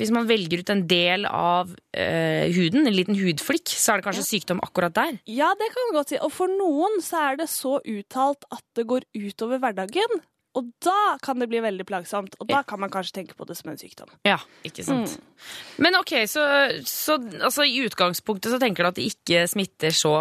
hvis 0.00 0.12
man 0.14 0.28
velger 0.28 0.62
ut 0.62 0.72
en 0.74 0.84
del 0.90 1.26
av 1.28 1.72
eh, 1.96 2.50
huden, 2.54 2.86
en 2.88 2.96
liten 2.96 3.18
hudflikk, 3.18 3.70
så 3.70 3.94
er 3.94 4.00
det 4.00 4.08
kanskje 4.08 4.26
sykdom 4.26 4.62
akkurat 4.64 4.94
der. 4.96 5.18
Ja, 5.30 5.52
det 5.58 5.70
kan 5.74 5.88
man 5.88 6.00
godt 6.00 6.14
si. 6.14 6.20
Og 6.20 6.32
for 6.34 6.52
noen 6.52 7.00
så 7.04 7.22
er 7.30 7.42
det 7.42 7.50
så 7.52 7.78
uttalt 7.80 8.46
at 8.50 8.64
det 8.78 8.86
går 8.90 9.08
utover 9.14 9.62
hverdagen. 9.62 10.22
Og 10.54 10.68
da 10.84 11.16
kan 11.22 11.40
det 11.42 11.48
bli 11.50 11.60
veldig 11.64 11.86
plagsomt, 11.88 12.36
og 12.38 12.46
da 12.50 12.62
kan 12.66 12.78
man 12.82 12.92
kanskje 12.92 13.16
tenke 13.20 13.34
på 13.38 13.46
det 13.48 13.56
som 13.58 13.72
en 13.72 13.78
sykdom. 13.80 14.12
Ja, 14.26 14.38
ikke 14.66 14.84
sant. 14.86 15.16
Men 15.82 15.98
ok, 15.98 16.12
så, 16.30 16.44
så 16.86 17.18
altså, 17.18 17.66
i 17.66 17.80
utgangspunktet 17.82 18.54
så 18.54 18.60
tenker 18.62 18.86
du 18.86 18.92
at 18.92 19.00
det 19.00 19.08
ikke 19.14 19.48
smitter 19.50 19.94
så 19.94 20.14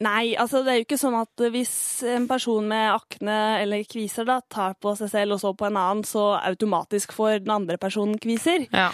Nei, 0.00 0.32
altså 0.40 0.62
det 0.64 0.72
er 0.72 0.78
jo 0.78 0.84
ikke 0.86 0.96
sånn 0.96 1.14
at 1.18 1.42
hvis 1.52 1.72
en 2.08 2.24
person 2.28 2.64
med 2.64 2.86
akne 2.94 3.34
eller 3.60 3.84
kviser 3.84 4.24
da, 4.24 4.38
tar 4.40 4.78
på 4.80 4.94
seg 4.96 5.10
selv 5.12 5.36
og 5.36 5.42
så 5.42 5.50
på 5.52 5.66
en 5.68 5.76
annen, 5.76 6.06
så 6.08 6.38
automatisk 6.38 7.12
får 7.12 7.42
den 7.44 7.52
andre 7.52 7.76
personen 7.80 8.16
kviser. 8.20 8.64
Ja. 8.72 8.88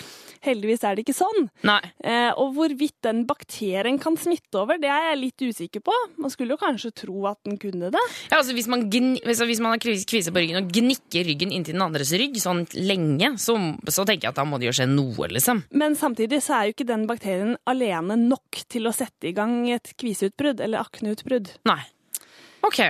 Heldigvis 0.47 0.85
er 0.87 0.97
det 0.97 1.05
ikke 1.05 1.17
sånn. 1.17 1.49
Eh, 1.67 2.31
og 2.39 2.55
hvorvidt 2.57 2.97
den 3.07 3.25
bakterien 3.29 3.99
kan 4.03 4.19
smitte 4.21 4.61
over, 4.61 4.81
det 4.81 4.91
er 4.93 5.11
jeg 5.11 5.21
litt 5.21 5.47
usikker 5.47 5.85
på. 5.85 5.95
Man 6.23 6.33
skulle 6.33 6.55
jo 6.57 6.61
kanskje 6.61 6.93
tro 7.03 7.27
at 7.31 7.41
den 7.47 7.59
kunne 7.61 7.91
det. 7.95 8.03
Ja, 8.31 8.39
altså 8.41 8.57
hvis 8.57 8.69
man, 8.71 8.87
gni, 8.93 9.21
hvis, 9.27 9.63
man 9.63 9.75
har 9.75 9.83
kvise 9.83 10.33
på 10.33 10.43
ryggen 10.43 10.61
og 10.61 10.71
gnikker 10.75 11.27
ryggen 11.29 11.55
inntil 11.55 11.77
den 11.77 11.87
andres 11.87 12.13
rygg 12.17 12.39
sånn 12.43 12.65
lenge, 12.79 13.35
så, 13.43 13.57
så 13.91 14.07
tenker 14.07 14.29
jeg 14.29 14.35
at 14.35 14.41
da 14.41 14.47
må 14.49 14.61
det 14.63 14.71
jo 14.71 14.77
skje 14.81 14.89
noe, 14.91 15.31
liksom. 15.33 15.65
Men 15.77 15.99
samtidig 15.99 16.43
så 16.45 16.61
er 16.61 16.69
jo 16.69 16.77
ikke 16.77 16.89
den 16.89 17.09
bakterien 17.11 17.57
alene 17.69 18.19
nok 18.21 18.63
til 18.71 18.89
å 18.89 18.95
sette 18.97 19.31
i 19.31 19.35
gang 19.37 19.65
et 19.73 19.95
kviseutbrudd 19.99 20.63
eller 20.65 20.87
akneutbrudd. 20.87 21.57
Nei. 21.69 21.83
Ok. 22.67 22.81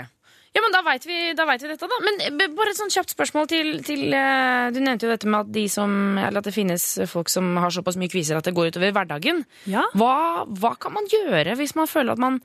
Ja, 0.57 0.63
men 0.65 0.73
da 0.73 0.81
veit 0.87 1.05
vi, 1.05 1.19
vi 1.37 1.69
dette, 1.69 1.89
da. 1.91 1.99
Men 2.01 2.23
eh, 2.25 2.49
bare 2.57 2.73
et 2.73 2.79
sånn 2.79 2.93
kjapt 2.93 3.13
spørsmål 3.13 3.49
til, 3.51 3.73
til 3.85 4.09
eh, 4.17 4.71
Du 4.73 4.81
nevnte 4.81 5.05
jo 5.05 5.13
dette 5.13 5.29
med 5.29 5.45
at, 5.45 5.53
de 5.53 5.67
som, 5.73 5.91
eller 6.17 6.41
at 6.41 6.49
det 6.49 6.57
finnes 6.57 6.87
folk 7.11 7.29
som 7.33 7.59
har 7.61 7.75
såpass 7.75 7.99
mye 8.01 8.13
kviser 8.13 8.39
at 8.39 8.49
det 8.49 8.55
går 8.57 8.73
utover 8.73 8.95
hverdagen. 8.97 9.45
Ja. 9.69 9.85
Hva, 9.99 10.47
hva 10.49 10.73
kan 10.81 10.97
man 10.97 11.09
gjøre 11.13 11.59
hvis 11.61 11.77
man 11.77 11.91
føler 11.91 12.17
at 12.17 12.25
man 12.25 12.41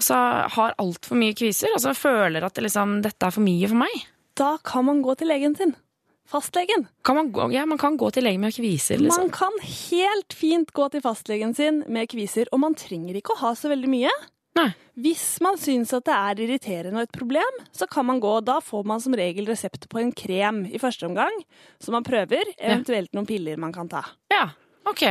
altså, 0.00 0.18
har 0.56 0.76
altfor 0.80 1.20
mye 1.20 1.36
kviser? 1.36 1.74
Altså 1.76 1.92
føler 1.98 2.48
at 2.48 2.56
det, 2.56 2.64
liksom, 2.70 3.00
dette 3.04 3.28
er 3.28 3.36
for 3.36 3.44
mye 3.44 3.70
for 3.70 3.84
meg? 3.84 4.04
Da 4.40 4.56
kan 4.64 4.88
man 4.88 5.04
gå 5.04 5.14
til 5.20 5.30
legen 5.30 5.58
sin. 5.58 5.76
Fastlegen. 6.24 6.86
Kan 7.04 7.18
man, 7.18 7.28
gå, 7.36 7.50
ja, 7.52 7.66
man 7.68 7.78
kan 7.78 7.98
gå 8.00 8.08
til 8.10 8.24
legen 8.24 8.40
med 8.40 8.54
kviser, 8.56 8.96
liksom. 9.02 9.26
Man 9.26 9.34
kan 9.34 9.58
helt 9.60 10.32
fint 10.32 10.72
gå 10.72 10.88
til 10.90 11.04
fastlegen 11.04 11.52
sin 11.54 11.82
med 11.92 12.08
kviser, 12.08 12.48
og 12.50 12.62
man 12.64 12.76
trenger 12.78 13.18
ikke 13.20 13.36
å 13.36 13.42
ha 13.42 13.52
så 13.58 13.68
veldig 13.68 13.90
mye. 13.92 14.14
Nei. 14.54 14.68
Hvis 14.94 15.40
man 15.42 15.56
syns 15.58 15.90
at 15.96 16.04
det 16.06 16.14
er 16.14 16.40
irriterende 16.44 17.00
og 17.00 17.08
et 17.08 17.16
problem, 17.16 17.56
så 17.74 17.88
kan 17.90 18.06
man 18.06 18.20
gå. 18.22 18.36
Da 18.46 18.60
får 18.62 18.84
man 18.86 19.00
som 19.02 19.16
regel 19.18 19.48
resept 19.50 19.88
på 19.90 19.98
en 19.98 20.12
krem 20.14 20.62
i 20.70 20.78
første 20.78 21.08
omgang, 21.08 21.34
som 21.82 21.96
man 21.96 22.06
prøver, 22.06 22.52
eventuelt 22.58 23.10
noen 23.16 23.26
piller 23.26 23.58
man 23.58 23.74
kan 23.74 23.90
ta. 23.90 24.04
Ja, 24.30 24.44
ok. 24.86 25.02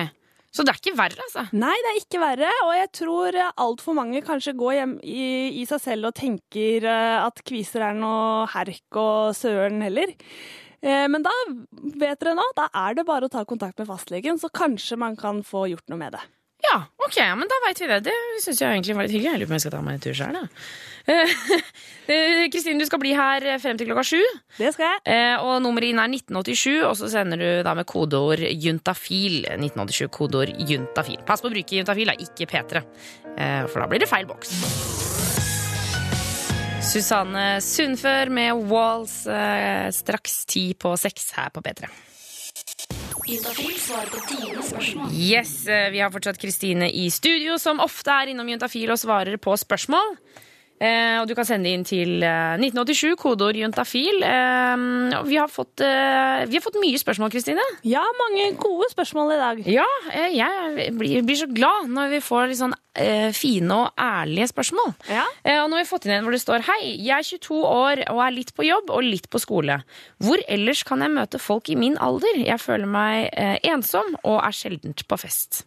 Så 0.53 0.61
det 0.63 0.69
er 0.69 0.77
ikke 0.79 0.95
verre, 0.95 1.17
altså? 1.25 1.43
Nei, 1.57 1.73
det 1.81 1.89
er 1.91 1.99
ikke 1.99 2.19
verre, 2.21 2.49
og 2.67 2.73
jeg 2.77 2.89
tror 2.93 3.37
altfor 3.65 3.95
mange 3.97 4.21
kanskje 4.23 4.53
går 4.55 4.75
hjem 4.77 4.91
i, 5.01 5.23
i 5.59 5.63
seg 5.65 5.81
selv 5.81 6.11
og 6.11 6.15
tenker 6.19 6.85
eh, 6.85 7.15
at 7.25 7.41
kviser 7.43 7.81
er 7.87 7.97
noe 7.97 8.45
herk 8.53 8.99
og 9.01 9.33
søren 9.35 9.81
heller. 9.81 10.13
Eh, 10.83 11.07
Men 11.09 11.25
da 11.25 11.33
vet 11.49 12.21
dere 12.21 12.35
nå, 12.37 12.45
da 12.55 12.69
er 12.85 12.99
det 12.99 13.07
bare 13.09 13.25
å 13.25 13.33
ta 13.33 13.41
kontakt 13.49 13.81
med 13.81 13.89
fastlegen, 13.89 14.37
så 14.37 14.51
kanskje 14.53 14.99
man 15.01 15.17
kan 15.17 15.41
få 15.43 15.65
gjort 15.73 15.89
noe 15.89 15.99
med 16.05 16.13
det. 16.19 16.21
Ja, 16.63 16.77
ok, 17.05 17.17
ja, 17.19 17.33
men 17.35 17.49
da 17.51 17.59
veit 17.65 17.81
vi 17.81 17.89
det. 17.91 17.99
Det 18.07 18.15
syns 18.43 18.61
jeg 18.61 18.77
egentlig 18.77 18.95
var 18.95 19.07
litt 19.07 19.15
hyggelig. 19.15 19.33
Jeg 19.33 19.41
lurer 19.41 19.49
på 19.49 19.53
om 19.53 19.57
jeg 19.57 19.65
skal 19.65 19.75
ta 19.75 19.81
meg 19.83 19.97
en 19.97 20.03
tur 20.05 20.17
sjøl, 20.17 20.37
Kristine, 22.53 22.79
du 22.79 22.87
skal 22.87 23.01
bli 23.01 23.11
her 23.15 23.43
frem 23.59 23.79
til 23.79 23.89
klokka 23.89 24.05
sju. 24.07 24.21
Det 24.55 24.71
skal 24.75 24.87
jeg. 24.87 25.01
Eh, 25.11 25.43
og 25.43 25.57
nummeret 25.63 25.91
inn 25.91 25.99
er 25.99 26.11
1987, 26.11 26.79
og 26.87 26.95
så 26.99 27.09
sender 27.11 27.41
du 27.41 27.49
da 27.67 27.73
med 27.75 27.87
kodeord 27.89 28.39
juntafil. 28.39 29.41
1987, 29.57 30.07
kodeord 30.15 30.53
juntafil. 30.69 31.19
Pass 31.27 31.43
på 31.43 31.51
å 31.51 31.53
bruke 31.53 31.79
juntafil, 31.79 32.11
da, 32.11 32.15
ikke 32.23 32.47
P3. 32.53 32.83
Eh, 33.35 33.63
for 33.67 33.83
da 33.83 33.89
blir 33.91 34.03
det 34.03 34.11
feil 34.11 34.27
boks. 34.29 34.55
Susanne 36.83 37.61
Sundfør 37.63 38.31
med 38.31 38.65
Walls 38.71 39.23
eh, 39.27 39.87
straks 39.95 40.43
ti 40.51 40.69
på 40.75 40.95
seks 40.99 41.31
her 41.37 41.51
på 41.55 41.63
P3. 41.63 41.91
Juntafil 43.27 43.75
svarer 43.79 44.09
på 44.11 44.19
dine 44.27 44.63
spørsmål. 44.63 45.11
Yes, 45.15 45.67
eh, 45.67 45.91
Vi 45.91 45.99
har 45.99 46.11
fortsatt 46.11 46.39
Kristine 46.41 46.89
i 46.91 47.09
studio, 47.11 47.57
som 47.57 47.79
ofte 47.79 48.11
er 48.11 48.33
innom 48.33 48.49
Juntafil 48.49 48.91
og 48.91 48.99
svarer 48.99 49.37
på 49.37 49.55
spørsmål. 49.55 50.17
Eh, 50.81 51.19
og 51.21 51.27
du 51.29 51.35
kan 51.37 51.47
sende 51.47 51.71
inn 51.71 51.85
til 51.87 52.23
eh, 52.25 52.57
1987, 52.59 53.13
kodeord 53.21 53.55
juntafil. 53.59 54.23
Eh, 54.25 54.85
og 55.19 55.27
vi, 55.29 55.37
har 55.39 55.51
fått, 55.51 55.83
eh, 55.85 56.43
vi 56.49 56.57
har 56.57 56.63
fått 56.65 56.79
mye 56.81 56.99
spørsmål, 56.99 57.31
Kristine. 57.33 57.63
Ja, 57.87 58.03
mange 58.19 58.49
gode 58.59 58.89
spørsmål 58.91 59.35
i 59.35 59.41
dag. 59.41 59.61
Ja, 59.71 59.87
eh, 60.11 60.33
jeg 60.35 60.89
blir, 60.97 61.21
blir 61.23 61.39
så 61.39 61.47
glad 61.51 61.91
når 61.93 62.15
vi 62.17 62.21
får 62.25 62.49
litt 62.51 62.59
sånn 62.59 62.75
eh, 62.99 63.29
fine 63.37 63.79
og 63.85 64.01
ærlige 64.01 64.49
spørsmål. 64.51 64.95
Ja. 65.11 65.25
Eh, 65.45 65.61
og 65.61 65.69
nå 65.69 65.79
har 65.79 65.85
vi 65.85 65.91
fått 65.93 66.07
inn 66.09 66.17
en 66.17 66.27
hvor 66.27 66.35
det 66.35 66.43
står 66.43 66.65
Hei, 66.67 66.81
jeg 66.97 67.15
er 67.15 67.29
22 67.31 67.59
år 67.63 68.05
og 68.11 68.23
er 68.27 68.37
litt 68.39 68.53
på 68.57 68.67
jobb 68.67 68.91
og 68.93 69.05
litt 69.07 69.29
på 69.31 69.41
skole. 69.41 69.79
Hvor 70.23 70.41
ellers 70.51 70.83
kan 70.87 71.05
jeg 71.05 71.15
møte 71.15 71.39
folk 71.41 71.71
i 71.71 71.79
min 71.79 71.95
alder? 72.01 72.41
Jeg 72.43 72.59
føler 72.63 72.89
meg 72.89 73.29
eh, 73.31 73.59
ensom 73.71 74.17
og 74.23 74.41
er 74.41 74.57
sjeldent 74.57 75.07
på 75.07 75.21
fest. 75.21 75.63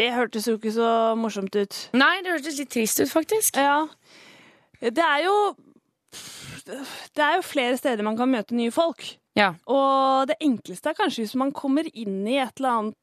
Det 0.00 0.08
hørtes 0.16 0.46
jo 0.48 0.56
ikke 0.56 0.72
så 0.72 0.90
morsomt 1.20 1.56
ut. 1.60 1.76
Nei, 1.98 2.14
det 2.24 2.32
hørtes 2.32 2.56
litt 2.60 2.70
trist 2.72 3.02
ut, 3.02 3.10
faktisk. 3.12 3.58
Ja. 3.60 3.82
Det 4.80 5.04
er 5.04 5.26
jo 5.26 5.34
Det 6.64 7.20
er 7.24 7.36
jo 7.38 7.44
flere 7.44 7.76
steder 7.78 8.04
man 8.06 8.16
kan 8.18 8.30
møte 8.32 8.56
nye 8.56 8.72
folk. 8.72 9.04
Ja. 9.38 9.52
Og 9.70 10.30
det 10.30 10.38
enkleste 10.42 10.90
er 10.90 10.98
kanskje 10.98 11.24
hvis 11.26 11.36
man 11.38 11.52
kommer 11.54 11.86
inn 11.92 12.22
i 12.28 12.38
et 12.40 12.56
eller 12.58 12.78
annet 12.78 12.96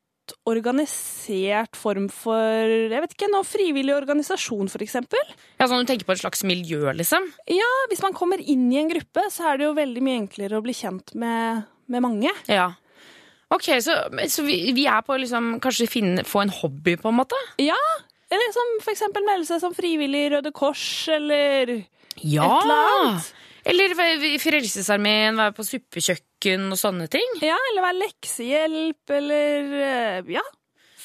organisert 0.48 1.78
form 1.80 2.10
for 2.12 2.68
Jeg 2.68 3.00
vet 3.04 3.14
ikke, 3.16 3.30
noe 3.32 3.46
frivillig 3.48 3.94
organisasjon, 3.96 4.68
for 4.72 4.84
eksempel. 4.84 5.22
ja, 5.60 5.68
sånn 5.68 5.86
Du 5.86 5.92
tenker 5.92 6.08
på 6.10 6.18
et 6.18 6.24
slags 6.24 6.44
miljø, 6.44 6.82
liksom? 6.98 7.30
Ja, 7.48 7.70
hvis 7.92 8.04
man 8.04 8.16
kommer 8.18 8.42
inn 8.42 8.68
i 8.74 8.82
en 8.82 8.92
gruppe, 8.92 9.24
så 9.32 9.54
er 9.54 9.62
det 9.62 9.70
jo 9.70 9.78
veldig 9.78 10.04
mye 10.04 10.20
enklere 10.26 10.60
å 10.60 10.66
bli 10.66 10.76
kjent 10.76 11.16
med, 11.16 11.64
med 11.88 12.04
mange. 12.04 12.34
Ja. 12.52 12.74
Ok, 13.54 13.70
Så, 13.80 13.94
så 14.28 14.44
vi, 14.44 14.58
vi 14.76 14.84
er 14.92 15.02
på 15.08 15.16
liksom 15.22 15.54
Kanskje 15.64 15.88
finne, 15.88 16.24
få 16.28 16.42
en 16.44 16.52
hobby, 16.52 16.98
på 17.00 17.08
en 17.12 17.20
måte? 17.22 17.38
Ja, 17.64 17.80
eller 18.28 18.52
som 18.56 18.74
for 18.84 18.92
eksempel 18.92 19.24
melde 19.24 19.48
seg 19.48 19.62
som 19.64 19.76
frivillig 19.76 20.26
i 20.26 20.32
Røde 20.36 20.52
Kors, 20.56 20.84
eller 21.16 21.72
Ja! 22.20 22.44
et 22.44 22.66
eller 22.66 22.90
annet. 22.98 23.30
Eller 23.68 23.94
Frelsesarmeen, 24.40 25.36
være 25.40 25.56
på 25.56 25.64
suppekjøkken 25.68 26.68
og 26.72 26.80
sånne 26.80 27.08
ting. 27.12 27.34
Ja, 27.44 27.56
eller 27.72 27.84
være 27.84 28.00
leksehjelp, 28.06 29.12
eller 29.18 29.74
eh, 29.80 30.30
ja. 30.38 30.44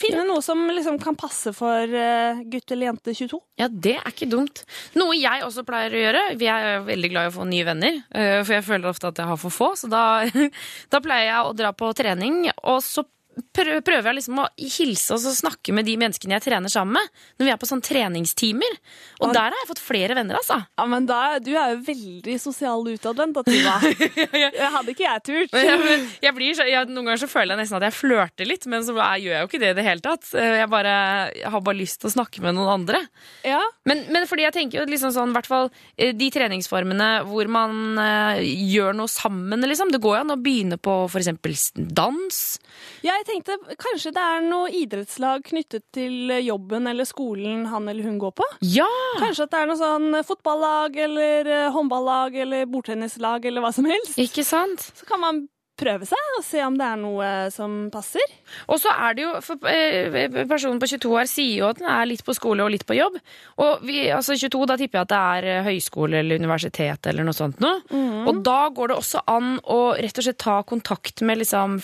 Finne 0.02 0.24
noe 0.26 0.42
som 0.44 0.60
liksom 0.66 0.98
kan 1.02 1.16
passe 1.18 1.52
for 1.56 1.86
eh, 1.86 2.42
gutt 2.50 2.74
eller 2.74 2.90
jente 2.90 3.14
22. 3.14 3.38
Ja, 3.60 3.68
det 3.70 3.96
er 4.00 4.10
ikke 4.10 4.30
dumt. 4.30 4.64
Noe 4.98 5.16
jeg 5.18 5.46
også 5.46 5.64
pleier 5.68 5.94
å 5.94 6.02
gjøre. 6.02 6.22
Vi 6.40 6.50
er 6.50 6.84
veldig 6.86 7.12
glad 7.12 7.28
i 7.28 7.32
å 7.32 7.36
få 7.36 7.46
nye 7.48 7.66
venner, 7.68 8.02
eh, 8.10 8.40
for 8.42 8.56
jeg 8.56 8.66
føler 8.66 8.90
ofte 8.90 9.12
at 9.12 9.22
jeg 9.22 9.30
har 9.30 9.40
for 9.40 9.54
få. 9.54 9.72
Så 9.78 9.90
da, 9.92 10.04
da 10.92 11.02
pleier 11.04 11.30
jeg 11.30 11.48
å 11.48 11.56
dra 11.56 11.72
på 11.76 11.92
trening, 11.98 12.44
og 12.62 12.82
så 12.84 13.06
prøver 13.53 14.09
jeg 14.11 14.16
liksom 14.18 14.38
å 14.42 14.47
hilse 14.59 15.14
og 15.16 15.21
snakke 15.37 15.73
med 15.77 15.87
de 15.88 15.97
menneskene 16.01 16.37
jeg 16.37 16.45
trener 16.47 16.73
sammen 16.73 16.99
med. 16.99 17.11
Når 17.38 17.47
vi 17.49 17.53
er 17.55 17.61
på 17.61 17.68
sånn 17.68 17.83
treningstimer. 17.85 18.75
Og 19.21 19.29
Og- 19.29 19.35
der 19.35 19.51
har 19.53 19.59
jeg 19.62 19.68
fått 19.71 19.83
flere 19.83 20.14
venner, 20.14 20.37
altså. 20.37 20.66
Ja, 20.79 20.87
men 20.87 21.07
da, 21.07 21.38
Du 21.38 21.51
er 21.57 21.75
jo 21.75 21.83
veldig 21.83 22.38
sosial 22.40 22.85
utadvendt, 22.85 23.35
Tuva. 23.45 23.77
Det 24.53 24.68
hadde 24.73 24.92
ikke 24.92 25.07
jeg 25.07 25.23
turt. 25.25 25.53
ja, 25.53 25.77
jeg 26.23 26.35
blir 26.35 26.55
jeg, 26.55 26.88
noen 26.88 27.05
ganger 27.07 27.23
så 27.25 27.29
føler 27.31 27.57
jeg 27.57 27.62
nesten 27.64 27.77
at 27.81 27.87
jeg 27.88 27.97
flørter 27.99 28.47
litt, 28.47 28.66
men 28.66 28.83
så 28.83 28.95
jeg, 28.97 29.25
gjør 29.27 29.33
jeg 29.37 29.40
jo 29.42 29.49
ikke 29.51 29.61
det 29.62 29.71
i 29.71 29.79
det 29.81 29.85
hele 29.87 30.01
tatt. 30.05 30.29
Eh, 30.35 30.59
Jeg, 30.62 30.68
bare, 30.71 30.95
jeg 31.35 31.51
har 31.51 31.61
bare 31.61 31.77
lyst 31.79 32.01
til 32.03 32.11
å 32.11 32.14
snakke 32.14 32.42
med 32.45 32.55
noen 32.55 32.68
andre. 32.81 33.01
Ja, 33.45 33.61
Men, 33.88 34.05
men 34.12 34.27
fordi 34.31 34.42
jeg 34.47 34.53
tenker 34.55 34.81
jo 34.83 34.87
liksom 34.87 35.11
sånn, 35.14 35.31
i 35.33 35.37
hvert 35.38 35.49
fall 35.51 35.71
eh, 35.99 36.12
de 36.12 36.29
treningsformene 36.31 37.25
hvor 37.27 37.49
man 37.51 37.99
eh, 37.99 38.42
gjør 38.73 38.95
noe 38.95 39.09
sammen, 39.11 39.61
liksom. 39.66 39.90
Det 39.92 40.01
går 40.03 40.18
jo 40.18 40.21
an 40.27 40.35
å 40.37 40.40
begynne 40.42 40.79
på 40.79 40.95
eksempel 41.23 41.55
dans. 41.92 42.59
Ja, 43.03 43.14
jeg 43.22 43.28
tenkte 43.30 43.76
kanskje 43.80 44.12
det 44.16 44.22
er 44.22 44.44
noe 44.46 44.70
idrettslag 44.82 45.44
knyttet 45.46 45.85
til 45.94 46.35
jobben 46.42 46.90
eller 46.90 47.06
skolen 47.08 47.66
han 47.70 47.88
eller 47.90 48.08
hun 48.08 48.18
går 48.22 48.35
på? 48.42 48.48
Ja! 48.66 48.88
Kanskje 49.22 49.46
at 49.46 49.54
det 49.54 49.62
er 49.62 49.70
noe 49.70 49.80
sånn 49.80 50.20
fotballag 50.26 50.98
eller 51.06 51.50
eh, 51.50 51.70
håndballag 51.74 52.37
eller 52.44 52.68
bordtennislag 52.70 53.46
eller 53.48 53.64
hva 53.64 53.72
som 53.74 53.88
helst? 53.88 54.18
Ikke 54.20 54.44
sant? 54.46 54.90
Så 54.98 55.08
kan 55.08 55.22
man 55.22 55.44
prøve 55.82 56.06
seg 56.06 56.35
og 56.37 56.44
se 56.44 56.61
om 56.64 56.74
det 56.78 56.85
er 56.87 56.98
noe 57.00 57.28
som 57.52 57.76
passer. 57.92 58.22
Og 58.70 58.78
så 58.82 58.92
er 58.92 59.16
det 59.16 59.24
jo, 59.24 59.32
for 59.44 59.70
eh, 59.70 60.28
Personen 60.48 60.80
på 60.82 60.88
22 60.90 61.12
år 61.16 61.30
sier 61.30 61.62
jo 61.62 61.70
at 61.70 61.80
den 61.80 61.88
er 61.90 62.08
litt 62.11 62.24
på 62.26 62.35
skole 62.37 62.64
og 62.64 62.72
litt 62.74 62.85
på 62.88 62.96
jobb. 62.98 63.16
Og 63.62 63.85
vi, 63.88 64.04
altså 64.12 64.37
22, 64.38 64.66
da 64.68 64.76
tipper 64.80 65.00
jeg 65.00 65.08
at 65.08 65.12
det 65.14 65.22
er 65.37 65.48
eh, 65.54 65.64
høyskole 65.70 66.20
eller 66.20 66.42
universitet 66.42 67.11
eller 67.11 67.26
noe 67.26 67.37
sånt 67.37 67.62
noe. 67.64 67.80
Og 68.28 68.42
da 68.46 68.61
går 68.74 68.92
det 68.92 69.00
også 69.00 69.24
an 69.32 69.56
å 69.64 69.80
rett 69.98 70.20
og 70.20 70.28
slett 70.28 70.40
ta 70.42 70.61
kontakt 70.68 71.24
med 71.26 71.40
liksom 71.42 71.80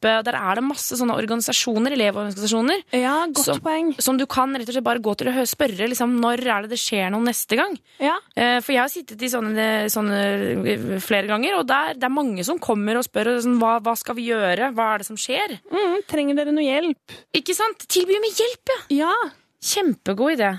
faddergruppe. 0.00 0.24
Der 0.24 0.34
er 0.38 0.54
det 0.54 0.64
masse 0.64 0.96
sånne 0.98 1.16
organisasjoner, 1.18 1.92
elevorganisasjoner, 1.96 2.82
Ja, 2.92 3.26
godt 3.26 3.44
som, 3.44 3.60
poeng. 3.60 3.94
som 4.00 4.16
du 4.18 4.26
kan 4.26 4.54
rett 4.54 4.68
og 4.68 4.74
slett 4.74 4.84
bare 4.84 5.00
gå 5.02 5.16
til 5.16 5.28
og 5.28 5.34
spørre 5.48 5.88
liksom, 5.88 6.18
når 6.20 6.44
er 6.46 6.62
det 6.62 6.70
det 6.70 6.78
skjer 6.78 7.10
noe 7.10 7.22
neste 7.24 7.56
gang. 7.56 7.76
Ja, 8.00 8.16
Eh, 8.36 8.60
For 8.60 8.72
jeg 8.72 8.80
har 8.80 8.88
sittet 8.88 9.20
i 9.22 9.26
sånne, 9.28 9.88
sånne 9.90 10.18
eh, 10.66 11.00
flere 11.00 11.26
ganger, 11.26 11.58
og 11.58 11.66
der, 11.66 11.94
det 11.94 12.04
er 12.04 12.08
mange 12.14 12.44
som 12.44 12.58
kommer 12.58 12.96
og 12.98 13.04
spør 13.04 13.40
sånn, 13.42 13.58
hva, 13.58 13.80
hva 13.82 13.96
skal 13.96 14.14
vi 14.14 14.28
gjøre, 14.30 14.72
hva 14.74 14.94
er 14.94 14.98
det 14.98 15.06
som 15.06 15.16
skjer? 15.16 15.58
mm, 15.70 16.04
Trenger 16.08 16.34
dere 16.36 16.52
noe 16.52 16.62
hjelp? 16.64 17.16
Ikke 17.34 17.54
sant? 17.54 17.86
Tilby 17.88 18.18
med 18.20 18.30
hjelp, 18.38 18.74
ja! 18.90 19.08
Ja. 19.08 19.14
Kjempegod 19.62 20.36
idé. 20.38 20.52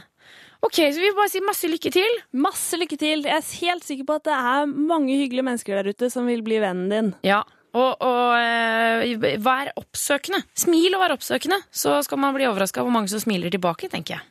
Ok, 0.62 0.76
så 0.76 1.00
vi 1.00 1.12
bare 1.16 1.30
si 1.32 1.40
masse 1.40 1.70
lykke 1.72 1.92
til. 1.94 2.18
Masse 2.36 2.76
lykke 2.76 2.98
til. 3.00 3.22
Jeg 3.24 3.32
er 3.32 3.60
helt 3.62 3.84
sikker 3.88 4.04
på 4.10 4.18
at 4.20 4.26
det 4.28 4.34
er 4.36 4.66
mange 4.68 5.16
hyggelige 5.16 5.46
mennesker 5.48 5.78
der 5.80 5.88
ute 5.94 6.10
som 6.12 6.28
vil 6.28 6.42
bli 6.44 6.58
vennen 6.60 6.90
din. 6.92 7.14
Ja, 7.24 7.44
og, 7.74 8.02
og 8.02 8.34
eh, 8.40 9.38
vær 9.46 9.70
oppsøkende. 9.78 10.40
Smil 10.58 10.96
og 10.98 11.04
vær 11.04 11.14
oppsøkende, 11.18 11.60
så 11.70 12.00
skal 12.06 12.18
man 12.22 12.34
bli 12.36 12.48
overraska 12.50 12.82
hvor 12.86 12.94
mange 12.94 13.12
som 13.12 13.22
smiler 13.22 13.52
tilbake, 13.54 13.90
tenker 13.92 14.18
jeg. 14.18 14.24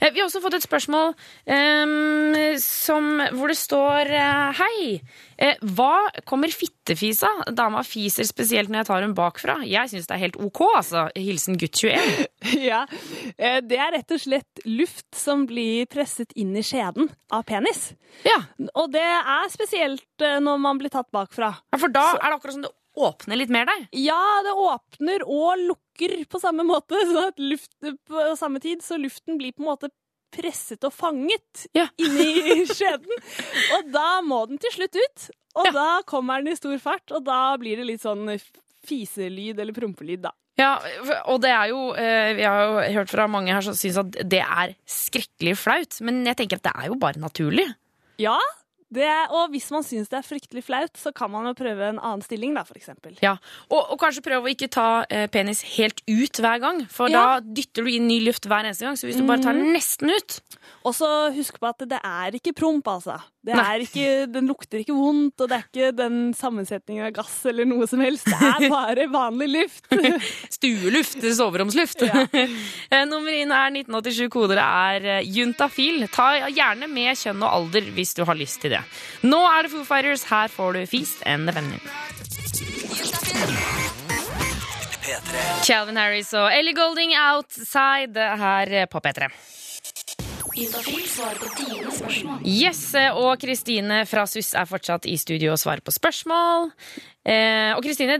Eh, 0.00 0.10
Vi 0.10 0.18
har 0.20 0.26
også 0.26 0.42
fått 0.42 0.58
et 0.58 0.66
spørsmål 0.66 1.12
um, 1.12 2.34
som, 2.62 3.10
hvor 3.38 3.52
det 3.52 3.58
står 3.60 4.10
eh, 4.10 4.60
Hei, 4.62 4.98
hva 5.76 6.08
kommer 6.24 6.48
fittefisa? 6.54 7.28
Dama 7.52 7.82
fiser 7.84 8.24
spesielt 8.28 8.70
når 8.72 8.80
jeg 8.82 8.88
tar 8.88 9.04
hun 9.04 9.14
bakfra. 9.16 9.58
Jeg 9.68 9.90
syns 9.92 10.08
det 10.08 10.14
er 10.16 10.22
helt 10.24 10.38
ok, 10.40 10.62
altså. 10.78 11.06
Hilsen 11.16 11.58
gutt 11.60 11.76
21. 11.82 12.26
Ja, 12.70 12.84
eh, 13.36 13.58
Det 13.64 13.78
er 13.80 13.92
rett 13.96 14.12
og 14.14 14.20
slett 14.22 14.62
luft 14.68 15.06
som 15.16 15.44
blir 15.48 15.86
presset 15.90 16.32
inn 16.38 16.54
i 16.56 16.62
skjeden 16.64 17.10
av 17.34 17.44
penis. 17.48 17.90
Ja, 18.24 18.38
Og 18.74 18.90
det 18.94 19.02
er 19.04 19.50
spesielt 19.52 20.24
eh, 20.24 20.38
når 20.40 20.60
man 20.62 20.80
blir 20.80 20.92
tatt 20.94 21.10
bakfra. 21.14 21.52
ja, 21.72 21.78
for 21.80 21.92
da 21.92 22.06
er 22.16 22.28
det 22.30 22.36
akkurat 22.38 22.56
som 22.56 22.64
det 22.66 22.72
åpner 22.96 23.36
litt 23.36 23.50
mer 23.52 23.66
der. 23.68 23.82
Ja, 23.92 24.22
det 24.46 24.54
åpner 24.56 25.24
og 25.28 25.58
lukker 25.66 26.14
på 26.32 26.40
samme 26.40 26.64
måte, 26.64 26.96
sånn 27.10 27.28
at 27.28 27.42
luft 27.42 27.74
på 28.08 28.22
samme 28.40 28.62
tid, 28.64 28.80
så 28.84 28.96
luften 29.00 29.36
blir 29.40 29.52
på 29.52 29.64
en 29.66 29.72
måte 29.74 29.90
presset 30.34 30.84
og 30.88 30.92
fanget 30.94 31.66
Ja. 31.76 31.86
inni 32.02 32.66
skjeden. 32.70 33.20
Og 33.78 33.90
da 33.94 34.20
må 34.26 34.42
den 34.50 34.58
til 34.62 34.70
slutt 34.74 34.96
ut, 34.96 35.28
og 35.56 35.66
Ja. 35.70 35.72
da 35.72 35.88
kommer 36.08 36.42
den 36.42 36.52
i 36.52 36.56
stor 36.58 36.76
fart, 36.82 37.10
og 37.12 37.24
da 37.24 37.56
blir 37.60 37.76
det 37.80 37.86
litt 37.88 38.02
sånn 38.04 38.28
fiselyd 38.86 39.58
eller 39.60 39.72
prompelyd, 39.76 40.22
da. 40.28 40.32
Ja, 40.56 40.78
og 41.28 41.42
det 41.44 41.50
er 41.52 41.66
jo 41.68 41.90
eh, 42.00 42.30
Vi 42.38 42.44
har 42.48 42.62
jo 42.64 42.76
hørt 42.94 43.10
fra 43.12 43.26
mange 43.28 43.52
her 43.52 43.60
som 43.60 43.74
syns 43.76 43.98
at 44.00 44.14
det 44.24 44.40
er 44.40 44.70
skrekkelig 44.88 45.52
flaut, 45.60 45.98
men 46.00 46.22
jeg 46.24 46.38
tenker 46.38 46.56
at 46.56 46.64
det 46.70 46.72
er 46.80 46.86
jo 46.88 46.96
bare 47.02 47.20
naturlig. 47.20 47.66
Ja, 48.22 48.38
det 48.94 49.08
og 49.34 49.50
hvis 49.50 49.66
man 49.74 49.82
syns 49.82 50.10
det 50.12 50.20
er 50.20 50.26
fryktelig 50.26 50.62
flaut, 50.66 50.92
så 51.00 51.10
kan 51.16 51.30
man 51.32 51.48
jo 51.48 51.54
prøve 51.58 51.88
en 51.90 51.98
annen 51.98 52.22
stilling, 52.22 52.54
da, 52.54 52.62
for. 52.62 52.78
Ja, 53.24 53.32
og, 53.70 53.80
og 53.94 53.98
kanskje 53.98 54.22
prøve 54.22 54.46
å 54.46 54.52
ikke 54.52 54.68
ta 54.70 55.04
eh, 55.10 55.26
penis 55.32 55.62
helt 55.74 56.02
ut 56.06 56.38
hver 56.42 56.60
gang, 56.62 56.82
for 56.92 57.10
Ja. 57.10 57.40
da 57.40 57.40
dytter 57.56 57.82
du 57.86 57.90
inn 57.90 58.06
ny 58.06 58.20
luft 58.22 58.46
hver 58.46 58.62
eneste 58.68 58.86
gang. 58.86 58.98
Så 58.98 59.08
hvis 59.08 59.18
du 59.18 59.26
bare 59.26 59.42
tar 59.42 59.56
den 59.58 59.72
nesten 59.74 60.10
ut 60.12 60.40
Og 60.86 60.94
så 60.94 61.08
husk 61.34 61.58
på 61.62 61.66
at 61.66 61.82
det 61.88 61.98
er 61.98 62.36
ikke 62.38 62.54
promp, 62.54 62.86
altså. 62.86 63.16
Det 63.46 63.54
er 63.54 63.82
ikke, 63.84 64.06
den 64.30 64.48
lukter 64.50 64.80
ikke 64.82 64.94
vondt, 64.96 65.38
og 65.40 65.50
det 65.50 65.58
er 65.58 65.66
ikke 65.68 65.90
den 65.94 66.16
sammensetningen 66.34 67.06
av 67.06 67.12
gass 67.14 67.36
eller 67.46 67.66
noe 67.68 67.86
som 67.86 68.02
helst. 68.02 68.26
Det 68.26 68.48
er 68.66 68.70
bare 68.72 69.06
vanlig 69.12 69.48
luft. 69.52 69.86
Stueluft, 70.56 71.22
soveromsluft. 71.38 72.02
Ja. 72.08 72.24
Nummer 73.10 73.30
inn 73.34 73.54
er 73.54 73.70
1987, 73.70 74.26
koder 74.34 74.62
er 74.62 75.06
eh, 75.18 75.30
juntafil. 75.30 76.08
Ta 76.12 76.32
gjerne 76.50 76.90
med 76.90 77.14
kjønn 77.18 77.42
og 77.46 77.52
alder 77.60 77.90
hvis 77.94 78.16
du 78.18 78.24
har 78.26 78.38
lyst 78.38 78.62
til 78.64 78.74
det. 78.74 78.75
Nå 79.26 79.40
er 79.50 79.66
det 79.66 79.72
Foo 79.72 79.84
Fighters, 79.86 80.26
her 80.30 80.52
får 80.52 80.76
du 80.76 80.86
Feast 80.90 81.22
and 81.26 81.48
the 81.48 81.54
Feminine. 81.56 81.80
Calvin 85.66 85.96
Harris 85.96 86.32
og 86.34 86.50
Ellie 86.54 86.74
Golding 86.74 87.14
Outside 87.18 88.30
her 88.42 88.86
på 88.90 89.02
P3. 89.04 89.30
Juntafil 90.56 91.02
svarer 91.04 91.36
på 91.36 91.50
dine 91.58 91.90
spørsmål. 91.92 92.38
Yes, 92.48 92.80
og 93.12 93.34
Kristine 93.42 93.98
fra 94.08 94.24
SUS 94.30 94.54
er 94.56 94.68
fortsatt 94.68 95.04
i 95.04 95.18
studio 95.20 95.52
og 95.52 95.60
svarer 95.60 95.84
på 95.84 95.92
spørsmål. 95.92 96.70
Eh, 97.28 97.74
og 97.76 97.82
Kristine, 97.84 98.16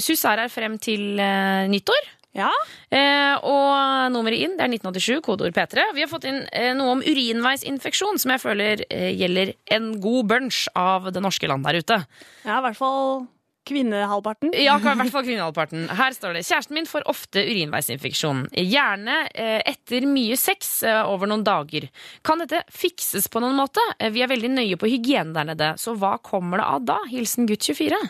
SUS 0.00 0.24
er 0.24 0.46
her 0.46 0.48
frem 0.48 0.78
til 0.80 1.20
eh, 1.20 1.68
nyttår. 1.68 2.08
Ja, 2.36 2.50
Eh, 2.90 3.36
og 3.46 4.10
nummeret 4.10 4.40
inn 4.42 4.56
det 4.58 4.64
er 4.64 4.72
1987, 4.72 5.20
kodeord 5.22 5.54
P3. 5.54 5.84
Vi 5.94 6.02
har 6.02 6.10
fått 6.10 6.24
inn 6.26 6.40
eh, 6.50 6.72
noe 6.74 6.96
om 6.96 7.02
urinveisinfeksjon, 7.06 8.18
som 8.18 8.32
jeg 8.34 8.42
føler 8.42 8.82
eh, 8.90 9.12
gjelder 9.14 9.52
en 9.76 9.92
god 10.02 10.30
bunch 10.32 10.64
av 10.74 11.06
det 11.14 11.22
norske 11.22 11.46
land 11.46 11.68
der 11.68 11.78
ute. 11.78 12.00
ja 12.42 12.56
i 12.58 12.64
hvert 12.66 12.78
fall 12.80 13.28
kvinnehalvparten. 13.70 14.50
Ja, 14.58 14.78
i 14.80 14.82
hvert 14.82 15.12
fall 15.12 15.26
kvinnehalvparten. 15.26 15.84
Her 15.94 16.14
står 16.16 16.34
det 16.34 16.44
kjæresten 16.48 16.78
min 16.78 16.88
får 16.88 17.06
ofte 17.10 17.44
urinveisinfeksjon. 17.46 18.46
Gjerne 18.58 19.20
eh, 19.30 19.60
etter 19.70 20.06
mye 20.10 20.38
sex 20.40 20.80
eh, 20.88 21.02
over 21.06 21.30
noen 21.30 21.44
dager. 21.46 21.86
Kan 22.26 22.42
dette 22.42 22.64
fikses 22.74 23.28
på 23.30 23.42
noen 23.44 23.58
måte? 23.60 23.84
Eh, 23.98 24.10
vi 24.14 24.24
er 24.24 24.32
veldig 24.32 24.50
nøye 24.56 24.80
på 24.80 24.90
hygiene 24.90 25.36
der 25.36 25.52
nede, 25.52 25.70
så 25.78 25.94
hva 25.94 26.16
kommer 26.24 26.62
det 26.62 26.66
av 26.72 26.90
da? 26.94 26.98
Hilsen 27.12 27.46
gutt 27.50 27.70
24. 27.70 28.00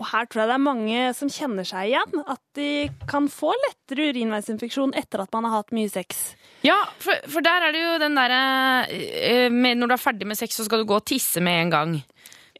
Og 0.00 0.06
her 0.08 0.24
tror 0.26 0.42
jeg 0.42 0.48
det 0.48 0.54
er 0.56 0.62
mange 0.64 1.00
som 1.18 1.28
kjenner 1.32 1.66
seg 1.68 1.90
igjen. 1.90 2.22
At 2.32 2.40
de 2.56 2.68
kan 3.10 3.26
få 3.32 3.52
lettere 3.66 4.08
urinveisinfeksjon 4.12 4.94
etter 4.98 5.20
at 5.24 5.32
man 5.36 5.44
har 5.48 5.58
hatt 5.60 5.74
mye 5.76 5.90
sex. 5.92 6.22
Ja, 6.64 6.78
for, 7.02 7.18
for 7.28 7.44
der 7.44 7.66
er 7.68 7.74
det 7.74 7.82
jo 7.82 7.92
den 8.00 8.14
derre 8.16 8.40
eh, 8.88 9.50
Når 9.50 9.90
du 9.90 9.94
er 9.96 10.00
ferdig 10.00 10.28
med 10.30 10.38
sex, 10.38 10.56
så 10.56 10.64
skal 10.68 10.82
du 10.82 10.88
gå 10.88 10.96
og 11.00 11.06
tisse 11.10 11.42
med 11.44 11.66
en 11.66 11.72
gang. 11.76 11.94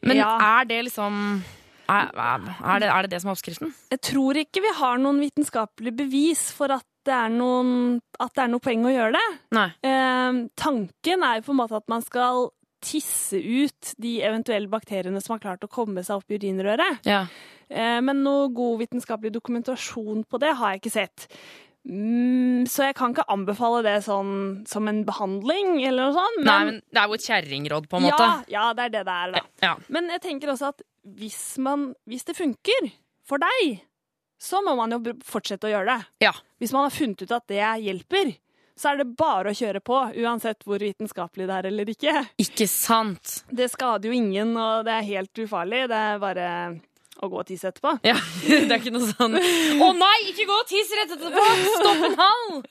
Men 0.03 0.17
Ja. 0.19 0.31
er 0.59 0.65
det 0.69 0.81
liksom 0.89 1.19
er, 1.89 2.09
er, 2.15 2.79
det, 2.79 2.87
er 2.87 3.01
det 3.05 3.11
det 3.11 3.21
som 3.21 3.29
er 3.31 3.35
oppskriften? 3.35 3.73
Jeg 3.91 4.01
tror 4.07 4.37
ikke 4.39 4.61
vi 4.63 4.71
har 4.77 4.99
noen 5.01 5.19
vitenskapelig 5.23 5.91
bevis 5.97 6.45
for 6.55 6.71
at 6.75 6.85
det 7.03 7.11
er, 7.11 7.31
noen, 7.33 7.97
at 8.23 8.31
det 8.31 8.45
er 8.45 8.51
noe 8.53 8.63
poeng 8.63 8.85
å 8.87 8.91
gjøre 8.93 9.17
det. 9.17 9.23
Nei. 9.57 9.65
Eh, 9.83 10.37
tanken 10.55 11.25
er 11.27 11.41
jo 11.41 11.47
på 11.49 11.51
en 11.51 11.59
måte 11.59 11.75
at 11.81 11.89
man 11.91 12.05
skal 12.05 12.45
tisse 12.83 13.39
ut 13.39 13.93
de 14.01 14.17
eventuelle 14.25 14.69
bakteriene 14.71 15.21
som 15.23 15.35
har 15.35 15.43
klart 15.43 15.65
å 15.65 15.71
komme 15.71 16.03
seg 16.05 16.21
opp 16.21 16.31
i 16.31 16.39
urinrøret. 16.39 17.03
Ja. 17.07 17.25
Eh, 17.69 17.99
men 18.05 18.23
noe 18.25 18.49
god 18.53 18.83
vitenskapelig 18.83 19.33
dokumentasjon 19.35 20.25
på 20.29 20.41
det 20.43 20.55
har 20.59 20.73
jeg 20.73 20.83
ikke 20.83 20.97
sett. 20.97 21.27
Mm, 21.83 22.63
så 22.71 22.85
jeg 22.87 22.95
kan 22.95 23.11
ikke 23.11 23.25
anbefale 23.33 23.81
det 23.83 23.97
sånn 24.05 24.63
som 24.69 24.87
en 24.87 25.01
behandling 25.07 25.81
eller 25.83 26.07
noe 26.07 26.15
sånt. 26.15 26.43
Nei, 26.47 26.59
men 26.69 26.77
det 26.87 27.01
er 27.01 27.09
jo 27.09 27.17
et 27.17 27.25
kjerringråd, 27.27 27.89
på 27.91 27.99
en 27.99 28.05
måte. 28.07 28.27
Ja, 28.27 28.43
ja, 28.55 28.67
det 28.77 28.85
er 28.85 28.93
det 28.93 29.01
det 29.09 29.15
er, 29.15 29.33
da. 29.35 29.41
Ja. 29.65 29.73
Men 29.91 30.07
jeg 30.13 30.23
tenker 30.23 30.53
også 30.53 30.71
at 30.71 30.85
hvis, 31.19 31.41
man, 31.63 31.89
hvis 32.07 32.23
det 32.29 32.37
funker 32.39 32.87
for 33.27 33.43
deg, 33.43 33.81
så 34.43 34.59
må 34.63 34.77
man 34.79 34.95
jo 34.95 35.01
fortsette 35.27 35.67
å 35.67 35.73
gjøre 35.73 35.91
det. 35.91 36.11
Ja. 36.27 36.31
Hvis 36.59 36.71
man 36.75 36.87
har 36.87 36.95
funnet 36.95 37.23
ut 37.23 37.35
at 37.35 37.47
det 37.51 37.59
hjelper, 37.83 38.33
så 38.79 38.93
er 38.93 39.01
det 39.03 39.09
bare 39.19 39.51
å 39.51 39.57
kjøre 39.57 39.83
på, 39.85 39.99
uansett 40.23 40.65
hvor 40.65 40.81
vitenskapelig 40.81 41.49
det 41.49 41.59
er 41.59 41.69
eller 41.69 41.93
ikke. 41.93 42.15
Ikke 42.41 42.67
sant? 42.69 43.43
Det 43.51 43.69
skader 43.73 44.09
jo 44.09 44.17
ingen, 44.17 44.55
og 44.57 44.87
det 44.87 44.97
er 44.97 45.11
helt 45.13 45.43
ufarlig. 45.45 45.85
Det 45.91 46.01
er 46.09 46.23
bare 46.23 46.47
å 47.23 47.29
gå 47.31 47.39
og 47.39 47.47
tisse 47.47 47.69
etterpå. 47.69 47.93
Ja, 48.05 48.15
Det 48.47 48.67
er 48.67 48.79
ikke 48.79 48.93
noe 48.93 49.07
sånn 49.07 49.37
Å 49.37 49.89
nei, 49.95 50.15
ikke 50.31 50.47
gå 50.49 50.55
og 50.57 50.67
tiss 50.69 50.91
rett 50.97 51.13
etterpå! 51.15 51.43
Stopp 51.77 52.07
en 52.09 52.19
hal! 52.21 52.53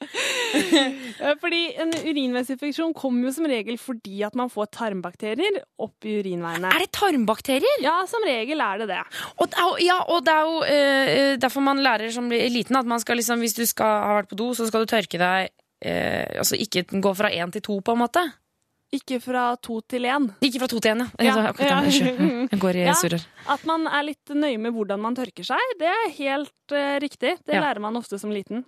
Eh, 1.22 1.36
Fordi 1.38 1.60
en 1.80 1.92
urinveisinfeksjon 1.92 2.92
kommer 2.96 3.28
jo 3.28 3.32
som 3.36 3.46
regel 3.46 3.76
fordi 3.80 4.22
at 4.26 4.34
man 4.38 4.48
får 4.50 4.70
tarmbakterier 4.74 5.60
opp 5.84 6.06
i 6.08 6.16
urinveiene. 6.18 6.70
Er 6.72 6.82
det 6.82 6.88
tarmbakterier? 6.96 7.82
Ja, 7.84 7.94
som 8.10 8.24
regel 8.26 8.60
er 8.64 8.82
det 8.82 8.88
det. 8.90 8.98
Og, 9.36 9.54
ja, 9.84 10.00
og 10.10 10.24
det 10.26 10.34
er 10.34 10.48
jo 10.48 10.56
uh, 10.64 11.34
derfor 11.44 11.64
man 11.64 11.82
lærer 11.84 12.10
som 12.14 12.26
liten 12.32 12.80
at 12.80 12.88
man 12.88 13.02
skal 13.02 13.20
liksom, 13.20 13.44
hvis 13.44 13.54
du 13.54 13.62
skal 13.68 14.02
ha 14.08 14.16
vært 14.18 14.32
på 14.32 14.40
do, 14.40 14.50
så 14.56 14.66
skal 14.66 14.82
du 14.82 14.90
tørke 14.90 15.20
deg 15.20 15.52
eh, 15.82 16.38
Altså 16.38 16.56
ikke 16.58 16.84
gå 17.02 17.12
fra 17.18 17.30
én 17.30 17.52
til 17.52 17.62
to, 17.62 17.80
på 17.80 17.92
en 17.96 18.02
måte. 18.04 18.22
Ikke 18.92 19.16
fra 19.24 19.56
to 19.56 19.80
til 19.88 20.04
én. 20.04 20.26
Ikke 20.44 20.60
fra 20.60 20.68
to 20.68 20.78
til 20.84 20.92
én, 20.92 21.00
ja. 21.18 21.24
Ja, 21.24 21.46
akkurat, 21.48 21.86
ja. 21.88 22.18
Jeg 22.52 22.60
går 22.60 22.76
i 22.76 22.84
Ja. 22.84 22.92
surrer. 22.94 23.24
At 23.48 23.64
man 23.64 23.86
er 23.88 24.02
litt 24.04 24.28
nøye 24.36 24.58
med 24.60 24.74
hvordan 24.76 25.00
man 25.00 25.16
tørker 25.16 25.44
seg, 25.48 25.58
det 25.80 25.88
er 25.88 26.10
helt 26.18 26.74
uh, 26.76 26.98
riktig. 27.00 27.38
Det 27.46 27.54
Ja. 27.56 27.60
lærer 27.64 27.80
man 27.80 27.96
ofte 27.96 28.18
som 28.20 28.30
liten. 28.30 28.64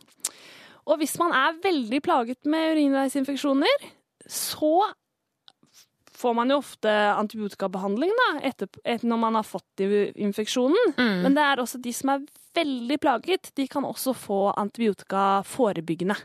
Og 0.86 0.98
hvis 0.98 1.18
man 1.20 1.32
er 1.32 1.58
veldig 1.64 2.00
plaget 2.04 2.44
med 2.48 2.72
urinveisinfeksjoner, 2.76 3.84
så 4.28 4.90
får 6.14 6.34
man 6.34 6.48
jo 6.52 6.56
ofte 6.62 6.88
antibiotikabehandling 7.18 8.12
da, 8.16 8.28
etter, 8.48 8.68
etter 8.84 9.08
når 9.10 9.18
man 9.20 9.34
har 9.34 9.44
fått 9.44 9.80
infeksjonen. 9.80 10.94
Mm. 10.96 11.22
Men 11.24 11.34
det 11.36 11.42
er 11.44 11.60
også 11.60 11.80
de 11.82 11.92
som 11.92 12.12
er 12.14 12.24
veldig 12.56 12.98
plaget, 13.02 13.50
de 13.58 13.66
kan 13.68 13.84
også 13.84 14.14
få 14.16 14.38
antibiotika 14.56 15.42
forebyggende. 15.44 16.16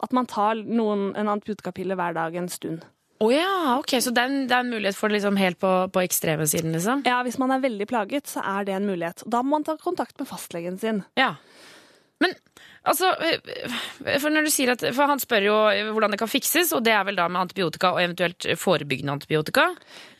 At 0.00 0.14
man 0.16 0.28
tar 0.30 0.62
noen, 0.64 1.10
en 1.18 1.28
antibiotikapille 1.28 1.96
hver 1.98 2.16
dag 2.16 2.36
en 2.40 2.48
stund. 2.48 2.86
Å 3.20 3.28
ja, 3.34 3.76
ok, 3.76 3.98
Så 4.00 4.14
det 4.16 4.22
er 4.22 4.30
en, 4.32 4.46
det 4.48 4.54
er 4.56 4.64
en 4.64 4.72
mulighet 4.72 4.96
for 4.96 5.12
det 5.12 5.18
liksom 5.18 5.36
helt 5.36 5.58
på, 5.60 5.70
på 5.92 6.04
ekstreme 6.06 6.46
siden, 6.48 6.72
liksom? 6.72 7.02
Ja, 7.04 7.18
Hvis 7.26 7.36
man 7.40 7.52
er 7.52 7.60
veldig 7.60 7.86
plaget, 7.90 8.30
så 8.32 8.40
er 8.40 8.64
det 8.64 8.78
en 8.78 8.88
mulighet. 8.88 9.26
Da 9.28 9.42
må 9.44 9.58
man 9.58 9.66
ta 9.66 9.76
kontakt 9.76 10.16
med 10.18 10.28
fastlegen 10.30 10.80
sin. 10.80 11.02
Ja. 11.20 11.34
Men 12.20 12.32
altså 12.84 13.14
For 14.04 14.32
når 14.32 14.44
du 14.44 14.50
sier 14.52 14.72
at 14.74 14.82
For 14.92 15.08
han 15.08 15.20
spør 15.20 15.44
jo 15.46 15.54
hvordan 15.92 16.12
det 16.12 16.18
kan 16.20 16.28
fikses, 16.28 16.72
og 16.76 16.84
det 16.84 16.92
er 16.92 17.06
vel 17.08 17.16
da 17.16 17.28
med 17.32 17.42
antibiotika 17.46 17.94
og 17.94 18.00
eventuelt 18.02 18.48
forebyggende 18.60 19.14
antibiotika? 19.18 19.70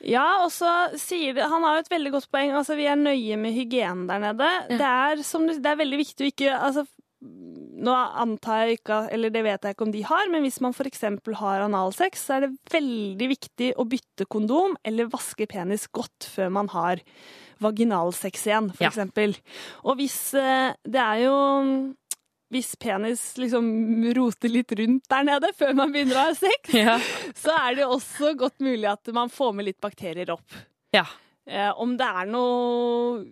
Ja, 0.05 0.43
og 0.45 0.53
så 0.53 0.71
sier 1.01 1.37
det 1.37 1.49
Han 1.53 1.65
har 1.65 1.79
jo 1.79 1.85
et 1.87 1.93
veldig 1.93 2.15
godt 2.17 2.31
poeng. 2.33 2.53
Altså, 2.57 2.77
Vi 2.77 2.89
er 2.89 3.01
nøye 3.01 3.41
med 3.41 3.57
hygienen 3.57 4.09
der 4.13 4.25
nede. 4.29 4.49
Det, 4.77 4.81
er, 4.81 5.25
som, 5.25 5.49
det 5.49 5.73
er 5.73 5.81
veldig 5.81 6.05
viktig 6.05 6.27
å 6.27 6.33
ikke 6.35 6.57
altså, 6.57 6.85
Nå 7.21 7.93
antar 7.93 8.63
jeg 8.67 8.79
ikke, 8.79 8.97
eller 9.13 9.33
det 9.33 9.43
vet 9.45 9.65
jeg 9.67 9.75
ikke 9.75 9.85
om 9.87 9.93
de 9.93 10.01
har, 10.09 10.29
men 10.33 10.43
hvis 10.45 10.59
man 10.65 10.73
f.eks. 10.73 11.03
har 11.41 11.63
analsex, 11.67 12.23
så 12.27 12.37
er 12.39 12.47
det 12.47 12.51
veldig 12.73 13.29
viktig 13.35 13.71
å 13.81 13.85
bytte 13.89 14.25
kondom 14.33 14.77
eller 14.89 15.09
vaske 15.13 15.45
penis 15.49 15.85
godt 15.93 16.29
før 16.33 16.49
man 16.53 16.69
har 16.73 17.01
vaginalsex 17.61 18.47
igjen, 18.49 18.71
Ja. 18.81 18.89
f.eks. 18.89 19.41
Og 19.85 19.97
hvis 20.01 20.19
eh, 20.35 20.73
Det 20.85 21.01
er 21.01 21.25
jo 21.27 21.37
hvis 22.51 22.73
penis 22.83 23.37
liksom 23.39 23.67
roter 24.17 24.51
litt 24.51 24.73
rundt 24.75 25.05
der 25.13 25.23
nede 25.29 25.53
før 25.55 25.77
man 25.79 25.93
begynner 25.95 26.17
å 26.19 26.25
ha 26.31 26.35
sex, 26.35 26.73
Ja. 26.75 26.97
så 27.37 27.53
er 27.69 27.77
det 27.79 27.85
også 27.87 28.33
godt 28.37 28.59
mulig 28.65 28.89
at 28.91 29.07
man 29.15 29.29
får 29.31 29.53
med 29.55 29.69
litt 29.69 29.81
bakterier 29.81 30.33
opp. 30.37 30.49
ja. 30.97 31.05
Eh, 31.51 31.71
om 31.83 31.97
det 31.99 32.07
er 32.07 32.27
noe 32.31 33.25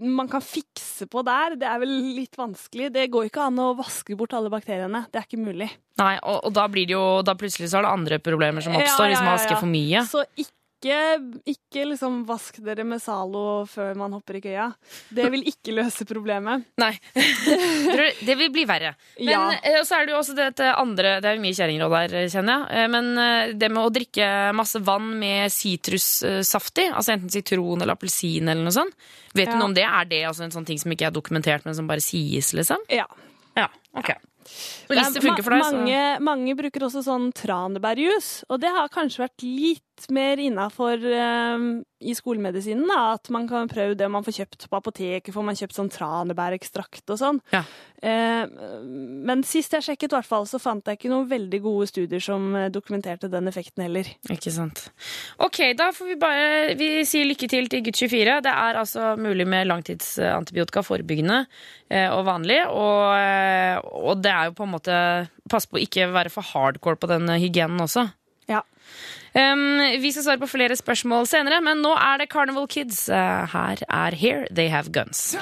man 0.00 0.28
kan 0.28 0.42
fikse 0.44 0.89
på 1.08 1.22
der, 1.26 1.56
det 1.60 1.68
er 1.70 1.80
vel 1.82 1.92
litt 2.18 2.36
vanskelig. 2.38 2.90
Det 2.92 3.06
går 3.12 3.28
ikke 3.30 3.46
an 3.46 3.58
å 3.62 3.70
vaske 3.78 4.16
bort 4.18 4.34
alle 4.36 4.50
bakteriene. 4.52 5.06
Det 5.12 5.20
er 5.22 5.26
ikke 5.28 5.40
mulig. 5.40 5.70
Nei, 6.00 6.14
og, 6.20 6.44
og 6.48 6.54
da 6.56 6.64
blir 6.72 6.86
det 6.88 6.94
jo 6.94 7.02
Da 7.26 7.34
plutselig 7.36 7.68
så 7.68 7.80
er 7.80 7.84
det 7.84 7.90
andre 7.92 8.18
problemer 8.24 8.64
som 8.64 8.72
Ja, 8.72 8.80
oppstår 8.84 9.10
ja, 9.10 9.14
hvis 9.14 9.24
man 9.24 9.34
vasker 9.36 9.60
for 9.60 9.70
mye. 9.70 10.04
Så 10.08 10.24
ikke, 10.36 10.54
ikke 10.88 11.82
liksom 11.90 12.22
vask 12.28 12.56
dere 12.64 12.84
med 12.88 13.00
Zalo 13.02 13.64
før 13.68 13.94
man 14.00 14.12
hopper 14.16 14.38
i 14.38 14.40
køya. 14.40 14.68
Det 15.12 15.26
vil 15.30 15.42
ikke 15.50 15.74
løse 15.76 16.06
problemet. 16.08 16.64
Nei. 16.82 16.92
Det 18.24 18.36
vil 18.38 18.50
bli 18.54 18.64
verre. 18.68 18.94
Men 19.18 19.28
Ja. 19.28 19.50
eh, 19.62 19.82
så 19.84 19.98
er 20.00 20.06
det 20.06 20.14
jo 20.14 20.18
også 20.20 20.34
dette 20.36 20.70
andre 20.76 21.20
Det 21.20 21.30
er 21.34 21.42
mye 21.42 21.56
kjerringråd 21.56 21.96
her, 21.98 22.16
kjenner 22.32 22.64
jeg. 22.64 22.78
Eh, 22.84 22.88
Men 22.88 23.10
eh, 23.18 23.52
det 23.54 23.70
med 23.70 23.82
å 23.84 23.92
drikke 23.92 24.30
masse 24.56 24.80
vann 24.84 25.18
med 25.20 25.50
sitrussaft 25.52 26.78
i, 26.78 26.88
altså 26.90 27.12
enten 27.16 27.30
sitron 27.30 27.80
eller 27.82 27.94
appelsin 27.96 28.48
eller 28.48 28.62
noe 28.64 28.72
sånt. 28.72 28.94
Vet 29.34 29.46
du 29.46 29.52
Ja. 29.52 29.58
noe 29.58 29.68
om 29.70 29.74
det? 29.74 29.84
Er 29.84 30.04
det 30.06 30.24
altså 30.26 30.44
en 30.44 30.50
sånn 30.54 30.66
ting 30.66 30.78
som 30.78 30.90
ikke 30.90 31.06
er 31.06 31.14
dokumentert, 31.14 31.64
men 31.64 31.74
som 31.74 31.86
bare 31.86 32.00
sies, 32.00 32.52
liksom? 32.56 32.78
Ja. 32.88 33.06
Ja, 33.56 33.68
ok. 33.94 34.10
Og 34.90 34.96
hvis 34.96 35.12
det 35.14 35.20
er 35.22 35.36
deg, 35.36 35.44
så 35.44 35.58
mange, 35.60 36.20
mange 36.20 36.54
bruker 36.58 36.80
også 36.82 37.04
sånn 37.06 37.28
tranebærjus, 37.36 38.44
og 38.50 38.58
det 38.60 38.70
har 38.74 38.88
kanskje 38.90 39.22
vært 39.28 39.42
litt 39.44 39.82
mer 40.08 40.40
innafor 40.40 41.02
i 42.00 42.14
skolemedisinen. 42.16 42.88
Da, 42.88 43.14
at 43.18 43.28
man 43.32 43.46
kan 43.48 43.68
prøve 43.70 43.96
det 43.98 44.08
man 44.10 44.24
får 44.24 44.40
kjøpt 44.40 44.66
på 44.70 44.78
apoteket, 44.78 45.34
får 45.34 45.44
man 45.44 45.58
kjøpt 45.58 45.76
sånn 45.76 45.90
tranebærekstrakt 45.92 47.12
og 47.12 47.20
sånn. 47.20 47.40
Ja. 47.52 47.62
Eh, 48.00 48.48
men 49.28 49.44
sist 49.44 49.74
jeg 49.76 49.84
sjekket, 49.84 50.08
i 50.14 50.16
hvert 50.16 50.28
fall, 50.28 50.46
så 50.48 50.60
fant 50.62 50.86
jeg 50.88 50.96
ikke 50.96 51.10
noen 51.12 51.28
veldig 51.28 51.60
gode 51.64 51.90
studier 51.90 52.22
som 52.24 52.48
eh, 52.56 52.70
dokumenterte 52.72 53.28
den 53.32 53.50
effekten 53.50 53.84
heller. 53.84 54.08
Ikke 54.32 54.52
sant. 54.54 54.86
Ok, 55.44 55.60
da 55.76 55.90
får 55.92 56.08
vi 56.08 56.16
bare 56.20 56.48
Vi 56.80 56.90
sier 57.08 57.28
lykke 57.28 57.50
til 57.50 57.68
til 57.70 57.84
gutt 57.84 58.00
24. 58.00 58.40
Det 58.46 58.54
er 58.64 58.80
altså 58.80 59.12
mulig 59.20 59.44
med 59.48 59.68
langtidsantibiotika 59.68 60.84
forebyggende 60.86 61.42
eh, 61.90 62.08
og 62.08 62.24
vanlig. 62.30 62.62
Og, 62.72 63.04
eh, 63.18 63.76
og 64.00 64.24
det 64.24 64.32
er 64.32 64.48
jo 64.48 64.56
på 64.56 64.68
en 64.68 64.74
måte 64.78 64.96
Pass 65.50 65.66
på 65.66 65.80
å 65.80 65.82
ikke 65.82 66.04
være 66.14 66.30
for 66.30 66.46
hardcore 66.46 67.00
på 67.00 67.08
den 67.10 67.26
hygienen 67.42 67.82
også. 67.82 68.04
Ja. 68.46 68.60
Um, 69.30 69.78
vi 70.02 70.10
skal 70.10 70.24
svare 70.26 70.40
på 70.42 70.48
flere 70.50 70.74
spørsmål 70.78 71.28
senere, 71.30 71.60
men 71.62 71.84
nå 71.84 71.92
er 71.94 72.22
det 72.22 72.30
Carnival 72.32 72.66
Kids. 72.70 73.04
Uh, 73.08 73.46
her 73.52 73.82
er 73.86 74.16
Here 74.18 74.48
They 74.50 74.70
Have 74.72 74.90
Guns. 74.90 75.36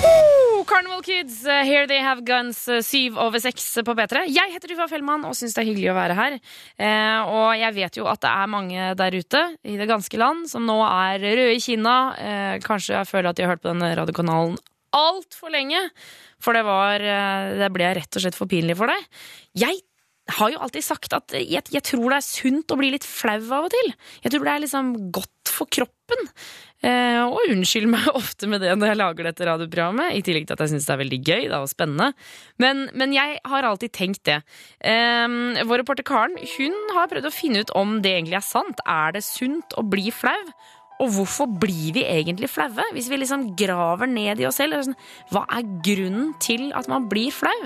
Woo! 0.00 0.64
Carnival 0.64 1.02
Kids, 1.04 1.42
eh, 1.44 1.64
Here 1.66 1.86
They 1.90 1.98
Have 2.00 2.22
Guns, 2.24 2.68
eh, 2.68 2.80
syv 2.80 3.18
over 3.18 3.40
seks 3.42 3.66
på 3.84 3.94
P3. 3.96 4.22
Jeg 4.30 4.52
heter 4.52 4.72
Uva 4.76 4.86
Fellmann 4.88 5.24
og 5.28 5.34
syns 5.34 5.56
det 5.56 5.64
er 5.64 5.68
hyggelig 5.68 5.90
å 5.90 5.96
være 5.96 6.16
her. 6.16 6.36
Og 7.26 7.48
jeg 7.58 7.74
vet 7.74 7.98
jo 7.98 8.06
at 8.06 8.20
det 8.22 8.30
er 8.30 8.52
mange 8.52 8.94
der 8.96 9.16
ute 9.16 9.42
i 9.64 9.76
det 9.80 9.88
ganske 9.90 10.20
land 10.20 10.46
som 10.48 10.64
nå 10.68 10.78
er 10.86 11.18
røde 11.24 11.56
i 11.56 11.60
kinna. 11.64 11.96
Kanskje 12.62 12.94
jeg 12.98 13.10
føler 13.10 13.30
at 13.30 13.40
de 13.40 13.44
har 13.44 13.54
hørt 13.56 13.64
på 13.64 13.72
denne 13.72 13.90
radiokanalen 13.98 14.56
altfor 14.96 15.52
lenge. 15.52 15.80
For 16.40 16.56
det 16.56 16.64
var 16.66 16.98
Det 17.00 17.72
ble 17.72 17.94
rett 17.94 18.16
og 18.16 18.22
slett 18.22 18.38
for 18.38 18.46
pinlig 18.46 18.76
for 18.78 18.86
deg. 18.86 19.04
Jeg 19.58 19.82
har 20.36 20.52
jo 20.52 20.62
alltid 20.64 20.86
sagt 20.86 21.14
at 21.16 21.34
jeg, 21.36 21.62
jeg 21.72 21.84
tror 21.86 22.08
det 22.08 22.20
er 22.20 22.26
sunt 22.26 22.72
å 22.72 22.78
bli 22.80 22.92
litt 22.94 23.06
flau 23.06 23.38
av 23.40 23.68
og 23.68 23.72
til. 23.74 23.94
Jeg 24.24 24.34
tror 24.34 24.46
det 24.46 24.54
er 24.54 24.64
liksom 24.64 24.92
godt 25.14 25.52
for 25.52 25.70
kroppen. 25.70 26.26
Eh, 26.80 27.20
og 27.20 27.50
unnskyld 27.52 27.90
meg 27.92 28.06
ofte 28.20 28.48
med 28.48 28.62
det 28.64 28.72
når 28.78 28.92
jeg 28.92 29.00
lager 29.00 29.28
dette 29.28 29.48
radioprogrammet, 29.48 30.16
i 30.16 30.24
tillegg 30.24 30.48
til 30.48 30.56
at 30.56 30.64
jeg 30.64 30.74
syns 30.74 30.88
det 30.88 30.94
er 30.94 31.02
veldig 31.02 31.20
gøy 31.20 31.46
da, 31.52 31.60
og 31.60 31.72
spennende. 31.72 32.10
Men, 32.62 32.86
men 32.96 33.14
jeg 33.16 33.38
har 33.52 33.68
alltid 33.68 33.94
tenkt 33.96 34.24
det. 34.28 34.40
Eh, 34.80 35.26
vår 35.68 35.82
reporter 35.82 36.06
Karen 36.06 36.38
hun 36.56 36.76
har 36.96 37.10
prøvd 37.12 37.28
å 37.28 37.34
finne 37.34 37.64
ut 37.64 37.74
om 37.76 37.98
det 38.04 38.16
egentlig 38.16 38.40
er 38.40 38.46
sant. 38.46 38.84
Er 38.88 39.16
det 39.16 39.26
sunt 39.26 39.76
å 39.76 39.86
bli 39.86 40.08
flau? 40.14 40.38
Og 41.00 41.08
hvorfor 41.14 41.48
blir 41.60 41.94
vi 41.96 42.04
egentlig 42.04 42.50
flaue? 42.52 42.84
Hvis 42.92 43.08
vi 43.10 43.16
liksom 43.16 43.46
graver 43.56 44.10
ned 44.10 44.42
i 44.42 44.46
oss 44.48 44.60
selv. 44.60 44.76
Sånn, 44.84 44.98
hva 45.32 45.46
er 45.56 45.68
grunnen 45.86 46.34
til 46.42 46.68
at 46.76 46.90
man 46.92 47.08
blir 47.08 47.32
flau? 47.32 47.56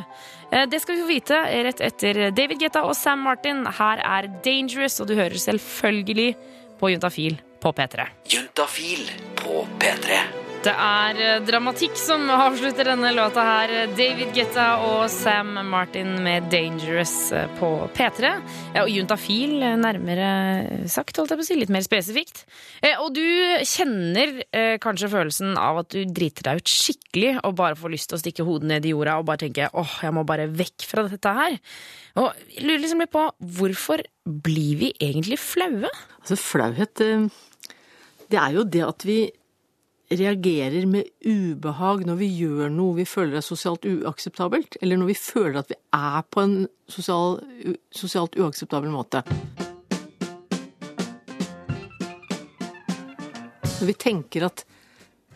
Eh, 0.52 0.66
Det 0.70 0.80
skal 0.82 0.96
vi 0.96 1.02
få 1.02 1.10
vite 1.10 1.40
rett 1.66 1.80
etter 1.80 2.30
David 2.30 2.62
Guetta 2.62 2.84
og 2.86 2.94
Sam 2.94 3.26
Martin. 3.26 3.66
Her 3.66 3.98
er 4.04 4.30
Dangerous, 4.44 5.00
og 5.00 5.08
du 5.10 5.14
hører 5.18 5.34
selvfølgelig 5.34 6.36
på 6.78 6.94
Juntafil 6.94 7.40
på 7.60 7.72
P3. 7.72 8.08
Juntafil 8.30 9.10
på 9.40 9.66
P3. 9.80 10.43
Det 10.64 10.72
er 10.72 11.18
eh, 11.20 11.42
dramatikk 11.44 11.92
som 12.00 12.22
avslutter 12.32 12.88
denne 12.88 13.10
låta 13.12 13.42
her. 13.44 13.72
David 13.92 14.30
Guetta 14.32 14.78
og 14.80 15.10
Sam 15.12 15.58
Martin 15.68 16.14
med 16.24 16.46
'Dangerous' 16.48 17.34
eh, 17.36 17.50
på 17.58 17.68
P3. 17.92 18.30
Ja, 18.72 18.86
og 18.86 18.88
Juntafil, 18.88 19.58
eh, 19.60 19.74
nærmere 19.76 20.30
sagt, 20.88 21.20
holdt 21.20 21.34
jeg 21.34 21.42
på 21.42 21.44
å 21.44 21.48
si. 21.50 21.58
Litt 21.60 21.74
mer 21.74 21.84
spesifikt. 21.84 22.46
Og 23.02 23.12
du 23.12 23.20
kjenner 23.68 24.40
kanskje 24.80 25.12
følelsen 25.12 25.52
av 25.60 25.82
at 25.82 25.92
du 25.92 26.08
driter 26.08 26.48
deg 26.48 26.64
ut 26.64 26.72
skikkelig 26.72 27.36
og 27.44 27.56
bare 27.60 27.76
får 27.76 27.92
lyst 27.92 28.08
til 28.10 28.16
å 28.16 28.22
stikke 28.24 28.48
hodet 28.48 28.72
ned 28.72 28.88
i 28.88 28.96
jorda 28.96 29.18
og 29.20 29.28
bare 29.28 29.44
tenke 29.44 29.68
åh, 29.68 29.94
jeg 30.00 30.16
må 30.16 30.24
bare 30.24 30.48
vekk 30.48 30.88
fra 30.88 31.04
dette 31.08 31.36
her. 31.42 31.60
Og 32.16 32.32
lurer 32.64 32.80
liksom 32.80 33.04
litt 33.04 33.12
på 33.12 33.28
hvorfor 33.60 34.04
blir 34.24 34.80
vi 34.80 34.92
egentlig 34.96 35.40
flaue? 35.44 35.92
Altså 36.24 36.40
flauhet, 36.40 37.00
det 38.32 38.38
er 38.40 38.52
jo 38.56 38.64
det 38.64 38.86
at 38.88 39.04
vi 39.04 39.22
reagerer 40.12 40.84
med 40.86 41.08
ubehag 41.24 42.04
når 42.06 42.18
vi 42.20 42.28
gjør 42.36 42.72
noe 42.72 42.98
vi 42.98 43.06
føler 43.08 43.38
er 43.38 43.44
sosialt 43.44 43.86
uakseptabelt, 43.88 44.76
eller 44.82 45.00
når 45.00 45.12
vi 45.12 45.16
føler 45.18 45.60
at 45.62 45.72
vi 45.72 45.78
er 45.96 46.20
på 46.28 46.44
en 46.44 46.56
sosial, 46.90 47.38
sosialt 47.94 48.36
uakseptabel 48.36 48.92
måte. 48.92 49.24
Når 53.74 53.90
vi 53.90 53.96
tenker 54.00 54.46
at 54.48 54.64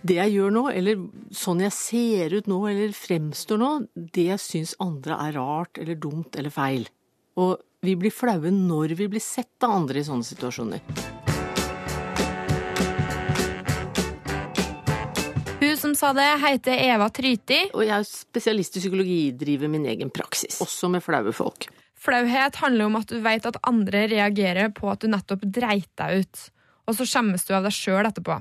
det 0.09 0.21
jeg 0.21 0.37
gjør 0.37 0.53
nå, 0.55 0.65
eller 0.71 1.01
sånn 1.35 1.65
jeg 1.65 1.75
ser 1.75 2.37
ut 2.39 2.47
nå, 2.49 2.61
eller 2.71 2.95
fremstår 2.97 3.61
nå, 3.61 3.73
det 3.95 4.39
syns 4.41 4.77
andre 4.85 5.19
er 5.27 5.37
rart 5.41 5.81
eller 5.83 5.99
dumt 5.99 6.39
eller 6.39 6.55
feil. 6.55 6.87
Og 7.39 7.59
vi 7.85 7.95
blir 7.99 8.15
flaue 8.15 8.53
når 8.55 8.95
vi 8.99 9.11
blir 9.11 9.23
sett 9.23 9.67
av 9.67 9.75
andre 9.83 10.01
i 10.01 10.07
sånne 10.07 10.27
situasjoner. 10.27 11.18
Sa 15.99 16.13
det, 16.17 16.29
heter 16.43 16.79
Eva 16.87 17.09
Tryti. 17.15 17.65
Og 17.75 17.85
jeg 17.85 17.95
er 17.97 18.07
spesialist 18.07 18.79
i 18.79 18.83
psykologi, 18.83 19.21
driver 19.39 19.71
min 19.73 19.87
egen 19.91 20.13
praksis. 20.15 20.61
Også 20.65 20.91
med 20.93 21.05
flaue 21.05 21.35
folk. 21.35 21.69
Flauhet 21.99 22.61
handler 22.63 22.87
om 22.87 22.99
at 23.01 23.11
du 23.11 23.19
vet 23.25 23.49
at 23.49 23.59
andre 23.67 24.05
reagerer 24.11 24.71
på 24.75 24.91
at 24.93 25.03
du 25.03 25.11
nettopp 25.11 25.43
dreit 25.43 25.91
deg 25.99 26.23
ut, 26.23 26.45
og 26.87 26.95
så 26.95 27.07
skjemmes 27.11 27.45
du 27.49 27.53
av 27.57 27.67
deg 27.67 27.75
sjøl 27.75 28.07
etterpå. 28.07 28.39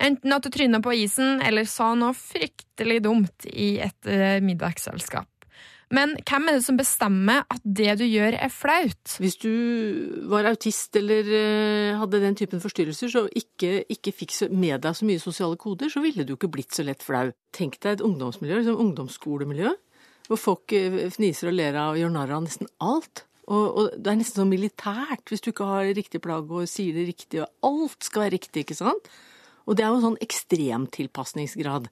Enten 0.00 0.32
at 0.32 0.44
du 0.44 0.52
tryna 0.52 0.80
på 0.84 0.94
isen, 0.96 1.40
eller 1.44 1.68
sa 1.68 1.90
noe 1.96 2.16
fryktelig 2.16 3.00
dumt 3.04 3.48
i 3.52 3.74
et 3.84 4.08
eh, 4.08 4.38
middagsselskap. 4.44 5.28
Men 5.90 6.12
hvem 6.22 6.46
er 6.46 6.56
det 6.56 6.62
som 6.62 6.76
bestemmer 6.78 7.42
at 7.50 7.62
det 7.66 7.96
du 7.98 8.04
gjør, 8.06 8.36
er 8.38 8.52
flaut? 8.54 9.14
Hvis 9.18 9.36
du 9.42 9.50
var 10.30 10.46
autist 10.46 10.94
eller 11.00 11.26
eh, 11.34 11.98
hadde 11.98 12.20
den 12.22 12.36
typen 12.38 12.62
forstyrrelser, 12.62 13.10
så 13.10 13.24
ikke, 13.26 13.82
ikke 13.90 14.14
fikk 14.14 14.36
med 14.54 14.84
deg 14.84 14.94
så 14.94 15.08
mye 15.08 15.22
sosiale 15.22 15.58
koder, 15.58 15.90
så 15.90 16.02
ville 16.04 16.26
du 16.26 16.36
ikke 16.36 16.52
blitt 16.52 16.76
så 16.76 16.86
lett 16.86 17.02
flau. 17.02 17.32
Tenk 17.56 17.80
deg 17.82 17.98
et 17.98 18.04
ungdomsmiljø, 18.06 18.60
liksom 18.60 18.78
ungdomsskolemiljø, 18.84 19.74
hvor 20.30 20.40
folk 20.40 20.76
eh, 20.78 21.02
fniser 21.10 21.50
og 21.50 21.58
ler 21.58 21.80
av 21.82 21.96
og 21.96 22.04
gjør 22.04 22.14
narr 22.14 22.36
av 22.38 22.46
nesten 22.46 22.70
alt. 22.86 23.24
Og, 23.50 23.66
og 23.66 23.98
det 23.98 24.12
er 24.12 24.20
nesten 24.20 24.44
sånn 24.44 24.52
militært 24.52 25.26
hvis 25.26 25.42
du 25.42 25.50
ikke 25.50 25.66
har 25.72 25.90
riktig 25.98 26.22
plagg 26.22 26.54
og 26.54 26.70
sier 26.70 26.94
det 26.94 27.08
riktig, 27.08 27.42
og 27.42 27.66
alt 27.66 28.06
skal 28.06 28.28
være 28.28 28.36
riktig, 28.38 28.62
ikke 28.62 28.78
sant? 28.78 29.10
Og 29.66 29.74
det 29.74 29.82
er 29.82 29.90
jo 29.90 29.98
en 29.98 30.06
sånn 30.06 30.22
ekstrem 30.22 30.86
tilpasningsgrad. 30.94 31.90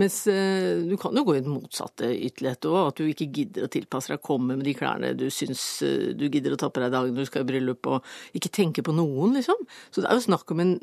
Mens 0.00 0.22
eh, 0.30 0.78
du 0.88 0.94
kan 0.96 1.16
jo 1.16 1.24
gå 1.26 1.36
i 1.36 1.42
den 1.44 1.52
motsatte 1.52 2.08
ytterlighet 2.08 2.64
òg, 2.70 2.78
at 2.86 3.00
du 3.00 3.10
ikke 3.10 3.28
gidder 3.28 3.66
å 3.66 3.72
tilpasse 3.72 4.14
deg, 4.14 4.22
komme 4.24 4.56
med 4.56 4.64
de 4.64 4.72
klærne 4.76 5.12
du 5.18 5.26
syns 5.28 5.62
eh, 5.84 6.12
du 6.16 6.28
gidder 6.30 6.54
å 6.56 6.60
ta 6.60 6.70
på 6.72 6.80
deg 6.80 6.94
dagen 6.94 7.18
du 7.18 7.24
skal 7.28 7.44
i 7.44 7.50
bryllup, 7.50 7.90
og 7.92 8.38
ikke 8.38 8.54
tenke 8.56 8.84
på 8.86 8.94
noen, 8.96 9.36
liksom. 9.36 9.60
Så 9.92 10.00
det 10.00 10.08
er 10.08 10.16
jo 10.16 10.24
snakk 10.30 10.54
om 10.54 10.64
en 10.64 10.74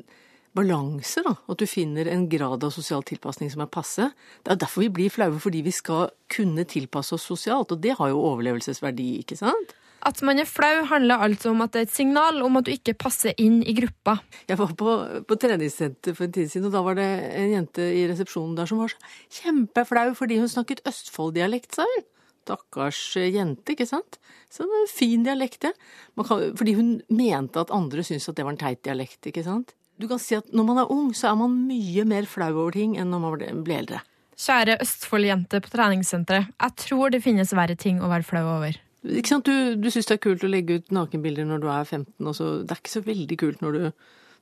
balanse, 0.58 1.24
da. 1.26 1.34
At 1.50 1.62
du 1.62 1.66
finner 1.70 2.10
en 2.14 2.28
grad 2.30 2.66
av 2.66 2.74
sosial 2.76 3.02
tilpasning 3.08 3.50
som 3.54 3.66
er 3.66 3.74
passe. 3.74 4.12
Det 4.46 4.54
er 4.54 4.62
derfor 4.62 4.86
vi 4.86 4.94
blir 4.94 5.14
flaue, 5.14 5.42
fordi 5.42 5.64
vi 5.66 5.74
skal 5.74 6.14
kunne 6.30 6.68
tilpasse 6.70 7.18
oss 7.18 7.26
sosialt, 7.32 7.74
og 7.74 7.82
det 7.82 7.98
har 7.98 8.14
jo 8.14 8.22
overlevelsesverdi, 8.30 9.16
ikke 9.24 9.40
sant? 9.42 9.74
At 10.08 10.22
man 10.26 10.40
er 10.40 10.48
flau, 10.48 10.86
handler 10.88 11.26
altså 11.26 11.52
om 11.52 11.64
at 11.66 11.74
det 11.74 11.82
er 11.82 11.88
et 11.90 11.96
signal 11.96 12.40
om 12.46 12.60
at 12.60 12.68
du 12.68 12.72
ikke 12.72 12.96
passer 13.00 13.36
inn 13.42 13.60
i 13.68 13.76
gruppa. 13.78 14.20
Jeg 14.48 14.60
var 14.60 14.72
på, 14.80 14.94
på 15.28 15.40
treningssenter 15.42 16.16
for 16.16 16.28
en 16.28 16.36
tid 16.38 16.52
siden, 16.52 16.70
og 16.70 16.78
da 16.78 16.84
var 16.86 17.00
det 17.00 17.10
en 17.40 17.52
jente 17.58 17.90
i 17.98 18.06
resepsjonen 18.10 18.56
der 18.58 18.70
som 18.70 18.80
var 18.82 18.94
så 18.94 19.42
kjempeflau 19.42 20.14
fordi 20.18 20.40
hun 20.40 20.52
snakket 20.52 20.86
Østfold-dialekt, 20.90 21.76
sa 21.76 21.88
hun. 21.90 22.08
Stakkars 22.50 23.00
jente, 23.20 23.76
ikke 23.76 23.86
sant? 23.86 24.18
Så 24.50 24.66
det 24.66 24.74
er 24.74 24.86
en 24.88 24.90
fin 24.90 25.26
dialekt, 25.28 25.60
det. 25.68 25.76
Man 26.18 26.26
kan, 26.26 26.48
fordi 26.58 26.74
hun 26.80 26.96
mente 27.14 27.62
at 27.62 27.74
andre 27.76 28.02
syntes 28.02 28.26
at 28.32 28.40
det 28.40 28.48
var 28.48 28.56
en 28.56 28.62
teit 28.62 28.82
dialekt, 28.88 29.22
ikke 29.30 29.46
sant? 29.46 29.76
Du 30.02 30.08
kan 30.10 30.22
si 30.22 30.38
at 30.38 30.50
når 30.56 30.66
man 30.66 30.80
er 30.82 30.92
ung, 30.96 31.12
så 31.14 31.30
er 31.30 31.38
man 31.38 31.60
mye 31.68 32.08
mer 32.10 32.26
flau 32.30 32.50
over 32.56 32.74
ting 32.74 32.96
enn 32.98 33.12
når 33.12 33.22
man 33.22 33.64
blir 33.68 33.84
eldre. 33.84 34.02
Kjære 34.40 34.80
Østfold-jente 34.82 35.60
på 35.62 35.74
treningssenteret, 35.74 36.54
jeg 36.56 36.78
tror 36.88 37.12
det 37.12 37.22
finnes 37.26 37.52
verre 37.54 37.76
ting 37.78 38.00
å 38.00 38.10
være 38.10 38.26
flau 38.26 38.46
over. 38.48 38.80
Ikke 39.08 39.32
sant? 39.32 39.48
Du, 39.48 39.78
du 39.80 39.88
syns 39.94 40.10
det 40.10 40.18
er 40.18 40.24
kult 40.26 40.44
å 40.44 40.50
legge 40.52 40.82
ut 40.82 40.90
nakenbilder 40.92 41.48
når 41.48 41.62
du 41.64 41.70
er 41.72 41.86
15, 41.88 42.12
og 42.20 42.36
Det 42.68 42.74
er 42.74 42.82
ikke 42.82 42.98
så 42.98 43.06
veldig 43.06 43.38
kult 43.40 43.62
når 43.64 43.78
du 43.78 43.86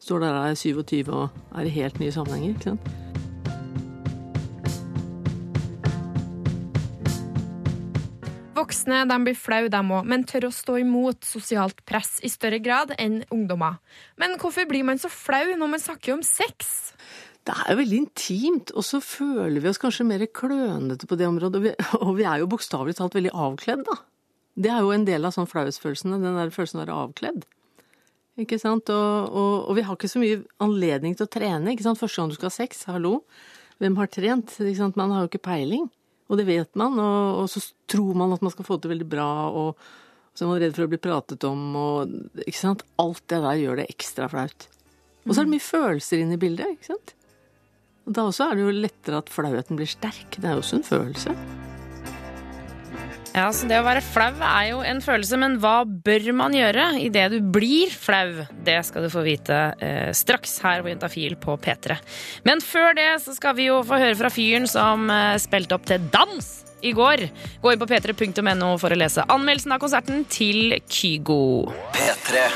står 0.01 0.23
der 0.23 0.33
og 0.33 0.47
er 0.47 0.57
27 0.57 1.13
og 1.13 1.29
er 1.57 1.69
i 1.69 1.75
helt 1.75 1.99
nye 2.01 2.13
sammenhenger, 2.13 2.55
ikke 2.55 2.71
sant? 2.71 2.89
Voksne 8.57 9.03
de 9.05 9.19
blir 9.21 9.37
flau, 9.37 9.67
de 9.69 9.79
òg, 9.79 10.09
men 10.09 10.25
tør 10.25 10.49
å 10.49 10.53
stå 10.53 10.79
imot 10.81 11.21
sosialt 11.29 11.85
press 11.85 12.17
i 12.25 12.31
større 12.33 12.57
grad 12.57 12.95
enn 12.97 13.21
ungdommer. 13.29 13.77
Men 14.17 14.35
hvorfor 14.41 14.65
blir 14.65 14.83
man 14.87 14.97
så 14.97 15.11
flau 15.13 15.53
når 15.53 15.73
man 15.75 15.83
snakker 15.85 16.17
om 16.17 16.25
sex? 16.25 16.95
Det 17.45 17.53
er 17.53 17.71
jo 17.71 17.79
veldig 17.83 18.01
intimt, 18.01 18.73
og 18.73 18.83
så 18.83 18.97
føler 18.99 19.61
vi 19.61 19.69
oss 19.69 19.79
kanskje 19.79 20.09
mer 20.09 20.25
klønete 20.25 21.07
på 21.07 21.15
det 21.15 21.29
området. 21.29 21.61
Og 21.61 21.63
vi, 21.63 21.73
og 22.01 22.13
vi 22.17 22.25
er 22.25 22.41
jo 22.41 22.49
bokstavelig 22.51 22.97
talt 22.97 23.15
veldig 23.15 23.37
avkledd, 23.37 23.85
da. 23.87 24.01
Det 24.57 24.71
er 24.73 24.81
jo 24.81 24.93
en 24.95 25.05
del 25.05 25.27
av 25.27 25.35
sånn 25.35 25.49
flauhetsfølelsene, 25.49 26.17
den 26.23 26.39
der 26.39 26.53
følelsen 26.53 26.79
av 26.79 26.83
å 26.83 26.85
være 26.85 27.01
avkledd. 27.05 27.45
Ikke 28.41 28.57
sant? 28.61 28.89
Og, 28.93 29.29
og, 29.29 29.53
og 29.69 29.77
vi 29.77 29.83
har 29.85 29.97
ikke 29.97 30.09
så 30.09 30.21
mye 30.21 30.41
anledning 30.61 31.17
til 31.17 31.25
å 31.27 31.31
trene. 31.33 31.73
ikke 31.73 31.85
sant? 31.85 31.99
Første 32.01 32.21
gang 32.21 32.33
du 32.33 32.37
skal 32.37 32.51
ha 32.51 32.55
sex, 32.57 32.83
hallo. 32.89 33.19
Hvem 33.81 33.97
har 33.97 34.09
trent? 34.13 34.55
Ikke 34.57 34.79
sant? 34.79 34.97
Man 34.99 35.13
har 35.13 35.25
jo 35.25 35.31
ikke 35.31 35.45
peiling. 35.49 35.87
Og 36.27 36.41
det 36.41 36.47
vet 36.49 36.73
man, 36.79 36.97
og, 36.99 37.43
og 37.43 37.51
så 37.51 37.61
tror 37.89 38.17
man 38.19 38.33
at 38.35 38.43
man 38.43 38.51
skal 38.53 38.67
få 38.67 38.79
det 38.83 38.91
veldig 38.91 39.07
bra, 39.09 39.29
og 39.47 39.77
så 40.35 40.43
er 40.43 40.49
man 40.51 40.59
redd 40.61 40.75
for 40.75 40.85
å 40.85 40.91
bli 40.91 40.99
pratet 41.01 41.45
om, 41.47 41.61
og 41.79 42.43
ikke 42.43 42.59
sant. 42.59 42.83
Alt 43.01 43.23
det 43.31 43.39
der 43.45 43.61
gjør 43.61 43.79
det 43.81 43.87
ekstra 43.93 44.27
flaut. 44.33 44.67
Og 45.25 45.31
så 45.33 45.41
er 45.41 45.47
det 45.47 45.53
mye 45.55 45.63
følelser 45.63 46.23
inne 46.23 46.35
i 46.37 46.41
bildet, 46.41 46.75
ikke 46.75 46.91
sant. 46.91 47.15
Og 48.07 48.13
da 48.15 48.27
også 48.27 48.49
er 48.49 48.59
det 48.59 48.67
jo 48.67 48.75
lettere 48.75 49.23
at 49.23 49.31
flauheten 49.31 49.79
blir 49.79 49.89
sterk. 49.91 50.37
Det 50.37 50.45
er 50.45 50.55
jo 50.55 50.65
også 50.65 50.81
en 50.81 50.87
følelse. 50.87 51.33
Ja, 53.37 53.51
så 53.53 53.67
Det 53.69 53.77
å 53.77 53.85
være 53.85 54.01
flau 54.01 54.31
er 54.41 54.63
jo 54.71 54.79
en 54.81 54.97
følelse, 54.97 55.37
men 55.37 55.59
hva 55.61 55.83
bør 55.85 56.31
man 56.33 56.55
gjøre 56.57 56.87
idet 57.05 57.27
du 57.35 57.37
blir 57.53 57.91
flau? 57.93 58.47
Det 58.65 58.79
skal 58.87 59.05
du 59.05 59.11
få 59.13 59.21
vite 59.27 59.59
eh, 59.77 60.09
straks 60.09 60.55
her 60.63 60.81
på 60.81 60.89
Juntafil 60.89 61.35
på 61.37 61.53
P3. 61.61 61.99
Men 62.49 62.65
før 62.65 62.97
det 62.97 63.11
så 63.21 63.37
skal 63.37 63.53
vi 63.59 63.69
jo 63.69 63.83
få 63.85 64.01
høre 64.01 64.17
fra 64.17 64.33
fyren 64.33 64.65
som 64.65 65.05
eh, 65.13 65.37
spilte 65.37 65.77
opp 65.77 65.85
til 65.85 66.09
dans 66.09 66.49
i 66.81 66.95
går. 66.97 67.27
Gå 67.61 67.75
inn 67.75 67.85
på 67.85 67.91
p3.no 67.93 68.73
for 68.81 68.89
å 68.89 68.99
lese 69.03 69.29
anmeldelsen 69.29 69.77
av 69.77 69.85
konserten 69.85 70.25
til 70.33 70.79
Kygo. 70.89 71.39
P3. 71.93 72.49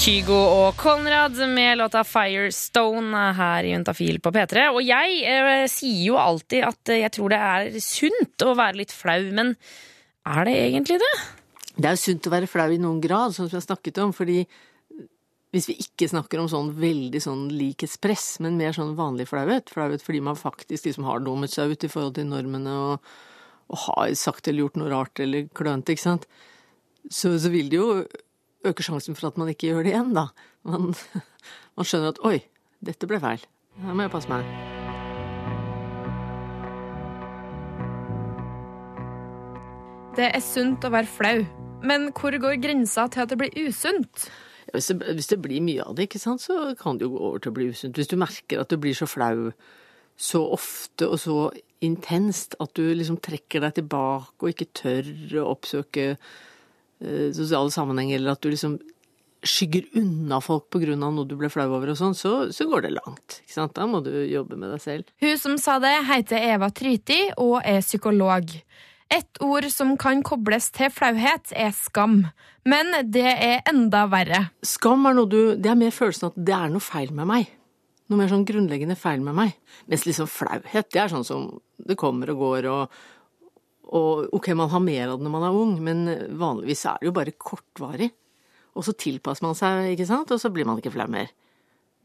Kygo 0.00 0.42
og 0.64 0.80
Konrad 0.80 1.36
med 1.52 1.82
låta 1.84 2.00
Firestone 2.00 3.30
her 3.36 3.68
i 3.68 3.76
Juntafil 3.76 4.24
på 4.24 4.32
P3. 4.32 4.70
Og 4.72 4.84
jeg 4.88 5.24
eh, 5.28 5.66
sier 5.68 6.06
jo 6.14 6.16
alltid 6.16 6.64
at 6.72 6.96
eh, 6.96 7.04
jeg 7.04 7.20
tror 7.20 7.36
det 7.36 7.46
er 7.54 7.82
sunt 7.92 8.48
å 8.48 8.56
være 8.56 8.86
litt 8.86 9.02
flau, 9.04 9.20
men 9.36 9.58
er 10.24 10.48
det 10.48 10.54
egentlig 10.60 11.00
det? 11.02 11.14
Det 11.74 11.88
er 11.88 11.96
jo 11.96 12.04
sunt 12.04 12.28
å 12.28 12.32
være 12.32 12.48
flau 12.48 12.68
i 12.70 12.80
noen 12.80 13.02
grad, 13.02 13.34
sånn 13.34 13.48
som 13.48 13.56
vi 13.56 13.60
har 13.60 13.66
snakket 13.66 14.00
om, 14.04 14.14
fordi 14.14 14.44
hvis 15.54 15.68
vi 15.70 15.76
ikke 15.84 16.08
snakker 16.10 16.40
om 16.42 16.48
sånn 16.50 16.72
veldig 16.78 17.20
sånn 17.22 17.44
likhetspress, 17.54 18.40
men 18.42 18.58
mer 18.58 18.74
sånn 18.74 18.96
vanlig 18.98 19.28
flauhet, 19.30 19.70
flauhet 19.70 20.02
fordi 20.02 20.22
man 20.26 20.38
faktisk 20.38 20.88
liksom 20.88 21.06
har 21.06 21.22
dummet 21.22 21.54
seg 21.54 21.70
ut 21.70 21.86
i 21.86 21.90
forhold 21.90 22.16
til 22.18 22.26
normene 22.26 22.74
og, 22.74 23.12
og 23.70 23.82
har 23.86 24.16
sagt 24.18 24.50
eller 24.50 24.64
gjort 24.64 24.80
noe 24.80 24.90
rart 24.90 25.22
eller 25.22 25.46
klønete, 25.54 25.94
ikke 25.94 26.06
sant, 26.08 26.26
så, 27.06 27.36
så 27.38 27.52
vil 27.54 27.70
det 27.70 27.78
jo 27.78 27.88
øke 28.66 28.86
sjansen 28.86 29.18
for 29.18 29.30
at 29.30 29.38
man 29.38 29.52
ikke 29.52 29.70
gjør 29.70 29.86
det 29.86 29.94
igjen, 29.94 30.14
da. 30.16 30.30
Man, 30.66 30.94
man 31.76 31.86
skjønner 31.86 32.16
at 32.16 32.24
oi, 32.26 32.40
dette 32.82 33.10
ble 33.10 33.22
feil. 33.22 33.46
Her 33.84 33.94
må 33.94 34.08
jeg 34.08 34.14
passe 34.14 34.30
meg. 34.30 34.83
Det 40.14 40.28
er 40.30 40.42
sunt 40.46 40.84
å 40.86 40.92
være 40.94 41.10
flau, 41.10 41.40
men 41.82 42.04
hvor 42.14 42.34
går 42.38 42.60
grensa 42.62 43.08
til 43.10 43.24
at 43.24 43.32
det 43.32 43.38
blir 43.40 43.56
usunt? 43.66 44.28
Hvis 44.70 44.86
det, 44.92 45.08
hvis 45.18 45.30
det 45.32 45.40
blir 45.42 45.64
mye 45.66 45.82
av 45.82 45.96
det, 45.98 46.06
ikke 46.06 46.20
sant, 46.22 46.42
så 46.44 46.70
kan 46.78 47.00
det 47.00 47.08
jo 47.08 47.16
gå 47.16 47.22
over 47.28 47.42
til 47.42 47.50
å 47.50 47.56
bli 47.56 47.66
usunt. 47.74 47.98
Hvis 47.98 48.12
du 48.12 48.14
merker 48.20 48.62
at 48.62 48.70
du 48.70 48.78
blir 48.78 48.94
så 48.94 49.08
flau 49.10 49.50
så 50.14 50.44
ofte 50.54 51.08
og 51.10 51.18
så 51.18 51.38
intenst 51.82 52.54
at 52.62 52.70
du 52.78 52.84
liksom 52.94 53.18
trekker 53.26 53.64
deg 53.66 53.74
tilbake 53.80 54.38
og 54.38 54.52
ikke 54.52 54.70
tør 54.78 55.10
å 55.42 55.48
oppsøke 55.56 56.06
eh, 56.14 57.28
sosiale 57.34 57.74
sammenhenger, 57.74 58.20
eller 58.20 58.38
at 58.38 58.46
du 58.46 58.52
liksom 58.54 58.78
skygger 59.44 59.98
unna 59.98 60.38
folk 60.40 60.78
av 60.78 60.94
noe 60.94 61.26
du 61.26 61.34
ble 61.36 61.50
flau 61.50 61.66
over 61.74 61.90
og 61.90 61.98
sånn, 61.98 62.14
så, 62.14 62.36
så 62.54 62.70
går 62.70 62.86
det 62.86 62.94
langt. 62.94 63.40
ikke 63.42 63.58
sant? 63.58 63.74
Da 63.74 63.90
må 63.90 63.98
du 64.06 64.14
jobbe 64.30 64.54
med 64.54 64.70
deg 64.76 64.86
selv. 64.86 65.10
Hun 65.26 65.36
som 65.42 65.58
sa 65.58 65.80
det, 65.82 65.96
heter 66.06 66.52
Eva 66.54 66.70
Tryti 66.70 67.24
og 67.34 67.58
er 67.66 67.82
psykolog. 67.82 68.54
Et 69.14 69.42
ord 69.44 69.66
som 69.70 69.92
kan 70.00 70.22
kobles 70.26 70.70
til 70.74 70.90
flauhet, 70.90 71.52
er 71.54 71.70
skam. 71.76 72.24
Men 72.66 72.90
det 73.12 73.26
er 73.30 73.60
enda 73.70 74.06
verre. 74.10 74.48
Skam 74.64 75.06
er 75.06 75.14
noe 75.14 75.30
du 75.30 75.54
Det 75.54 75.70
er 75.70 75.78
mer 75.78 75.94
følelsen 75.94 76.32
at 76.32 76.38
det 76.48 76.54
er 76.56 76.72
noe 76.72 76.82
feil 76.82 77.12
med 77.14 77.28
meg. 77.30 77.52
Noe 78.10 78.20
mer 78.20 78.32
sånn 78.32 78.46
grunnleggende 78.48 78.96
feil 78.98 79.22
med 79.24 79.36
meg. 79.38 79.54
Mens 79.86 80.06
liksom 80.08 80.26
flauhet, 80.28 80.90
det 80.90 81.00
er 81.00 81.12
sånn 81.12 81.26
som 81.26 81.46
det 81.78 81.96
kommer 82.00 82.32
og 82.34 82.42
går 82.42 82.70
og 82.72 83.02
og 83.94 84.32
ok, 84.32 84.48
man 84.56 84.70
har 84.72 84.80
mer 84.80 85.10
av 85.12 85.18
det 85.18 85.26
når 85.26 85.32
man 85.34 85.44
er 85.44 85.56
ung, 85.60 85.72
men 85.84 85.98
vanligvis 86.40 86.86
er 86.88 86.96
det 86.98 87.06
jo 87.10 87.12
bare 87.14 87.34
kortvarig. 87.36 88.08
Og 88.74 88.86
så 88.86 88.94
tilpasser 88.98 89.44
man 89.44 89.54
seg, 89.58 89.92
ikke 89.92 90.08
sant, 90.08 90.32
og 90.34 90.40
så 90.40 90.50
blir 90.50 90.66
man 90.66 90.80
ikke 90.80 90.94
flau 90.94 91.06
mer. 91.12 91.28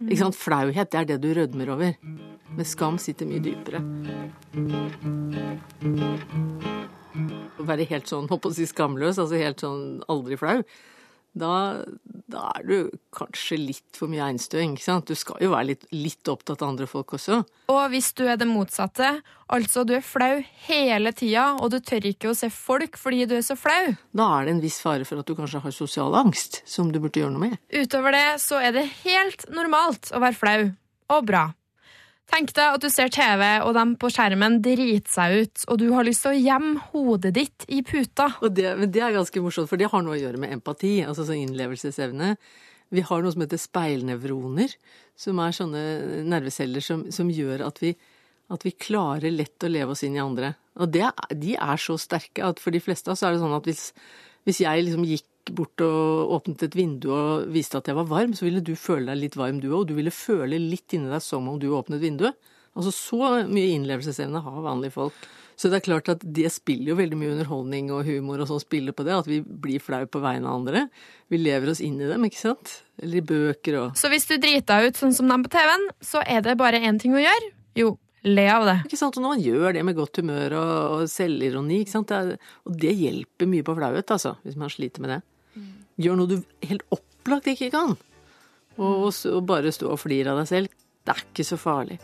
Ikke 0.04 0.20
sant? 0.22 0.38
Flauhet, 0.38 0.92
det 0.92 1.00
er 1.00 1.08
det 1.10 1.18
du 1.24 1.32
rødmer 1.34 1.72
over. 1.74 1.96
Men 2.52 2.68
skam 2.68 3.00
sitter 3.02 3.28
mye 3.28 3.42
dypere. 3.44 3.82
Å 7.16 7.66
være 7.66 7.88
helt 7.90 8.10
sånn, 8.10 8.30
holdt 8.30 8.44
på 8.46 8.52
å 8.52 8.56
si 8.56 8.68
skamløs, 8.70 9.18
altså 9.18 9.40
helt 9.40 9.64
sånn 9.64 10.02
aldri 10.12 10.38
flau, 10.40 10.62
da, 11.38 11.86
da 12.30 12.50
er 12.58 12.66
du 12.66 12.76
kanskje 13.16 13.60
litt 13.62 13.98
for 13.98 14.10
mye 14.12 14.26
einstøing, 14.32 14.74
ikke 14.76 14.86
sant? 14.86 15.10
Du 15.10 15.18
skal 15.18 15.38
jo 15.44 15.52
være 15.54 15.72
litt, 15.72 15.86
litt 15.94 16.32
opptatt 16.32 16.64
av 16.64 16.72
andre 16.72 16.88
folk 16.90 17.14
også. 17.20 17.42
Og 17.70 17.82
hvis 17.94 18.12
du 18.18 18.24
er 18.26 18.40
det 18.42 18.48
motsatte, 18.50 19.12
altså 19.54 19.86
du 19.88 19.94
er 19.98 20.06
flau 20.06 20.40
hele 20.66 21.14
tida, 21.14 21.52
og 21.62 21.70
du 21.74 21.80
tør 21.86 22.10
ikke 22.10 22.32
å 22.32 22.38
se 22.38 22.50
folk 22.54 22.98
fordi 23.00 23.28
du 23.30 23.38
er 23.38 23.46
så 23.46 23.58
flau, 23.60 23.94
Da 24.12 24.32
er 24.40 24.50
det 24.50 24.56
en 24.56 24.64
viss 24.64 24.80
fare 24.82 25.06
for 25.08 25.22
at 25.22 25.30
du 25.30 25.38
kanskje 25.38 25.62
har 25.64 25.76
sosial 25.76 26.18
angst, 26.18 26.64
som 26.70 26.92
du 26.92 27.00
burde 27.00 27.22
gjøre 27.22 27.36
noe 27.36 27.52
med. 27.52 27.62
utover 27.70 28.16
det 28.16 28.28
så 28.42 28.62
er 28.62 28.74
det 28.76 28.90
helt 29.06 29.46
normalt 29.54 30.12
å 30.14 30.22
være 30.24 30.38
flau. 30.38 30.60
Og 31.10 31.26
bra. 31.26 31.48
Tenk 32.30 32.52
deg 32.54 32.76
at 32.78 32.84
du 32.84 32.90
ser 32.94 33.10
TV, 33.10 33.44
og 33.66 33.74
de 33.74 33.84
på 34.00 34.10
skjermen 34.14 34.60
driter 34.62 35.10
seg 35.10 35.36
ut, 35.42 35.64
og 35.66 35.80
du 35.82 35.88
har 35.96 36.06
lyst 36.06 36.24
til 36.26 36.36
å 36.36 36.38
gjemme 36.40 36.84
hodet 36.92 37.32
ditt 37.36 37.66
i 37.74 37.82
puta. 37.86 38.30
Det, 38.54 38.68
men 38.78 38.92
det 38.94 39.02
er 39.02 39.16
ganske 39.16 39.42
morsomt, 39.42 39.70
for 39.72 39.82
det 39.82 39.90
har 39.90 40.04
noe 40.06 40.14
å 40.18 40.20
gjøre 40.20 40.42
med 40.42 40.54
empati, 40.60 41.00
altså 41.02 41.26
sånn 41.26 41.42
innlevelsesevne. 41.48 42.36
Vi 42.94 43.06
har 43.06 43.24
noe 43.24 43.34
som 43.34 43.44
heter 43.46 43.62
speilnevroner, 43.62 44.74
som 45.20 45.42
er 45.42 45.58
sånne 45.58 45.84
nerveceller 46.30 46.86
som, 46.86 47.08
som 47.14 47.34
gjør 47.34 47.66
at 47.66 47.82
vi, 47.82 47.96
at 48.54 48.66
vi 48.66 48.78
klarer 48.78 49.34
lett 49.34 49.66
å 49.66 49.72
leve 49.72 49.98
oss 49.98 50.06
inn 50.06 50.18
i 50.18 50.24
andre. 50.24 50.54
Og 50.80 50.94
det, 50.94 51.08
de 51.34 51.58
er 51.58 51.82
så 51.82 51.98
sterke 52.02 52.46
at 52.46 52.62
for 52.62 52.74
de 52.74 52.82
fleste 52.84 53.10
av 53.10 53.18
oss 53.18 53.26
er 53.26 53.34
det 53.34 53.42
sånn 53.42 53.58
at 53.58 53.70
hvis, 53.70 53.90
hvis 54.46 54.64
jeg 54.64 54.86
liksom 54.86 55.06
gikk 55.10 55.28
bort 55.56 55.82
og 55.82 56.36
åpnet 56.38 56.68
et 56.68 56.78
vindu 56.78 57.10
og 57.16 57.50
viste 57.54 57.80
at 57.80 57.90
jeg 57.90 57.98
var 57.98 58.08
varm, 58.10 58.36
så 58.38 58.46
ville 58.46 58.62
du 58.66 58.76
føle 58.78 59.12
deg 59.12 59.24
litt 59.24 59.38
varm 59.40 59.60
du 59.64 59.70
òg, 59.72 59.88
du 59.90 59.96
ville 59.98 60.14
føle 60.14 60.60
litt 60.62 60.94
inni 60.94 61.12
deg 61.12 61.24
som 61.24 61.48
om 61.50 61.60
du 61.62 61.70
åpnet 61.74 62.04
vinduet. 62.04 62.38
Altså 62.78 62.94
så 62.94 63.30
mye 63.50 63.76
innlevelsesevne 63.76 64.44
har 64.46 64.66
vanlige 64.66 64.96
folk. 64.96 65.16
Så 65.60 65.68
det 65.68 65.82
er 65.82 65.88
klart 65.90 66.08
at 66.14 66.22
det 66.24 66.48
spiller 66.56 66.94
jo 66.94 67.00
veldig 67.02 67.18
mye 67.20 67.34
underholdning 67.34 67.90
og 67.92 68.06
humor 68.08 68.40
og 68.40 68.48
sånn 68.48 68.62
spiller 68.64 68.96
på 68.96 69.04
det, 69.04 69.18
at 69.18 69.28
vi 69.28 69.42
blir 69.44 69.82
flau 69.84 70.06
på 70.08 70.22
vegne 70.24 70.48
av 70.48 70.62
andre. 70.62 70.86
Vi 71.28 71.42
lever 71.42 71.74
oss 71.74 71.82
inn 71.84 71.98
i 72.00 72.08
dem, 72.08 72.24
ikke 72.30 72.40
sant? 72.40 72.78
Eller 73.02 73.20
i 73.20 73.26
bøker 73.28 73.80
og 73.82 73.98
Så 74.00 74.12
hvis 74.14 74.30
du 74.30 74.38
driter 74.38 74.70
deg 74.70 74.94
ut 74.94 75.02
sånn 75.02 75.18
som 75.18 75.28
dem 75.28 75.44
på 75.44 75.52
TV-en, 75.58 75.90
så 76.00 76.24
er 76.24 76.46
det 76.46 76.56
bare 76.62 76.80
én 76.80 77.02
ting 77.02 77.18
å 77.18 77.20
gjøre. 77.20 77.52
Jo, 77.76 77.92
le 78.24 78.46
av 78.52 78.66
det. 78.68 78.78
Ikke 78.90 78.98
sant? 79.00 79.16
Og 79.18 79.24
når 79.24 79.36
man 79.38 79.44
gjør 79.46 79.74
det 79.78 79.86
med 79.88 79.96
godt 79.96 80.20
humør 80.22 80.56
og, 80.60 80.74
og 81.00 81.10
selvironi, 81.12 81.82
ikke 81.86 81.94
sant? 81.96 82.12
Det 82.12 82.18
er, 82.20 82.52
og 82.68 82.76
det 82.82 82.94
hjelper 83.00 83.48
mye 83.52 83.64
på 83.68 83.76
flauhet, 83.78 84.12
altså, 84.16 84.36
hvis 84.44 84.60
man 84.60 84.70
sliter 84.74 85.02
med 85.06 85.16
det. 85.16 85.22
Gjør 86.00 86.20
noe 86.20 86.32
du 86.32 86.38
helt 86.68 86.86
opplagt 86.96 87.48
ikke 87.52 87.72
kan. 87.74 87.96
Og, 88.80 89.10
og 89.12 89.42
bare 89.48 89.72
stå 89.76 89.90
og 89.92 90.00
flire 90.00 90.32
av 90.32 90.40
deg 90.44 90.48
selv. 90.52 90.76
Det 91.04 91.16
er 91.16 91.26
ikke 91.26 91.48
så 91.48 91.58
farlig. 91.60 92.00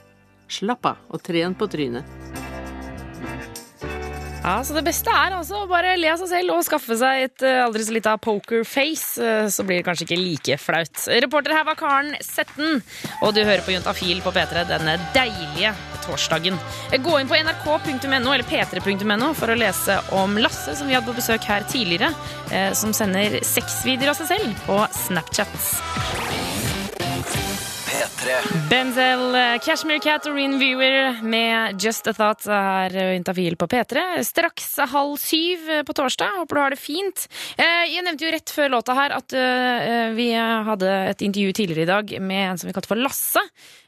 Slapp 0.51 0.85
av, 0.91 1.03
og 1.09 1.23
tren 1.25 1.55
på 1.57 1.67
trynet. 1.71 2.03
Ja, 4.45 4.59
så 4.61 4.75
Det 4.77 4.83
beste 4.85 5.09
er 5.09 5.33
altså 5.33 5.63
å 5.63 5.67
bare 5.69 5.95
le 5.97 6.11
av 6.11 6.19
seg 6.21 6.29
selv 6.29 6.53
og 6.53 6.65
skaffe 6.67 6.93
seg 6.99 7.23
et 7.25 7.45
eh, 7.47 7.63
aldri 7.65 7.81
så 7.87 7.95
lita 7.95 8.11
pokerface. 8.21 9.15
eh, 9.17 9.47
Så 9.49 9.65
blir 9.65 9.79
det 9.79 9.87
kanskje 9.87 10.05
ikke 10.05 10.19
like 10.21 10.57
flaut. 10.61 11.07
Reporter 11.25 11.55
her 11.57 11.65
var 11.65 11.79
Karen 11.79 12.13
Setten, 12.21 12.83
og 13.25 13.33
du 13.33 13.41
hører 13.41 13.65
på 13.65 13.73
Juntafil 13.73 14.21
på 14.21 14.33
P3 14.35 14.67
denne 14.69 14.99
deilige 15.17 15.73
torsdagen. 16.05 16.59
Gå 17.05 17.17
inn 17.19 17.29
på 17.31 17.39
nrk.no 17.41 18.33
eller 18.33 18.45
p3.no 18.47 19.33
for 19.37 19.51
å 19.51 19.59
lese 19.59 19.99
om 20.15 20.37
Lasse, 20.41 20.77
som 20.77 20.89
vi 20.89 20.97
hadde 20.97 21.09
på 21.09 21.19
besøk 21.19 21.47
her 21.49 21.67
tidligere, 21.69 22.13
eh, 22.51 22.71
som 22.77 22.93
sender 22.95 23.41
sexvideoer 23.45 24.13
av 24.13 24.21
seg 24.21 24.33
selv 24.35 24.65
på 24.67 24.81
Snapchat. 25.05 26.34
P3. 28.25 28.69
Benzel, 28.71 29.35
eh, 29.37 29.57
Cashmere 29.61 29.99
Cat 30.01 30.25
og 30.25 30.33
Rin 30.35 30.55
Viewer 30.59 31.19
med 31.21 31.77
Just 31.81 32.07
a 32.09 32.13
Thought 32.15 32.47
er 32.49 32.95
eh, 32.97 33.11
Juntafil 33.15 33.53
på 33.59 33.67
P3. 33.69 34.01
Straks 34.25 34.71
halv 34.91 35.17
syv 35.21 35.67
eh, 35.69 35.83
på 35.85 35.93
torsdag. 35.93 36.39
Håper 36.39 36.57
du 36.57 36.61
har 36.63 36.73
det 36.73 36.79
fint. 36.81 37.27
Eh, 37.57 37.83
Jeg 37.93 38.01
nevnte 38.07 38.25
jo 38.25 38.31
rett 38.33 38.49
før 38.55 38.71
låta 38.73 38.95
her 38.97 39.13
at 39.19 39.35
eh, 39.37 40.09
vi 40.17 40.31
hadde 40.33 40.89
et 41.11 41.21
intervju 41.27 41.53
tidligere 41.59 41.85
i 41.85 41.91
dag 41.91 42.15
med 42.21 42.47
en 42.49 42.57
som 42.61 42.69
vi 42.71 42.73
kalte 42.73 42.89
for 42.89 43.01
Lasse. 43.03 43.43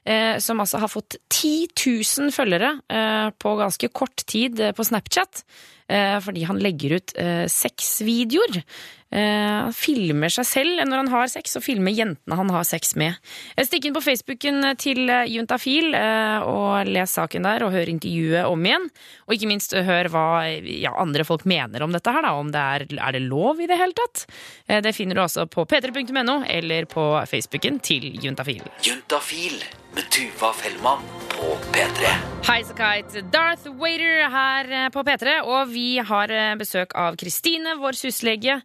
eh, 0.05 0.37
Som 0.43 0.61
altså 0.61 0.83
har 0.83 0.91
fått 0.93 1.17
10 1.33 1.73
000 1.73 2.29
følgere 2.35 2.75
eh, 2.93 3.31
på 3.41 3.55
ganske 3.57 3.89
kort 3.89 4.21
tid 4.29 4.59
eh, 4.59 4.71
på 4.77 4.85
Snapchat. 4.85 5.43
eh, 5.89 6.19
Fordi 6.21 6.45
han 6.45 6.61
legger 6.61 6.99
ut 6.99 7.15
eh, 7.17 7.47
sexvideoer. 7.49 8.61
Eh, 9.11 9.45
Han 9.67 9.73
filmer 9.75 10.31
seg 10.31 10.45
selv 10.47 10.81
når 10.87 11.01
han 11.01 11.09
har 11.11 11.29
sex, 11.31 11.55
og 11.59 11.63
filmer 11.65 11.91
jentene 11.95 12.35
han 12.39 12.49
har 12.51 12.65
sex 12.67 12.93
med. 12.99 13.15
Eh, 13.55 13.65
Stikk 13.67 13.87
inn 13.87 13.95
på 13.95 14.03
Facebooken 14.03 14.61
til 14.79 15.07
eh, 15.09 15.25
Juntafil 15.31 15.95
eh, 15.95 16.43
og 16.43 16.87
les 16.87 17.15
saken 17.17 17.47
der, 17.47 17.63
og 17.65 17.71
hør 17.75 17.91
intervjuet 17.91 18.45
om 18.47 18.67
igjen. 18.67 18.89
Og 19.27 19.35
ikke 19.35 19.49
minst 19.51 19.75
hør 19.75 20.09
hva 20.11 20.25
ja, 20.47 20.91
andre 20.99 21.25
folk 21.27 21.45
mener 21.47 21.83
om 21.83 21.95
dette 21.95 22.11
her, 22.11 22.23
da. 22.27 22.33
Om 22.39 22.51
det 22.51 22.63
er, 22.63 22.85
er 22.99 23.15
det 23.17 23.23
lov 23.27 23.61
i 23.63 23.67
det 23.69 23.79
hele 23.79 23.95
tatt. 23.97 24.25
Det 24.67 24.93
finner 24.95 25.17
du 25.17 25.23
også 25.23 25.47
på 25.51 25.63
p3.no 25.67 26.41
eller 26.47 26.87
på 26.91 27.03
Facebooken 27.29 27.79
til 27.83 28.09
Juntafil. 28.23 28.63
Juntafil 28.85 29.55
med 29.95 30.07
Tuva 30.13 30.51
Fellmann 30.55 31.03
på 31.31 31.55
P3. 31.73 32.11
Hei 32.47 32.59
Sakite, 32.67 33.23
Darth 33.33 33.67
Waiter 33.79 34.27
her 34.33 34.91
på 34.93 35.03
P3, 35.07 35.39
og 35.47 35.71
vi 35.71 35.87
har 35.99 36.33
besøk 36.59 36.95
av 36.99 37.17
Kristine, 37.19 37.77
vår 37.81 37.97
syslege. 37.97 38.61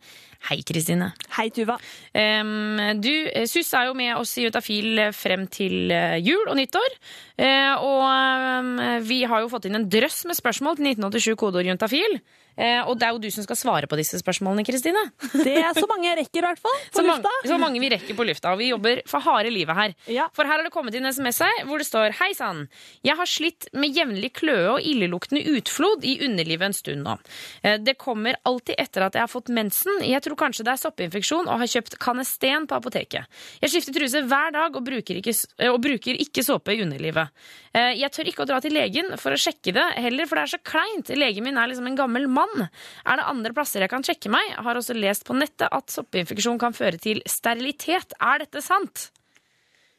Hei, 0.48 0.58
Kristine. 0.66 1.12
Hei, 1.36 1.50
Tuva. 1.54 1.76
Um, 2.12 3.00
du, 3.00 3.12
eh, 3.30 3.46
SUS 3.46 3.70
er 3.78 3.86
jo 3.86 3.94
med 3.94 4.16
oss 4.16 4.34
i 4.40 4.48
Utafil 4.50 4.98
frem 5.14 5.46
til 5.46 5.92
eh, 5.94 6.18
jul 6.18 6.48
og 6.50 6.58
nyttår. 6.58 6.96
Uh, 7.38 7.74
og 7.78 8.02
um, 8.02 8.72
vi 9.06 9.22
har 9.28 9.44
jo 9.44 9.50
fått 9.52 9.68
inn 9.70 9.78
en 9.78 9.88
drøss 9.88 10.24
med 10.26 10.38
spørsmål 10.38 10.80
til 10.80 10.90
1987 10.90 11.38
kodeord 11.38 11.70
juntafil. 11.70 12.18
Eh, 12.56 12.82
og 12.84 12.98
det 13.00 13.06
er 13.08 13.12
jo 13.16 13.18
du 13.22 13.30
som 13.32 13.44
skal 13.46 13.56
svare 13.56 13.88
på 13.88 13.96
disse 13.96 14.18
spørsmålene, 14.20 14.64
Kristine. 14.66 15.02
Det 15.46 15.54
er 15.62 15.72
så 15.74 15.86
mange 15.88 16.08
jeg 16.10 16.18
rekker, 16.20 16.42
i 16.42 16.46
hvert 16.46 16.60
fall. 16.60 16.78
På 16.92 16.98
Så, 17.00 17.04
mange- 17.06 17.22
lufta. 17.24 17.48
så 17.48 17.58
mange 17.60 17.80
vi 17.80 17.88
rekker 17.94 18.16
på 18.18 18.26
lufta. 18.28 18.52
Og 18.52 18.58
vi 18.60 18.68
jobber 18.72 19.00
for 19.08 19.20
harde 19.24 19.50
livet 19.50 19.74
her. 19.76 19.94
Ja. 20.12 20.26
For 20.36 20.44
her 20.44 20.58
har 20.60 20.66
det 20.66 20.72
kommet 20.74 20.94
inn 20.98 21.06
SMS 21.08 21.38
her 21.44 21.64
hvor 21.68 21.78
det 21.80 21.86
står 21.88 22.12
Hei 22.20 22.32
sann. 22.36 22.66
Jeg 23.04 23.16
har 23.16 23.26
slitt 23.26 23.68
med 23.72 23.94
jevnlig 23.96 24.32
kløe 24.36 24.74
og 24.76 24.80
illeluktende 24.84 25.42
utflod 25.56 26.04
i 26.04 26.18
underlivet 26.26 26.68
en 26.68 26.76
stund 26.76 27.02
nå. 27.06 27.16
Eh, 27.64 27.78
Det 27.78 27.96
kommer 27.98 28.36
alltid 28.44 28.76
etter 28.78 29.06
at 29.08 29.14
jeg 29.16 29.22
har 29.24 29.32
fått 29.32 29.48
mensen. 29.48 30.02
Jeg 30.04 30.20
tror 30.22 30.36
kanskje 30.36 30.64
det 30.68 30.74
er 30.76 30.82
soppinfeksjon 30.84 31.48
og 31.48 31.58
har 31.62 31.66
kjøpt 31.72 31.96
Canesten 32.02 32.66
på 32.68 32.76
apoteket. 32.76 33.26
Jeg 33.62 33.70
skifter 33.72 33.96
truse 33.96 34.22
hver 34.28 34.52
dag 34.52 34.76
og 34.76 34.84
bruker 34.84 35.18
ikke, 35.22 35.32
eh, 35.58 35.70
og 35.72 35.80
bruker 35.82 36.20
ikke 36.20 36.44
såpe 36.44 36.76
i 36.76 36.82
underlivet. 36.84 37.28
Eh, 37.74 37.94
Jeg 38.02 38.10
tør 38.12 38.28
ikke 38.28 38.42
å 38.44 38.46
dra 38.46 38.60
til 38.60 38.72
legen 38.74 39.16
for 39.18 39.32
å 39.32 39.38
sjekke 39.40 39.72
det 39.72 39.88
heller, 40.02 40.26
for 40.26 40.36
det 40.36 40.42
er 40.44 40.58
så 40.58 40.62
kleint. 40.62 41.08
Legen 41.16 41.44
min 41.44 41.56
er 41.56 41.68
liksom 41.68 41.86
en 41.86 41.96
gammel 41.96 42.28
mann. 42.28 42.41
Er 42.62 43.18
det 43.18 43.28
andre 43.28 43.54
plasser 43.56 43.84
jeg 43.84 43.92
kan 43.92 44.04
sjekke 44.06 44.30
meg? 44.32 44.54
Har 44.62 44.78
også 44.78 44.96
lest 44.96 45.26
på 45.28 45.36
nettet 45.36 45.68
at 45.70 45.92
soppinfeksjon 45.92 46.60
kan 46.62 46.76
føre 46.76 47.00
til 47.02 47.22
sterilitet. 47.28 48.16
Er 48.20 48.44
dette 48.44 48.62
sant? 48.64 49.10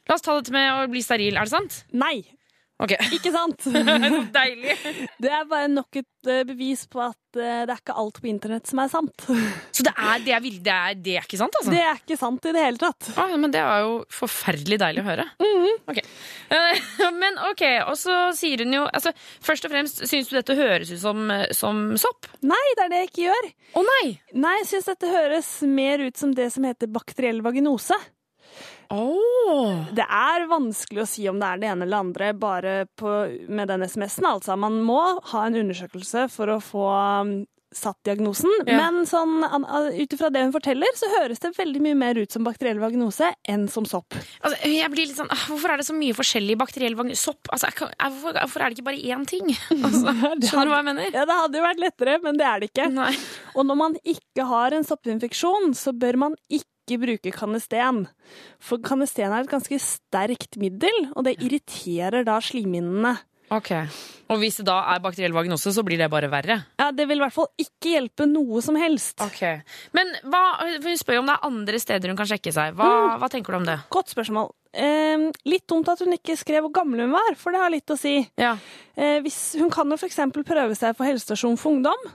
La 0.08 0.18
oss 0.18 0.24
ta 0.24 0.36
dette 0.36 0.52
med 0.52 0.68
å 0.70 0.88
bli 0.92 1.02
steril. 1.04 1.38
Er 1.40 1.48
det 1.48 1.54
sant? 1.54 1.80
Nei, 1.96 2.18
Ok. 2.84 2.94
ikke 3.18 3.32
sant? 3.34 3.64
Så 3.66 4.22
deilig. 4.34 4.76
Det 5.24 5.30
er 5.32 5.44
bare 5.48 5.68
nok 5.72 5.96
et 6.00 6.28
eh, 6.30 6.42
bevis 6.48 6.84
på 6.90 7.00
at 7.04 7.38
eh, 7.38 7.62
det 7.64 7.72
er 7.72 7.80
ikke 7.80 7.94
alt 8.00 8.18
på 8.22 8.28
internett 8.30 8.68
som 8.68 8.80
er 8.82 8.90
sant. 8.92 9.24
Så 9.24 9.84
det 9.86 9.92
er, 9.94 10.20
det 10.24 10.34
er, 10.36 10.44
det 10.44 10.72
er, 10.74 10.98
det 11.00 11.14
er 11.18 11.26
ikke 11.26 11.40
sant, 11.40 11.56
altså? 11.60 11.72
Det 11.72 11.80
er 11.82 12.00
ikke 12.02 12.18
sant 12.20 12.48
i 12.48 12.52
det 12.54 12.64
hele 12.64 12.80
tatt. 12.82 13.08
Ah, 13.20 13.34
men 13.40 13.52
det 13.54 13.62
var 13.64 13.82
jo 13.84 13.94
forferdelig 14.12 14.78
deilig 14.82 15.04
å 15.04 15.08
høre. 15.08 15.26
Ok. 15.90 16.00
Eh, 16.54 16.82
Men 17.14 17.38
ok, 17.50 17.62
og 17.88 17.96
så 18.00 18.18
sier 18.36 18.62
hun 18.64 18.72
jo 18.76 18.82
altså, 18.86 19.12
Først 19.44 19.66
og 19.66 19.72
fremst, 19.72 20.02
syns 20.08 20.28
du 20.30 20.36
dette 20.36 20.56
høres 20.58 20.92
ut 20.92 21.00
som, 21.02 21.24
som 21.56 21.82
sopp? 22.00 22.28
Nei, 22.44 22.60
det 22.78 22.86
er 22.86 22.92
det 22.92 23.00
jeg 23.02 23.10
ikke 23.12 23.26
gjør. 23.28 23.48
Å 23.80 23.84
nei! 23.88 24.04
Nei, 24.44 24.54
jeg 24.62 24.68
syns 24.72 24.90
dette 24.92 25.10
høres 25.12 25.50
mer 25.68 26.04
ut 26.04 26.20
som 26.20 26.34
det 26.36 26.50
som 26.54 26.66
heter 26.68 26.90
bakteriell 26.92 27.40
vaginose. 27.44 27.96
Oh. 28.92 29.84
Det 29.94 30.04
er 30.04 30.46
vanskelig 30.50 31.04
å 31.04 31.08
si 31.08 31.26
om 31.30 31.40
det 31.40 31.48
er 31.48 31.62
det 31.62 31.72
ene 31.72 31.86
eller 31.86 32.04
andre 32.04 32.32
bare 32.36 32.76
på, 32.98 33.14
med 33.48 33.70
den 33.70 33.86
SMS-en. 33.86 34.28
Altså, 34.34 34.56
man 34.60 34.80
må 34.84 35.00
ha 35.32 35.46
en 35.46 35.58
undersøkelse 35.64 36.28
for 36.32 36.52
å 36.52 36.60
få 36.62 36.86
um, 36.90 37.34
satt 37.74 37.98
diagnosen. 38.06 38.50
Ja. 38.68 38.78
Men 38.78 39.06
sånn, 39.08 39.42
ut 39.42 40.14
ifra 40.14 40.30
det 40.32 40.44
hun 40.46 40.54
forteller, 40.54 40.90
så 40.98 41.10
høres 41.18 41.42
det 41.42 41.52
veldig 41.58 41.82
mye 41.84 41.98
mer 41.98 42.20
ut 42.20 42.34
som 42.34 42.46
bakteriell 42.46 42.80
vagnose 42.82 43.32
enn 43.50 43.66
som 43.70 43.86
sopp. 43.88 44.16
Altså, 44.40 44.58
jeg 44.70 44.90
blir 44.92 45.08
litt 45.10 45.18
sånn, 45.18 45.32
Hvorfor 45.44 45.74
er 45.74 45.80
det 45.80 45.88
så 45.88 45.96
mye 45.96 46.16
forskjellig 46.16 46.58
bakteriell 46.60 46.98
vagnose? 46.98 47.22
Sopp? 47.24 47.50
Altså, 47.54 47.70
hvorfor 47.74 48.62
er 48.62 48.70
det 48.70 48.78
ikke 48.78 48.88
bare 48.90 49.02
én 49.14 49.26
ting? 49.28 49.50
Altså, 49.84 50.12
skjønner 50.14 50.68
du 50.68 50.72
hva 50.72 50.80
jeg 50.80 50.88
mener? 50.90 51.10
Ja, 51.10 51.24
Det 51.28 51.40
hadde 51.40 51.58
jo 51.58 51.64
vært 51.64 51.82
lettere, 51.82 52.18
men 52.24 52.38
det 52.40 52.46
er 52.48 52.62
det 52.62 52.70
ikke. 52.70 52.86
Nei. 52.94 53.10
Og 53.54 53.66
når 53.68 53.78
man 53.80 53.98
ikke 54.14 54.46
har 54.48 54.76
en 54.76 54.86
soppinfeksjon, 54.86 55.74
så 55.78 55.92
bør 55.96 56.20
man 56.26 56.38
ikke 56.48 56.70
bruke 56.86 57.32
kanesten. 57.34 58.04
For 58.62 58.82
kanesten 58.84 59.32
er 59.32 59.42
et 59.42 59.52
ganske 59.52 59.78
sterkt 59.80 60.58
middel, 60.60 61.08
og 61.14 61.24
det 61.26 61.38
irriterer 61.40 62.26
da 62.28 62.40
slimhinnene. 62.44 63.16
Ok. 63.52 63.70
Og 64.32 64.40
hvis 64.40 64.56
det 64.60 64.66
da 64.66 64.78
er 64.94 65.02
bakteriell 65.04 65.34
vagnose, 65.36 65.72
så 65.74 65.84
blir 65.84 66.00
det 66.00 66.08
bare 66.12 66.30
verre? 66.32 66.56
Ja, 66.80 66.90
Det 66.96 67.06
vil 67.08 67.20
i 67.20 67.24
hvert 67.24 67.34
fall 67.34 67.50
ikke 67.60 67.92
hjelpe 67.92 68.26
noe 68.26 68.62
som 68.64 68.76
helst. 68.80 69.20
Ok. 69.20 69.42
Men 69.96 70.10
hva, 70.24 70.42
hun 70.80 70.98
spør 70.98 71.18
jo 71.18 71.24
om 71.24 71.28
det 71.28 71.36
er 71.36 71.48
andre 71.50 71.80
steder 71.82 72.12
hun 72.12 72.18
kan 72.18 72.30
sjekke 72.30 72.54
seg. 72.54 72.76
Hva, 72.78 73.18
hva 73.20 73.30
tenker 73.32 73.52
du 73.52 73.60
om 73.60 73.68
det? 73.68 73.78
Godt 73.94 74.14
spørsmål. 74.14 74.50
Eh, 74.74 75.28
litt 75.46 75.66
dumt 75.70 75.88
at 75.92 76.00
hun 76.02 76.16
ikke 76.16 76.38
skrev 76.40 76.64
hvor 76.66 76.74
gammel 76.80 77.04
hun 77.04 77.14
var, 77.14 77.36
for 77.38 77.54
det 77.54 77.62
har 77.62 77.72
litt 77.74 77.92
å 77.92 77.98
si. 78.00 78.16
Ja. 78.40 78.56
Eh, 78.96 79.20
hvis, 79.24 79.54
hun 79.60 79.70
kan 79.74 79.92
jo 79.92 80.00
f.eks. 80.00 80.22
prøve 80.40 80.78
seg 80.78 80.96
på 80.96 81.06
helsestasjon 81.06 81.60
for 81.60 81.76
ungdom. 81.76 82.08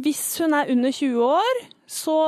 Hvis 0.00 0.24
hun 0.40 0.56
er 0.56 0.72
under 0.72 0.92
20 0.92 1.24
år, 1.24 1.62
så 1.90 2.18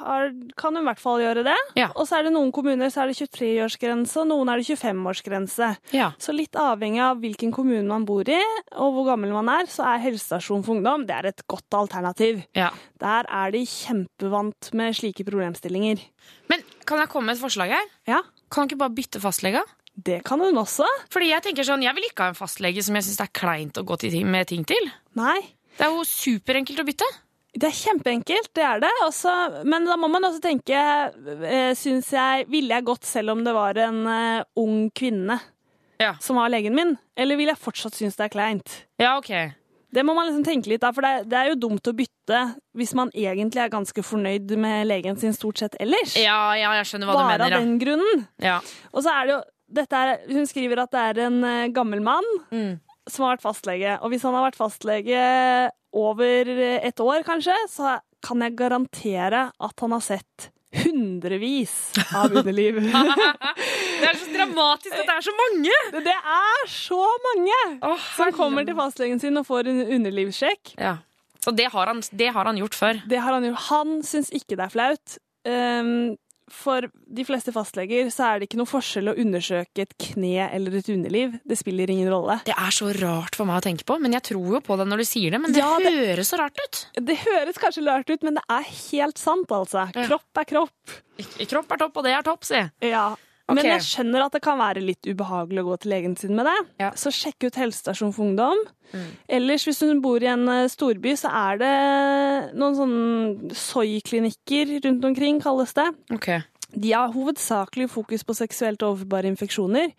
har, 0.00 0.30
kan 0.58 0.74
hun 0.76 0.82
i 0.82 0.88
hvert 0.88 1.00
fall 1.02 1.20
gjøre 1.22 1.44
det. 1.46 1.56
Ja. 1.78 1.88
Og 1.94 2.08
så 2.08 2.18
er 2.18 2.26
det 2.26 2.32
noen 2.34 2.50
kommuner 2.56 2.90
så 2.92 3.04
er 3.04 3.10
det 3.12 3.18
23-årsgrense, 3.20 4.16
og 4.22 4.28
noen 4.32 4.50
er 4.52 4.60
det 4.60 4.66
25-årsgrense. 4.72 5.70
Ja. 5.96 6.10
Så 6.20 6.34
litt 6.36 6.56
avhengig 6.58 7.02
av 7.04 7.20
hvilken 7.22 7.52
kommune 7.54 7.86
man 7.88 8.06
bor 8.08 8.28
i, 8.28 8.38
og 8.76 8.94
hvor 8.96 9.08
gammel 9.12 9.32
man 9.36 9.50
er, 9.52 9.68
så 9.70 9.86
er 9.92 10.02
helsestasjon 10.06 10.64
for 10.66 10.76
ungdom 10.78 11.06
det 11.08 11.16
er 11.16 11.30
et 11.32 11.44
godt 11.50 11.78
alternativ. 11.78 12.42
ja. 12.58 12.70
Der 13.00 13.24
er 13.32 13.48
de 13.54 13.62
kjempevant 13.64 14.68
med 14.76 14.92
slike 14.98 15.24
problemstillinger. 15.24 16.02
Men 16.52 16.60
kan 16.84 17.00
jeg 17.00 17.08
komme 17.08 17.30
med 17.30 17.38
et 17.38 17.42
forslag 17.44 17.72
her? 17.72 17.86
Ja, 18.10 18.18
Kan 18.52 18.66
du 18.66 18.74
ikke 18.74 18.80
bare 18.82 18.92
bytte 18.96 19.20
fastlege? 19.22 19.62
Det 19.94 20.20
kan 20.26 20.40
hun 20.42 20.56
også. 20.60 20.84
Fordi 21.12 21.30
jeg 21.30 21.42
tenker 21.44 21.64
sånn, 21.66 21.82
jeg 21.84 21.94
vil 21.96 22.08
ikke 22.08 22.26
ha 22.26 22.32
en 22.34 22.38
fastlege 22.38 22.82
som 22.82 22.96
jeg 22.98 23.06
syns 23.06 23.20
det 23.20 23.26
er 23.28 23.32
kleint 23.40 23.78
å 23.80 23.84
gå 23.86 23.96
til 24.02 24.16
med 24.26 24.48
ting 24.50 24.64
til. 24.68 24.90
Nei. 25.18 25.38
Det 25.78 25.86
er 25.86 25.94
jo 25.94 26.02
superenkelt 26.04 26.82
å 26.82 26.86
bytte. 26.88 27.08
Det 27.52 27.66
er 27.66 27.74
kjempeenkelt, 27.74 28.50
det 28.54 28.62
er 28.62 28.80
det. 28.84 28.90
Også, 29.06 29.32
men 29.66 29.84
da 29.88 29.96
må 29.98 30.06
man 30.12 30.22
også 30.28 30.38
tenke 30.44 30.76
eh, 30.78 31.72
Syns 31.74 32.12
jeg 32.14 32.44
Ville 32.52 32.76
jeg 32.76 32.84
gått 32.86 33.04
selv 33.08 33.32
om 33.34 33.40
det 33.44 33.54
var 33.56 33.74
en 33.82 34.04
eh, 34.06 34.44
ung 34.60 34.84
kvinne 34.94 35.40
Ja. 36.00 36.14
som 36.22 36.36
var 36.38 36.48
legen 36.48 36.74
min? 36.78 36.94
Eller 37.18 37.36
vil 37.36 37.50
jeg 37.50 37.58
fortsatt 37.60 37.94
synes 37.98 38.14
det 38.16 38.28
er 38.28 38.32
kleint? 38.32 38.76
Ja, 39.02 39.16
ok. 39.18 39.32
Det 39.92 40.04
må 40.06 40.14
man 40.14 40.28
liksom 40.28 40.44
tenke 40.46 40.70
litt 40.70 40.84
av, 40.86 40.94
for 40.94 41.02
det, 41.02 41.26
det 41.28 41.36
er 41.40 41.48
jo 41.50 41.56
dumt 41.66 41.88
å 41.90 41.92
bytte 41.98 42.38
hvis 42.78 42.94
man 42.94 43.10
egentlig 43.10 43.58
er 43.64 43.72
ganske 43.72 44.04
fornøyd 44.06 44.54
med 44.62 44.86
legen 44.86 45.18
sin 45.18 45.34
stort 45.34 45.58
sett 45.58 45.74
ellers. 45.82 46.14
Ja, 46.16 46.54
ja, 46.54 46.70
jeg 46.78 46.86
skjønner 46.86 47.10
hva 47.10 47.16
Bare 47.18 47.24
du 47.24 47.32
mener. 47.32 47.42
Bare 47.42 47.58
av 47.58 47.64
den 47.66 47.74
grunnen. 47.82 48.22
Ja. 48.40 48.60
Og 48.94 49.02
så 49.02 49.10
er 49.16 49.26
det 49.26 49.34
jo 49.34 49.40
dette 49.80 49.98
er, 50.02 50.16
Hun 50.30 50.46
skriver 50.50 50.80
at 50.84 50.94
det 50.94 51.02
er 51.10 51.20
en 51.26 51.42
eh, 51.44 51.66
gammel 51.74 52.00
mann 52.06 52.30
Mm. 52.54 52.78
Som 53.12 53.26
har 53.26 53.36
vært 53.36 53.44
fastlege. 53.44 53.98
Og 54.00 54.12
hvis 54.12 54.24
han 54.26 54.36
har 54.36 54.46
vært 54.48 54.60
fastlege 54.60 55.24
over 55.96 56.54
et 56.78 57.02
år, 57.02 57.26
kanskje, 57.26 57.56
så 57.70 57.98
kan 58.24 58.42
jeg 58.44 58.58
garantere 58.58 59.48
at 59.50 59.84
han 59.84 59.94
har 59.96 60.04
sett 60.04 60.50
hundrevis 60.84 61.74
av 62.14 62.30
underliv. 62.30 62.78
Det 64.00 64.08
er 64.08 64.16
så 64.16 64.30
dramatisk 64.32 64.94
at 64.96 65.04
det 65.04 65.12
er 65.12 65.24
så 65.26 65.32
mange! 65.36 65.78
det 66.06 66.14
er 66.16 66.68
så 66.72 67.00
mange 67.26 67.56
oh, 67.84 68.04
som 68.16 68.30
kommer 68.32 68.64
til 68.64 68.76
fastlegen 68.78 69.20
sin 69.20 69.36
og 69.36 69.44
får 69.44 69.68
en 69.68 69.82
underlivssjekk. 69.98 70.72
Ja. 70.80 70.94
Så 71.44 71.52
det 71.56 71.66
har, 71.72 71.90
han, 71.90 72.00
det 72.16 72.30
har 72.32 72.48
han 72.48 72.56
gjort 72.60 72.78
før. 72.78 73.02
Det 73.08 73.20
har 73.20 73.36
han 73.36 73.44
gjort. 73.44 73.66
Han 73.68 74.00
syns 74.06 74.32
ikke 74.32 74.56
det 74.56 74.64
er 74.66 74.72
flaut. 74.72 75.18
Um, 75.44 76.16
for 76.52 76.86
de 76.90 77.24
fleste 77.24 77.52
fastleger 77.54 78.10
så 78.12 78.26
er 78.26 78.38
det 78.42 78.48
ikke 78.48 78.58
noe 78.60 78.68
forskjell 78.70 79.10
å 79.12 79.16
undersøke 79.20 79.84
et 79.86 79.94
kne 79.98 80.48
eller 80.50 80.76
et 80.80 80.90
underliv. 80.92 81.38
Det 81.46 81.58
spiller 81.60 81.90
ingen 81.92 82.10
rolle. 82.12 82.40
Det 82.46 82.54
er 82.56 82.74
så 82.74 82.90
rart 83.00 83.36
for 83.38 83.48
meg 83.48 83.60
å 83.60 83.64
tenke 83.68 83.86
på, 83.88 83.98
men 84.02 84.12
jeg 84.16 84.22
tror 84.32 84.56
jo 84.58 84.60
på 84.66 84.76
det 84.80 84.88
når 84.90 85.02
du 85.04 85.06
sier 85.08 85.30
det. 85.36 85.40
Men 85.40 85.52
det, 85.52 85.62
Ja, 85.62 85.78
det- 85.78 85.94
høres 85.94 86.30
så 86.32 86.38
rart 86.42 86.58
ut. 86.58 86.86
Det 87.00 87.16
høres 87.24 87.58
kanskje 87.58 87.86
rart 87.86 88.10
ut, 88.10 88.22
men 88.22 88.34
det 88.34 88.42
er 88.50 88.62
helt 88.90 89.18
sant, 89.18 89.48
altså. 89.48 89.86
Ja. 89.94 90.06
Kropp 90.06 90.36
er 90.36 90.44
kropp. 90.44 90.98
Kropp 91.48 91.72
er 91.72 91.76
topp, 91.76 91.96
og 91.96 92.04
det 92.04 92.12
er 92.16 92.22
topp, 92.22 92.44
si. 92.44 92.62
Ja. 92.82 93.14
Ok. 93.50 93.56
Men 93.58 93.66
jeg 93.66 93.82
skjønner 93.82 94.22
at 94.24 94.36
det 94.36 94.42
kan 94.44 94.60
være 94.60 94.82
litt 94.84 95.08
ubehagelig 95.08 95.64
å 95.64 95.68
gå 95.72 95.78
til 95.82 95.90
legen 95.94 96.14
sin 96.18 96.36
med 96.38 96.46
det. 96.46 96.58
Ja. 96.84 96.92
Så 96.98 97.10
sjekk 97.14 97.48
ut 97.48 97.58
helsestasjon 97.58 98.14
for 98.14 98.28
ungdom. 98.28 98.62
Mm. 98.92 99.08
Ellers, 99.38 99.64
hvis 99.66 99.80
du 99.82 99.90
bor 100.02 100.22
i 100.22 100.30
en 100.30 100.46
eh, 100.50 100.68
storby, 100.70 101.16
så 101.18 101.32
er 101.34 101.60
det 101.60 101.74
noen 102.58 102.78
sånne 102.78 103.58
soy-klinikker 103.58 104.76
rundt 104.86 105.06
omkring, 105.10 105.42
kalles 105.42 105.74
det. 105.78 105.88
Okay. 106.14 106.44
De 106.70 106.92
har 106.94 107.10
hovedsakelig 107.10 107.88
fokus 107.90 108.22
på 108.26 108.36
seksuelt 108.38 108.82
overførbare 108.86 109.30
infeksjoner, 109.32 109.90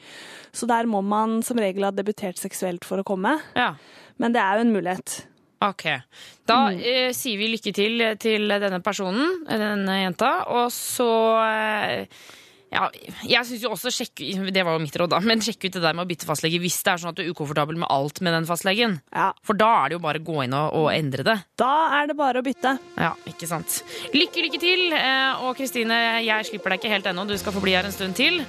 så 0.55 0.69
der 0.71 0.87
må 0.87 1.01
man 1.03 1.41
som 1.43 1.59
regel 1.59 1.87
ha 1.87 1.91
debutert 1.95 2.39
seksuelt 2.39 2.87
for 2.87 3.03
å 3.03 3.07
komme. 3.07 3.35
Ja. 3.59 3.73
Men 4.21 4.35
det 4.35 4.43
er 4.43 4.59
jo 4.59 4.67
en 4.67 4.75
mulighet. 4.77 5.17
Ok. 5.61 5.83
Da 6.49 6.61
eh, 6.73 7.11
sier 7.13 7.37
vi 7.37 7.51
lykke 7.51 7.73
til 7.75 8.05
til 8.21 8.47
denne 8.49 8.79
personen, 8.83 9.43
denne 9.45 9.99
jenta, 9.99 10.31
og 10.49 10.71
så 10.73 11.11
eh, 11.43 12.23
ja, 12.71 12.85
jeg 13.27 13.45
synes 13.49 13.63
jo 13.65 13.69
også 13.75 13.91
sjekk, 13.91 14.21
Det 14.55 14.63
var 14.63 14.77
jo 14.77 14.81
mitt 14.83 14.95
råd, 14.95 15.09
da. 15.11 15.19
Men 15.19 15.41
sjekk 15.43 15.65
ut 15.67 15.73
det 15.75 15.81
der 15.83 15.93
med 15.97 16.05
å 16.05 16.09
bytte 16.09 16.25
fastlege 16.29 16.59
hvis 16.63 16.77
det 16.85 16.93
er 16.93 17.01
sånn 17.03 17.11
at 17.11 17.17
du 17.19 17.23
er 17.25 17.31
ukomfortabel 17.33 17.75
med 17.81 17.89
alt 17.91 18.21
med 18.23 18.31
den 18.37 18.47
fastlegen. 18.47 18.97
Ja. 19.11 19.31
For 19.43 19.59
da 19.59 19.67
er 19.81 19.89
det 19.91 19.97
jo 19.97 20.03
bare 20.05 20.21
å 20.21 20.25
gå 20.29 20.37
inn 20.45 20.55
og, 20.55 20.71
og 20.79 20.87
endre 20.95 21.25
det. 21.27 21.35
Da 21.59 21.71
er 21.99 22.07
det 22.07 22.15
bare 22.19 22.39
å 22.39 22.45
bytte. 22.45 22.77
Ja, 22.95 23.11
ikke 23.27 23.49
sant. 23.51 23.81
Lykke, 24.15 24.45
lykke 24.47 24.61
til. 24.63 24.85
Eh, 24.95 25.43
Og 25.43 25.55
Kristine, 25.59 25.97
jeg 26.23 26.47
slipper 26.47 26.71
deg 26.71 26.79
ikke 26.79 26.93
helt 26.95 27.09
ennå. 27.11 27.27
Du 27.27 27.35
skal 27.37 27.51
få 27.55 27.63
bli 27.63 27.75
her 27.75 27.85
en 27.89 27.95
stund 27.95 28.15
til. 28.15 28.39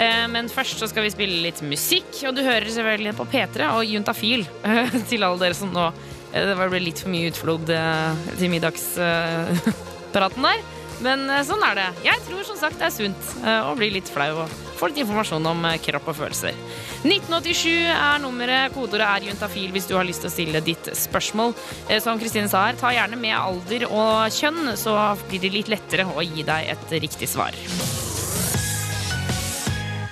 Eh, 0.00 0.26
Men 0.32 0.48
først 0.50 0.78
så 0.82 0.88
skal 0.90 1.06
vi 1.06 1.14
spille 1.14 1.38
litt 1.46 1.62
musikk, 1.62 2.10
og 2.26 2.34
du 2.34 2.42
hører 2.42 2.66
selvfølgelig 2.66 3.14
på 3.20 3.28
P3 3.30 3.70
og 3.76 3.86
Juntafil 3.86 4.42
til 5.10 5.22
alle 5.26 5.38
dere 5.44 5.54
som 5.58 5.70
nå 5.74 5.86
eh, 6.34 6.42
Det 6.50 6.58
ble 6.58 6.82
litt 6.82 6.98
for 7.06 7.10
mye 7.14 7.30
utflod 7.30 7.70
til 7.70 8.50
middagspraten 8.50 10.42
der. 10.50 10.62
Men 11.04 11.28
eh, 11.30 11.44
sånn 11.46 11.62
er 11.64 11.78
det. 11.78 11.86
Jeg 12.06 12.24
tror 12.26 12.44
som 12.46 12.58
sagt 12.60 12.80
det 12.80 12.88
er 12.88 12.94
sunt 12.94 13.30
eh, 13.44 13.68
å 13.68 13.76
bli 13.78 13.90
litt 13.96 14.10
flau 14.12 14.44
og 14.44 14.58
få 14.80 14.90
litt 14.90 15.02
informasjon 15.02 15.48
om 15.50 15.64
eh, 15.68 15.78
kropp 15.82 16.10
og 16.12 16.18
følelser. 16.20 16.58
1987 17.00 17.70
er 17.94 18.20
nummeret. 18.24 18.74
Kodeordet 18.76 19.08
er 19.08 19.30
juntafil 19.30 19.72
hvis 19.74 19.88
du 19.90 19.96
har 19.98 20.06
lyst 20.08 20.24
til 20.24 20.30
å 20.30 20.34
stille 20.34 20.64
ditt 20.64 20.92
spørsmål. 20.96 21.56
Som 22.04 22.20
Kristine 22.20 22.50
sa 22.52 22.66
her, 22.68 22.78
ta 22.80 22.92
gjerne 22.94 23.18
med 23.20 23.36
alder 23.38 23.88
og 23.88 24.28
kjønn, 24.36 24.74
så 24.80 24.96
blir 25.26 25.42
det 25.42 25.54
litt 25.56 25.72
lettere 25.72 26.08
å 26.08 26.24
gi 26.24 26.46
deg 26.46 26.74
et 26.76 26.96
riktig 27.00 27.30
svar. 27.32 27.56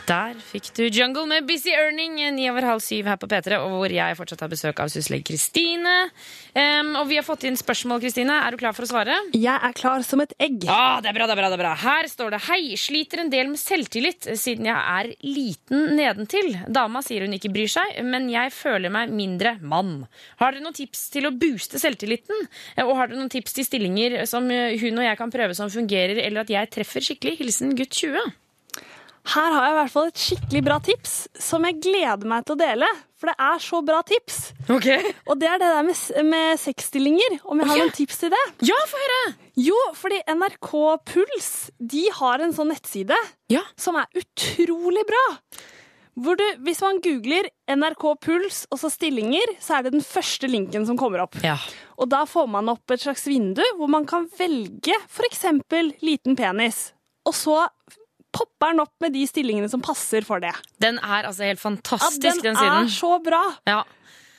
Der 0.08 0.38
fikk 0.40 0.70
du 0.72 0.86
Jungle 0.88 1.26
med 1.28 1.44
Busy 1.44 1.68
Earning, 1.68 2.14
ni 2.32 2.46
over 2.48 2.64
halv 2.64 2.80
syv 2.80 3.10
her 3.10 3.18
på 3.20 3.28
P3, 3.28 3.58
og 3.60 3.74
hvor 3.76 3.92
jeg 3.92 4.16
fortsatt 4.16 4.40
har 4.40 4.48
besøk 4.48 4.78
av 4.80 4.88
syslege 4.88 5.26
Kristine. 5.28 5.96
Um, 6.56 6.94
og 7.02 7.10
vi 7.10 7.18
har 7.18 7.26
fått 7.26 7.44
inn 7.44 7.58
spørsmål, 7.60 8.00
Kristine. 8.00 8.38
Er 8.46 8.56
du 8.56 8.60
klar 8.62 8.72
for 8.72 8.86
å 8.86 8.88
svare? 8.88 9.18
Jeg 9.36 9.52
er 9.52 9.76
klar 9.76 10.06
som 10.08 10.22
et 10.24 10.32
egg. 10.40 10.64
Ja, 10.64 11.02
det 11.04 11.10
er 11.12 11.18
bra, 11.18 11.26
det 11.28 11.36
er 11.36 11.40
bra, 11.42 11.52
det 11.52 11.58
er 11.58 11.62
bra. 11.62 11.74
Her 11.84 12.08
står 12.08 12.32
det 12.32 12.40
Hei, 12.46 12.62
sliter 12.80 13.20
en 13.26 13.34
del 13.34 13.52
med 13.52 13.60
selvtillit 13.60 14.30
siden 14.40 14.70
jeg 14.70 14.80
er 14.80 15.12
liten 15.28 15.86
nedentil. 16.00 16.54
Dama 16.72 17.04
sier 17.04 17.28
hun 17.28 17.36
ikke 17.36 17.52
bryr 17.52 17.68
seg, 17.76 18.00
men 18.08 18.32
jeg 18.32 18.56
føler 18.56 18.94
meg 18.94 19.12
mindre 19.12 19.58
mann. 19.60 20.06
Har 20.40 20.56
dere 20.56 20.64
noen 20.64 20.80
tips 20.80 21.10
til 21.12 21.28
å 21.28 21.36
booste 21.36 21.76
selvtilliten? 21.84 22.48
Og 22.88 22.96
har 22.96 23.12
dere 23.12 23.20
noen 23.20 23.36
tips 23.36 23.60
til 23.60 23.68
stillinger 23.68 24.22
som 24.30 24.48
hun 24.48 25.04
og 25.04 25.08
jeg 25.10 25.20
kan 25.20 25.36
prøve 25.36 25.58
som 25.58 25.68
fungerer, 25.68 26.24
eller 26.24 26.46
at 26.48 26.56
jeg 26.56 26.76
treffer 26.80 27.04
skikkelig? 27.12 27.42
Hilsen 27.44 27.76
gutt 27.76 27.92
20. 27.92 28.38
Her 29.28 29.52
har 29.52 29.64
jeg 29.66 29.72
i 29.74 29.76
hvert 29.78 29.92
fall 29.92 30.06
et 30.08 30.20
skikkelig 30.22 30.60
bra 30.64 30.78
tips 30.80 31.14
som 31.44 31.64
jeg 31.68 31.76
gleder 31.84 32.28
meg 32.30 32.46
til 32.48 32.54
å 32.56 32.60
dele. 32.62 32.88
For 33.18 33.28
det 33.28 33.34
er 33.42 33.58
så 33.60 33.80
bra 33.84 33.98
tips. 34.06 34.36
Okay. 34.70 35.10
Og 35.26 35.40
det 35.40 35.48
er 35.50 35.58
det 35.60 35.68
der 35.74 35.82
med, 35.88 36.02
med 36.30 36.60
sexstillinger. 36.62 37.40
Om 37.50 37.60
jeg 37.60 37.68
har 37.72 37.80
noen 37.82 37.94
tips 37.96 38.20
til 38.22 38.30
det? 38.32 38.42
Ja, 38.68 38.76
få 38.88 39.00
høre! 39.02 39.18
Jo, 39.58 39.78
fordi 39.98 40.20
NRK 40.38 40.70
Puls 41.10 41.48
de 41.82 42.04
har 42.20 42.44
en 42.44 42.54
sånn 42.54 42.70
nettside 42.72 43.18
Ja. 43.50 43.64
som 43.76 43.98
er 43.98 44.06
utrolig 44.22 45.02
bra. 45.08 45.24
Hvor 46.18 46.38
du, 46.38 46.44
hvis 46.66 46.80
man 46.82 46.96
googler 47.02 47.46
NRK 47.70 48.04
Puls 48.24 48.64
og 48.74 48.80
så 48.80 48.88
stillinger, 48.90 49.52
så 49.62 49.76
er 49.78 49.86
det 49.86 49.92
den 49.94 50.02
første 50.06 50.48
linken 50.50 50.86
som 50.88 50.96
kommer 50.98 51.26
opp. 51.26 51.36
Ja. 51.44 51.58
Og 51.98 52.08
da 52.10 52.24
får 52.26 52.48
man 52.54 52.70
opp 52.72 52.94
et 52.94 53.02
slags 53.04 53.26
vindu 53.28 53.62
hvor 53.78 53.90
man 53.92 54.06
kan 54.08 54.26
velge 54.38 54.94
f.eks. 55.10 55.44
liten 56.02 56.38
penis. 56.38 56.88
Og 57.28 57.34
så 57.36 57.58
popper 58.38 58.72
den 58.74 58.84
opp 58.86 58.94
med 59.04 59.12
de 59.18 59.26
stillingene 59.28 59.68
som 59.72 59.82
passer 59.84 60.26
for 60.26 60.40
det. 60.44 60.54
Den 60.82 60.98
er 61.02 61.28
altså 61.28 61.44
helt 61.48 61.58
Ja, 61.58 61.66
fantastisk, 61.68 62.42
den, 62.42 62.52
den 62.52 62.60
siden. 62.62 62.84
er 62.86 62.98
så 62.98 63.16
bra! 63.24 63.44
Ja. 63.66 63.82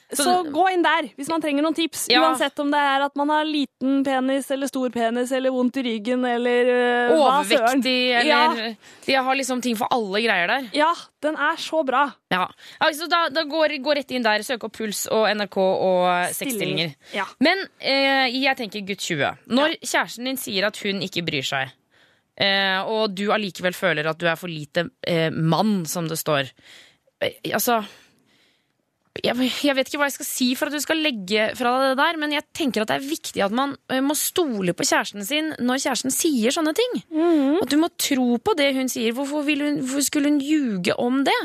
Så, 0.10 0.24
Så- 0.26 0.50
gå 0.50 0.64
inn 0.74 0.82
der 0.82 1.06
hvis 1.20 1.28
man 1.30 1.38
trenger 1.44 1.62
noen 1.62 1.76
tips. 1.78 2.08
Ja. 2.10 2.24
Uansett 2.24 2.58
om 2.64 2.72
det 2.74 2.80
er 2.82 3.04
at 3.06 3.14
man 3.20 3.30
har 3.30 3.46
liten 3.46 4.00
penis 4.04 4.48
eller 4.50 4.66
stor 4.66 4.90
penis 4.90 5.30
eller 5.38 5.54
vondt 5.54 5.78
i 5.78 5.84
ryggen 5.86 6.26
eller 6.26 6.72
uh. 7.12 7.14
Overvektig, 7.14 8.16
eller 8.18 8.74
De 9.06 9.14
har 9.14 9.38
liksom 9.38 9.62
ting 9.62 9.78
for 9.78 9.86
alle 9.94 10.24
greier 10.26 10.50
der. 10.50 10.66
Ja, 10.74 10.90
den 11.22 11.38
er 11.38 11.62
så 11.62 11.84
bra. 11.86 12.08
Ja. 12.34 12.48
Altså, 12.82 13.06
da 13.12 13.28
da 13.30 13.44
går, 13.46 13.78
går, 13.86 14.02
rett 14.02 14.12
inn 14.18 14.26
der, 14.26 14.42
søk 14.42 14.66
opp 14.66 14.74
Puls 14.80 15.04
og 15.14 15.28
NRK 15.30 15.58
og 15.62 16.34
sexstillinger. 16.34 16.96
Ja. 17.14 17.28
Men 17.40 17.62
eh, 17.78 18.34
jeg 18.34 18.58
tenker 18.58 18.82
gutt 18.90 19.06
20. 19.06 19.46
Når 19.46 19.78
kjæresten 19.84 20.26
din 20.26 20.42
sier 20.42 20.66
at 20.72 20.82
hun 20.82 21.06
ikke 21.06 21.22
bryr 21.30 21.46
seg, 21.46 21.70
og 22.88 23.16
du 23.16 23.28
allikevel 23.36 23.76
føler 23.76 24.08
at 24.08 24.20
du 24.20 24.28
er 24.30 24.38
for 24.40 24.52
lite 24.52 24.88
eh, 25.08 25.28
mann, 25.32 25.84
som 25.90 26.08
det 26.08 26.20
står 26.22 26.48
eh, 26.48 27.36
Altså 27.52 27.82
jeg, 29.20 29.50
jeg 29.66 29.76
vet 29.76 29.90
ikke 29.90 30.00
hva 30.00 30.08
jeg 30.08 30.16
skal 30.20 30.28
si 30.28 30.48
for 30.56 30.70
at 30.70 30.76
du 30.78 30.84
skal 30.84 31.02
legge 31.04 31.50
fra 31.58 31.74
deg 31.76 31.90
det 31.92 32.00
der, 32.00 32.20
men 32.22 32.34
jeg 32.36 32.46
tenker 32.56 32.84
at 32.84 32.92
det 32.92 33.00
er 33.00 33.10
viktig 33.10 33.42
at 33.44 33.56
man 33.56 33.74
eh, 33.92 34.00
må 34.06 34.16
stole 34.16 34.76
på 34.78 34.86
kjæresten 34.88 35.26
sin 35.28 35.52
når 35.60 35.82
kjæresten 35.84 36.14
sier 36.14 36.56
sånne 36.56 36.76
ting. 36.78 37.02
At 37.60 37.74
du 37.74 37.80
må 37.82 37.90
tro 38.00 38.38
på 38.40 38.56
det 38.60 38.70
hun 38.78 38.92
sier. 38.92 39.16
Hvorfor, 39.18 39.44
hun, 39.44 39.82
hvorfor 39.82 40.06
skulle 40.06 40.32
hun 40.32 40.40
ljuge 40.44 40.96
om 41.02 41.24
det? 41.28 41.36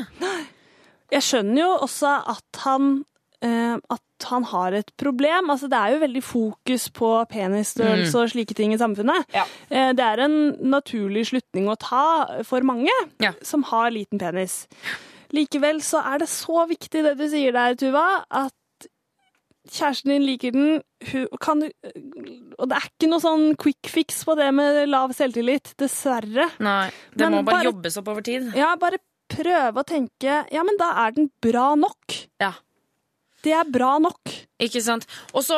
Jeg 1.13 1.25
skjønner 1.25 1.61
jo 1.65 1.71
også 1.85 2.13
at 2.35 2.61
han 2.63 2.87
eh, 3.01 3.03
at 3.43 4.01
han 4.29 4.43
har 4.43 4.73
et 4.73 4.91
problem. 4.97 5.49
Altså, 5.49 5.67
det 5.69 5.77
er 5.77 5.93
jo 5.95 5.99
veldig 6.05 6.23
fokus 6.23 6.89
på 6.95 7.09
penisstørrelse 7.29 8.15
og 8.15 8.29
slike 8.31 8.55
ting 8.55 8.73
i 8.73 8.77
samfunnet. 8.77 9.25
Ja. 9.35 9.43
Eh, 9.69 9.91
det 9.93 9.99
er 10.05 10.23
en 10.25 10.37
naturlig 10.71 11.25
slutning 11.31 11.67
å 11.67 11.75
ta 11.77 12.41
for 12.43 12.61
mange 12.61 12.89
Ja. 13.21 13.33
som 13.43 13.63
har 13.63 13.91
liten 13.91 14.17
penis. 14.19 14.67
Likevel 15.33 15.81
så 15.81 16.01
er 16.13 16.19
det 16.19 16.29
så 16.29 16.67
viktig 16.69 17.03
det 17.03 17.17
du 17.17 17.27
sier 17.29 17.51
der, 17.51 17.75
Tuva, 17.75 18.23
at 18.31 18.53
kjæresten 19.69 20.11
din 20.13 20.25
liker 20.25 20.51
den. 20.53 20.81
Kan 21.41 21.59
du 21.59 21.69
Og 22.59 22.69
det 22.69 22.77
er 22.77 22.85
ikke 22.87 23.09
noe 23.09 23.19
sånn 23.19 23.55
quick 23.57 23.89
fix 23.91 24.23
på 24.23 24.35
det 24.37 24.51
med 24.53 24.87
lav 24.89 25.11
selvtillit, 25.13 25.73
dessverre. 25.77 26.49
Nei, 26.59 26.89
det 27.15 27.25
Men 27.29 27.31
må 27.33 27.45
bare, 27.45 27.57
bare- 27.57 27.71
jobbes 27.73 27.97
opp 27.97 28.07
over 28.07 28.21
tid. 28.21 28.53
Ja, 28.55 28.75
bare 28.77 28.97
prøve 29.27 29.81
å 29.81 29.83
tenke 29.83 30.45
Ja, 30.53 30.61
men 30.63 30.77
da 30.77 30.91
er 31.07 31.11
den 31.11 31.29
bra 31.41 31.73
nok. 31.75 32.27
Ja. 32.39 32.53
Det 33.45 33.53
er 33.53 33.67
bra 33.69 33.99
nok. 34.01 34.31
Ikke 34.63 34.79
sant? 34.79 35.03
Og 35.35 35.43
så 35.43 35.57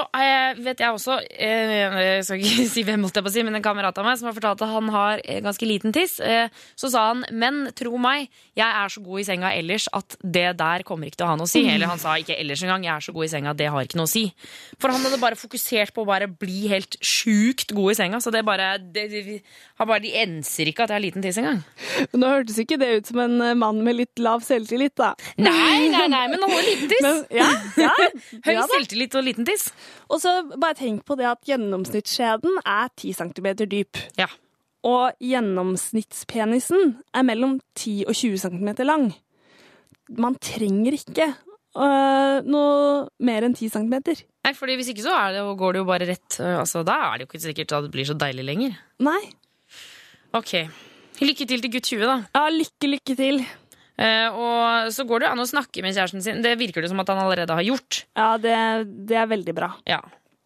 vet 0.57 0.79
jeg 0.81 0.89
også 0.89 1.19
eh, 1.37 1.97
Jeg 2.01 2.23
skal 2.25 2.41
ikke 2.41 2.63
si 2.73 2.83
hvem, 2.87 3.03
holdt 3.05 3.19
jeg 3.19 3.25
på 3.27 3.29
å 3.29 3.33
si, 3.35 3.43
men 3.45 3.59
en 3.59 3.65
kamerat 3.65 3.97
av 4.01 4.07
meg 4.07 4.17
som 4.17 4.25
har 4.29 4.33
fortalt 4.33 4.63
at 4.65 4.71
han 4.71 4.89
har 4.93 5.21
eh, 5.21 5.37
ganske 5.45 5.67
liten 5.69 5.93
tiss. 5.93 6.15
Eh, 6.17 6.49
så 6.73 6.89
sa 6.89 7.03
han 7.11 7.21
men 7.29 7.67
tro 7.77 7.93
meg, 8.01 8.31
jeg 8.57 8.65
er 8.65 8.89
så 8.89 9.03
god 9.05 9.21
i 9.21 9.25
senga 9.27 9.51
ellers 9.53 9.85
at 9.93 10.17
det 10.23 10.47
der 10.57 10.85
kommer 10.87 11.11
ikke 11.11 11.21
til 11.21 11.27
å 11.27 11.29
ha 11.29 11.37
noe 11.37 11.45
å 11.45 11.51
si. 11.51 11.61
Eller 11.69 11.91
han 11.91 12.01
sa 12.01 12.15
ikke 12.17 12.39
ellers 12.41 12.63
engang, 12.65 12.87
jeg 12.87 12.93
er 12.95 13.05
så 13.05 13.13
god 13.13 13.27
i 13.27 13.31
senga, 13.35 13.53
det 13.57 13.69
har 13.73 13.85
ikke 13.85 13.99
noe 14.01 14.09
å 14.09 14.11
si. 14.11 14.23
For 14.81 14.93
han 14.93 15.05
hadde 15.05 15.21
bare 15.21 15.37
fokusert 15.37 15.93
på 15.93 16.01
å 16.01 16.09
bare 16.09 16.29
bli 16.31 16.65
helt 16.73 16.97
sjukt 16.97 17.75
god 17.77 17.93
i 17.93 17.97
senga. 18.01 18.21
Så 18.23 18.33
det 18.33 18.41
bare 18.47 18.71
det, 18.81 19.05
det, 19.13 19.37
har 19.77 19.85
bare, 19.89 20.01
De 20.07 20.15
enser 20.23 20.71
ikke 20.71 20.87
at 20.87 20.95
jeg 20.95 20.97
har 20.97 21.05
liten 21.05 21.25
tiss 21.25 21.37
engang. 21.37 21.61
Nå 22.17 22.33
hørtes 22.33 22.57
ikke 22.65 22.81
det 22.81 22.89
ut 22.95 23.13
som 23.13 23.21
en 23.27 23.37
mann 23.61 23.85
med 23.85 23.99
litt 23.99 24.25
lav 24.25 24.41
selvtillit, 24.45 24.97
da. 24.97 25.13
Nei, 25.37 25.85
nei, 25.93 26.07
nei, 26.09 26.25
men 26.33 26.41
han 26.41 26.57
har 26.57 26.65
liten 26.65 26.89
tiss. 26.89 27.05
Men, 27.05 27.23
ja, 27.37 27.51
ja, 27.77 27.93
Høy 28.47 28.53
ja. 28.55 28.65
Selvtillit 28.87 29.15
og 29.19 29.25
liten 29.27 29.45
tiss. 29.47 29.71
Og 30.09 30.21
så 30.23 30.31
bare 30.57 30.75
tenk 30.79 31.03
på 31.05 31.17
det 31.19 31.27
at 31.27 31.41
gjennomsnittsskjeden 31.47 32.59
er 32.65 32.89
10 32.95 33.13
cm 33.19 33.47
dyp. 33.67 33.97
Ja. 34.17 34.27
Og 34.87 35.11
gjennomsnittspenisen 35.19 36.95
er 37.13 37.23
mellom 37.27 37.59
10 37.75 38.05
og 38.07 38.15
20 38.15 38.37
cm 38.45 38.69
lang. 38.85 39.09
Man 40.17 40.37
trenger 40.39 40.95
ikke 40.95 41.27
øh, 41.75 42.41
noe 42.47 43.07
mer 43.19 43.43
enn 43.47 43.55
10 43.57 43.69
cm. 43.75 43.95
Nei, 44.47 44.53
fordi 44.55 44.77
Hvis 44.79 44.93
ikke 44.93 45.03
så 45.03 45.11
er 45.17 45.33
det, 45.35 45.43
går 45.59 45.73
det 45.73 45.79
jo 45.83 45.87
bare 45.89 46.07
rett. 46.07 46.39
øh, 46.39 46.59
Altså, 46.61 46.83
da 46.87 46.95
er 47.11 47.17
det 47.17 47.27
jo 47.27 47.31
ikke 47.33 47.43
sikkert 47.49 47.71
at 47.75 47.83
det 47.83 47.91
blir 47.91 48.07
så 48.07 48.15
deilig 48.15 48.45
lenger. 48.47 48.77
Nei. 49.03 49.19
Ok. 50.33 50.53
Lykke 51.19 51.47
til 51.49 51.61
til 51.61 51.71
gutt 51.73 51.83
20, 51.89 52.05
da. 52.05 52.17
Ja, 52.35 52.47
lykke, 52.53 52.87
lykke 52.95 53.15
til. 53.17 53.41
Eh, 53.97 54.29
og 54.29 54.91
så 54.93 55.05
går 55.09 55.23
det 55.23 55.29
an 55.31 55.41
å 55.41 55.47
snakke 55.49 55.81
med 55.85 55.95
kjæresten 55.97 56.21
sin. 56.21 56.41
Det 56.45 56.53
virker 56.59 56.85
det 56.85 56.91
som 56.91 57.01
at 57.01 57.09
han 57.09 57.21
allerede 57.23 57.55
har 57.57 57.65
gjort. 57.65 58.03
Ja, 58.17 58.29
det, 58.41 58.55
det 59.09 59.17
er 59.17 59.29
veldig 59.31 59.55
bra. 59.57 59.71
Ja. 59.89 60.01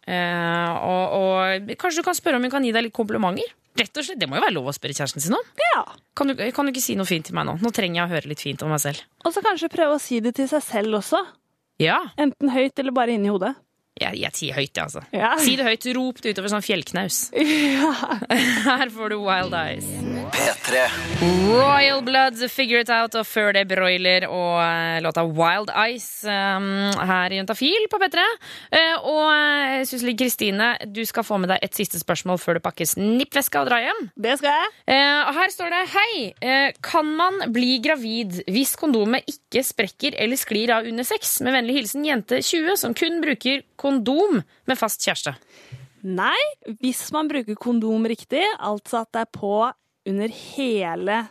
Eh, 0.08 0.70
og, 0.82 1.18
og 1.18 1.74
kanskje 1.80 2.02
du 2.02 2.08
kan 2.08 2.18
spørre 2.18 2.39
om 2.39 2.47
hun 2.47 2.54
kan 2.54 2.64
gi 2.66 2.72
deg 2.76 2.88
litt 2.88 2.95
komplimenter? 2.95 3.52
Rett 3.80 3.95
og 3.95 4.04
slett, 4.04 4.20
Det 4.20 4.28
må 4.28 4.36
jo 4.36 4.43
være 4.43 4.56
lov 4.58 4.66
å 4.68 4.74
spørre 4.76 4.95
kjæresten 4.97 5.24
sin 5.24 5.36
om. 5.38 5.52
Ja. 5.74 5.84
Kan 6.20 6.32
du, 6.32 6.36
kan 6.52 6.68
du 6.68 6.74
ikke 6.74 6.84
si 6.84 6.97
noe 6.99 7.08
fint 7.08 7.28
til 7.30 7.36
meg 7.38 7.47
nå? 7.47 7.58
Nå 7.64 7.72
trenger 7.76 8.02
jeg 8.02 8.10
å 8.10 8.14
høre 8.18 8.32
litt 8.32 8.43
fint 8.43 8.64
om 8.66 8.72
meg 8.74 8.82
selv. 8.84 9.04
Og 9.24 9.32
så 9.36 9.43
kanskje 9.45 9.70
prøve 9.72 9.95
å 9.95 10.02
si 10.04 10.20
det 10.24 10.34
til 10.39 10.49
seg 10.52 10.64
selv 10.66 10.99
også. 10.99 11.22
Ja, 11.82 12.02
Enten 12.20 12.52
høyt 12.54 12.78
eller 12.80 12.93
bare 12.93 13.16
inni 13.16 13.32
hodet. 13.32 13.56
Jeg, 14.02 14.20
jeg 14.24 14.38
sier 14.38 14.58
høyt, 14.58 14.72
jeg, 14.74 14.84
altså. 14.84 15.04
Ja. 15.16 15.34
Si 15.41 15.56
det 15.60 15.68
høyt, 15.68 15.88
rop 15.97 16.22
det 16.24 16.34
utover 16.36 16.52
sånn 16.54 16.66
fjellknaus. 16.66 17.20
Her 18.70 18.91
får 18.93 19.14
du 19.14 19.18
Wild 19.24 19.56
Eyes. 19.58 19.88
P3. 20.32 20.84
Royal 21.52 22.02
Bloods 22.06 22.43
Figure 22.54 22.82
It 22.86 22.91
Out 22.93 23.18
og 23.20 23.28
før 23.28 23.52
det 23.56 23.66
Broiler 23.70 24.26
og 24.30 24.62
eh, 24.64 24.99
låta 25.04 25.24
Wild 25.28 25.72
Eyes 25.76 26.08
um, 26.26 26.70
her 26.95 27.34
i 27.34 27.39
Juntafil 27.41 27.88
på 27.91 27.99
P3. 28.02 28.26
Uh, 28.72 29.10
og 29.12 29.26
uh, 29.30 29.78
Susli 29.88 30.16
Kristine, 30.18 30.74
du 30.88 31.02
skal 31.08 31.26
få 31.28 31.39
med 31.41 31.52
deg 31.54 31.66
et 31.66 31.78
siste 31.78 31.99
spørsmål 32.02 32.39
før 32.41 32.60
du 32.60 32.64
pakker 32.66 32.89
snippveska 32.89 33.64
og 33.64 33.72
drar 33.72 33.86
hjem. 33.86 34.04
Det 34.16 34.38
skal 34.41 34.58
jeg. 34.64 34.74
Uh, 34.88 35.22
og 35.30 35.34
her 35.41 35.56
står 35.56 35.76
det 35.76 35.84
Hei, 35.95 36.10
Uh, 36.41 36.72
kan 36.84 37.06
man 37.18 37.38
bli 37.54 37.76
gravid 37.84 38.41
hvis 38.49 38.74
kondomet 38.80 39.28
ikke 39.30 39.62
sprekker 39.66 40.16
eller 40.20 40.39
sklir 40.39 40.72
av 40.74 40.88
under 40.89 41.06
sex? 41.06 41.36
Med 41.45 41.54
vennlig 41.56 41.76
hilsen 41.78 42.06
jente 42.08 42.39
20 42.41 42.80
som 42.80 42.95
kun 42.97 43.20
bruker 43.24 43.62
kondom 43.82 43.91
med 44.00 44.78
fast 44.80 45.02
kjæreste. 45.04 45.36
Nei, 46.04 46.38
hvis 46.82 47.12
man 47.14 47.28
bruker 47.30 47.56
kondom 47.56 48.06
riktig, 48.10 48.42
altså 48.60 49.02
at 49.04 49.12
det 49.14 49.22
er 49.22 49.32
på 49.38 49.72
under 50.10 50.28
hele 50.56 51.28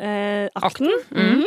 eh, 0.00 0.48
akten, 0.56 0.90
Mhm. 1.12 1.44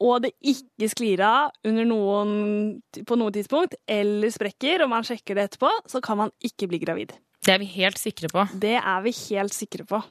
og 0.00 0.22
det 0.22 0.32
ikke 0.44 0.88
sklir 0.92 1.20
av 1.20 1.50
under 1.64 1.84
noen, 1.84 2.82
på 3.04 3.16
noe 3.18 3.30
tidspunkt, 3.32 3.74
eller 3.88 4.28
sprekker, 4.30 4.82
og 4.84 4.90
man 4.90 5.02
sjekker 5.02 5.34
det 5.34 5.50
etterpå, 5.50 5.70
så 5.88 6.00
kan 6.02 6.16
man 6.18 6.30
ikke 6.44 6.68
bli 6.68 6.78
gravid. 6.78 7.12
Det 7.42 7.54
er 7.54 7.58
vi 7.58 7.64
helt 7.64 7.98
sikre 7.98 8.28
på. 8.28 8.44
Det 8.60 8.76
er 8.76 9.02
vi 9.02 9.10
helt 9.30 9.52
sikre 9.54 9.84
på. 9.86 10.02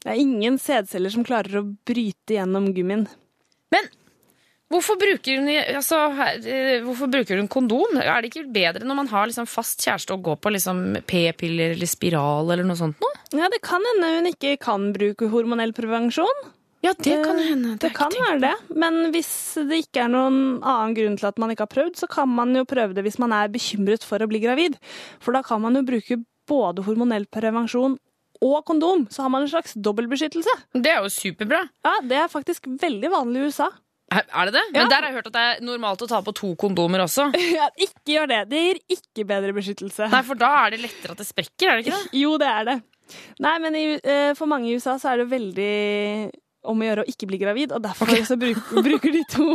Det 0.00 0.12
er 0.12 0.20
ingen 0.22 0.56
sædceller 0.58 1.10
som 1.10 1.24
klarer 1.24 1.60
å 1.60 1.76
bryte 1.84 2.36
gjennom 2.38 2.72
gummien. 2.72 3.06
Men 3.72 3.88
hvorfor 4.72 4.98
bruker 5.00 5.40
hun, 5.40 5.50
altså, 5.76 6.00
eh, 6.42 6.82
hvorfor 6.84 7.10
bruker 7.12 7.40
hun 7.40 7.48
kondom? 7.52 8.00
Er 8.02 8.22
det 8.22 8.32
ikke 8.32 8.48
bedre 8.52 8.86
når 8.86 9.00
man 9.02 9.10
har 9.12 9.30
liksom 9.30 9.48
fast 9.50 9.84
kjæreste 9.84 10.16
å 10.16 10.22
gå 10.22 10.36
på 10.40 10.52
liksom 10.54 10.82
p-piller 11.06 11.76
eller 11.76 11.90
spiral 11.90 12.50
eller 12.50 12.66
noe 12.66 12.78
sånt? 12.78 13.00
Nå? 13.02 13.12
Ja, 13.36 13.50
det 13.52 13.62
kan 13.66 13.84
hende 13.92 14.12
hun 14.18 14.30
ikke 14.32 14.56
kan 14.62 14.92
bruke 14.96 15.30
hormonell 15.32 15.74
prevensjon. 15.76 16.46
Ja, 16.84 16.92
det 16.92 17.16
kan 17.24 17.38
hende. 17.40 17.48
hende. 17.48 17.76
Det, 17.82 17.90
kan 17.96 18.12
være 18.14 18.40
det. 18.44 18.54
Men 18.78 19.10
hvis 19.14 19.30
det 19.66 19.80
ikke 19.86 20.04
er 20.04 20.10
noen 20.12 20.58
annen 20.60 20.94
grunn 20.94 21.16
til 21.18 21.28
at 21.30 21.38
man 21.42 21.50
ikke 21.50 21.64
har 21.66 21.72
prøvd, 21.72 21.96
så 21.98 22.08
kan 22.10 22.30
man 22.30 22.52
jo 22.54 22.66
prøve 22.68 22.94
det 22.94 23.02
hvis 23.06 23.18
man 23.22 23.34
er 23.34 23.50
bekymret 23.50 24.06
for 24.06 24.22
å 24.22 24.28
bli 24.30 24.42
gravid. 24.44 24.76
For 25.24 25.34
da 25.34 25.42
kan 25.46 25.62
man 25.64 25.78
jo 25.78 25.86
bruke 25.86 26.20
både 26.46 26.84
hormonell 26.86 27.26
prevensjon 27.32 27.96
og 28.44 28.58
kondom. 28.68 29.06
Så 29.10 29.24
har 29.24 29.32
man 29.32 29.46
en 29.46 29.50
slags 29.50 29.74
dobbeltbeskyttelse. 29.74 30.52
Det 30.76 30.92
er 30.92 31.02
jo 31.02 31.10
superbra. 31.10 31.64
Ja, 31.86 31.96
Det 32.06 32.20
er 32.22 32.30
faktisk 32.30 32.68
veldig 32.68 33.10
vanlig 33.10 33.42
i 33.42 33.50
USA. 33.50 33.70
Er 34.06 34.46
det 34.46 34.54
det? 34.54 34.62
Ja. 34.70 34.82
Men 34.84 34.90
der 34.90 35.02
har 35.02 35.08
jeg 35.10 35.16
hørt 35.18 35.28
at 35.32 35.34
det 35.34 35.44
er 35.44 35.62
normalt 35.66 36.02
å 36.04 36.06
ta 36.10 36.20
på 36.22 36.34
to 36.36 36.52
kondomer 36.60 37.02
også. 37.06 37.28
Ja, 37.56 37.66
ikke 37.74 38.14
gjør 38.14 38.28
det. 38.30 38.40
Det 38.52 38.62
gir 38.62 38.82
ikke 38.96 39.26
bedre 39.26 39.54
beskyttelse. 39.56 40.06
Nei, 40.12 40.22
for 40.26 40.38
da 40.38 40.52
er 40.62 40.76
det 40.76 40.84
lettere 40.84 41.16
at 41.16 41.22
det 41.22 41.26
sprekker, 41.26 41.72
er 41.72 41.80
det 41.80 41.86
ikke 41.86 41.98
det? 41.98 42.12
Jo, 42.22 42.36
det 42.40 42.50
er 42.52 42.68
det. 42.70 42.76
Nei, 43.42 43.54
men 43.62 43.78
i, 43.78 43.84
eh, 43.98 44.32
for 44.38 44.50
mange 44.50 44.70
i 44.70 44.76
USA 44.78 44.96
så 45.02 45.12
er 45.12 45.22
det 45.22 45.28
veldig 45.30 45.72
om 46.68 46.80
å 46.82 46.86
gjøre 46.86 47.04
å 47.04 47.10
ikke 47.10 47.28
bli 47.30 47.38
gravid, 47.40 47.72
og 47.74 47.82
derfor 47.84 48.10
så 48.26 48.36
bruk, 48.40 48.60
bruker 48.84 49.14
de 49.14 49.22
to. 49.30 49.46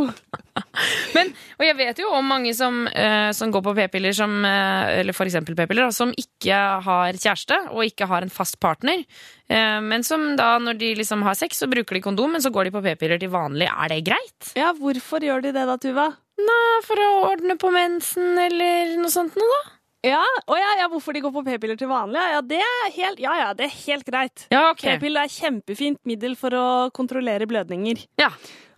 Men, 1.16 1.32
og 1.58 1.64
jeg 1.66 1.76
vet 1.78 2.00
jo 2.02 2.10
om 2.16 2.26
mange 2.28 2.54
som, 2.56 2.82
uh, 2.88 3.30
som 3.36 3.52
går 3.52 3.64
på 3.66 3.74
p-piller, 3.78 4.14
som, 4.16 4.34
eh, 4.48 5.00
eller 5.00 5.16
eksempel 5.26 5.56
p-piller, 5.58 5.90
som 5.94 6.12
ikke 6.18 6.58
har 6.86 7.18
kjæreste 7.18 7.58
og 7.72 7.84
ikke 7.86 8.08
har 8.10 8.24
en 8.24 8.32
fast 8.32 8.58
partner. 8.62 9.04
Uh, 9.50 9.80
men 9.84 10.04
som 10.06 10.32
da, 10.38 10.54
når 10.62 10.80
de 10.80 10.94
liksom 11.02 11.24
har 11.26 11.36
sex, 11.38 11.60
så 11.62 11.68
bruker 11.70 11.98
de 11.98 12.04
kondom, 12.04 12.34
men 12.36 12.44
så 12.44 12.52
går 12.52 12.68
de 12.68 12.74
på 12.76 12.84
p-piller 12.84 13.20
til 13.20 13.32
vanlig. 13.32 13.68
Er 13.68 13.92
det 13.92 14.02
greit? 14.08 14.52
Ja, 14.58 14.72
hvorfor 14.76 15.24
gjør 15.24 15.44
de 15.44 15.54
det 15.56 15.68
da, 15.68 15.78
Tuva? 15.80 16.10
Nei, 16.42 16.80
for 16.86 17.00
å 17.00 17.12
ordne 17.28 17.58
på 17.60 17.70
mensen 17.72 18.38
eller 18.40 18.96
noe 18.98 19.12
sånt 19.12 19.36
noe, 19.38 19.60
da. 19.60 19.81
Ja, 20.02 20.22
å 20.50 20.56
ja, 20.58 20.70
ja, 20.80 20.88
hvorfor 20.90 21.14
de 21.14 21.22
går 21.22 21.30
på 21.34 21.44
p-piller 21.46 21.78
til 21.78 21.86
vanlig? 21.90 22.18
Ja, 22.18 22.38
ja, 22.38 22.42
det 22.42 22.58
er 22.58 22.90
helt, 22.96 23.22
ja, 23.22 23.36
ja, 23.38 23.52
det 23.54 23.68
er 23.68 23.74
helt 23.84 24.08
greit. 24.08 24.44
Ja, 24.50 24.64
okay. 24.72 24.96
P-piller 24.96 25.28
er 25.28 25.30
kjempefint 25.30 26.00
middel 26.08 26.34
for 26.38 26.54
å 26.58 26.66
kontrollere 26.94 27.46
blødninger. 27.46 28.02
Ja. 28.18 28.32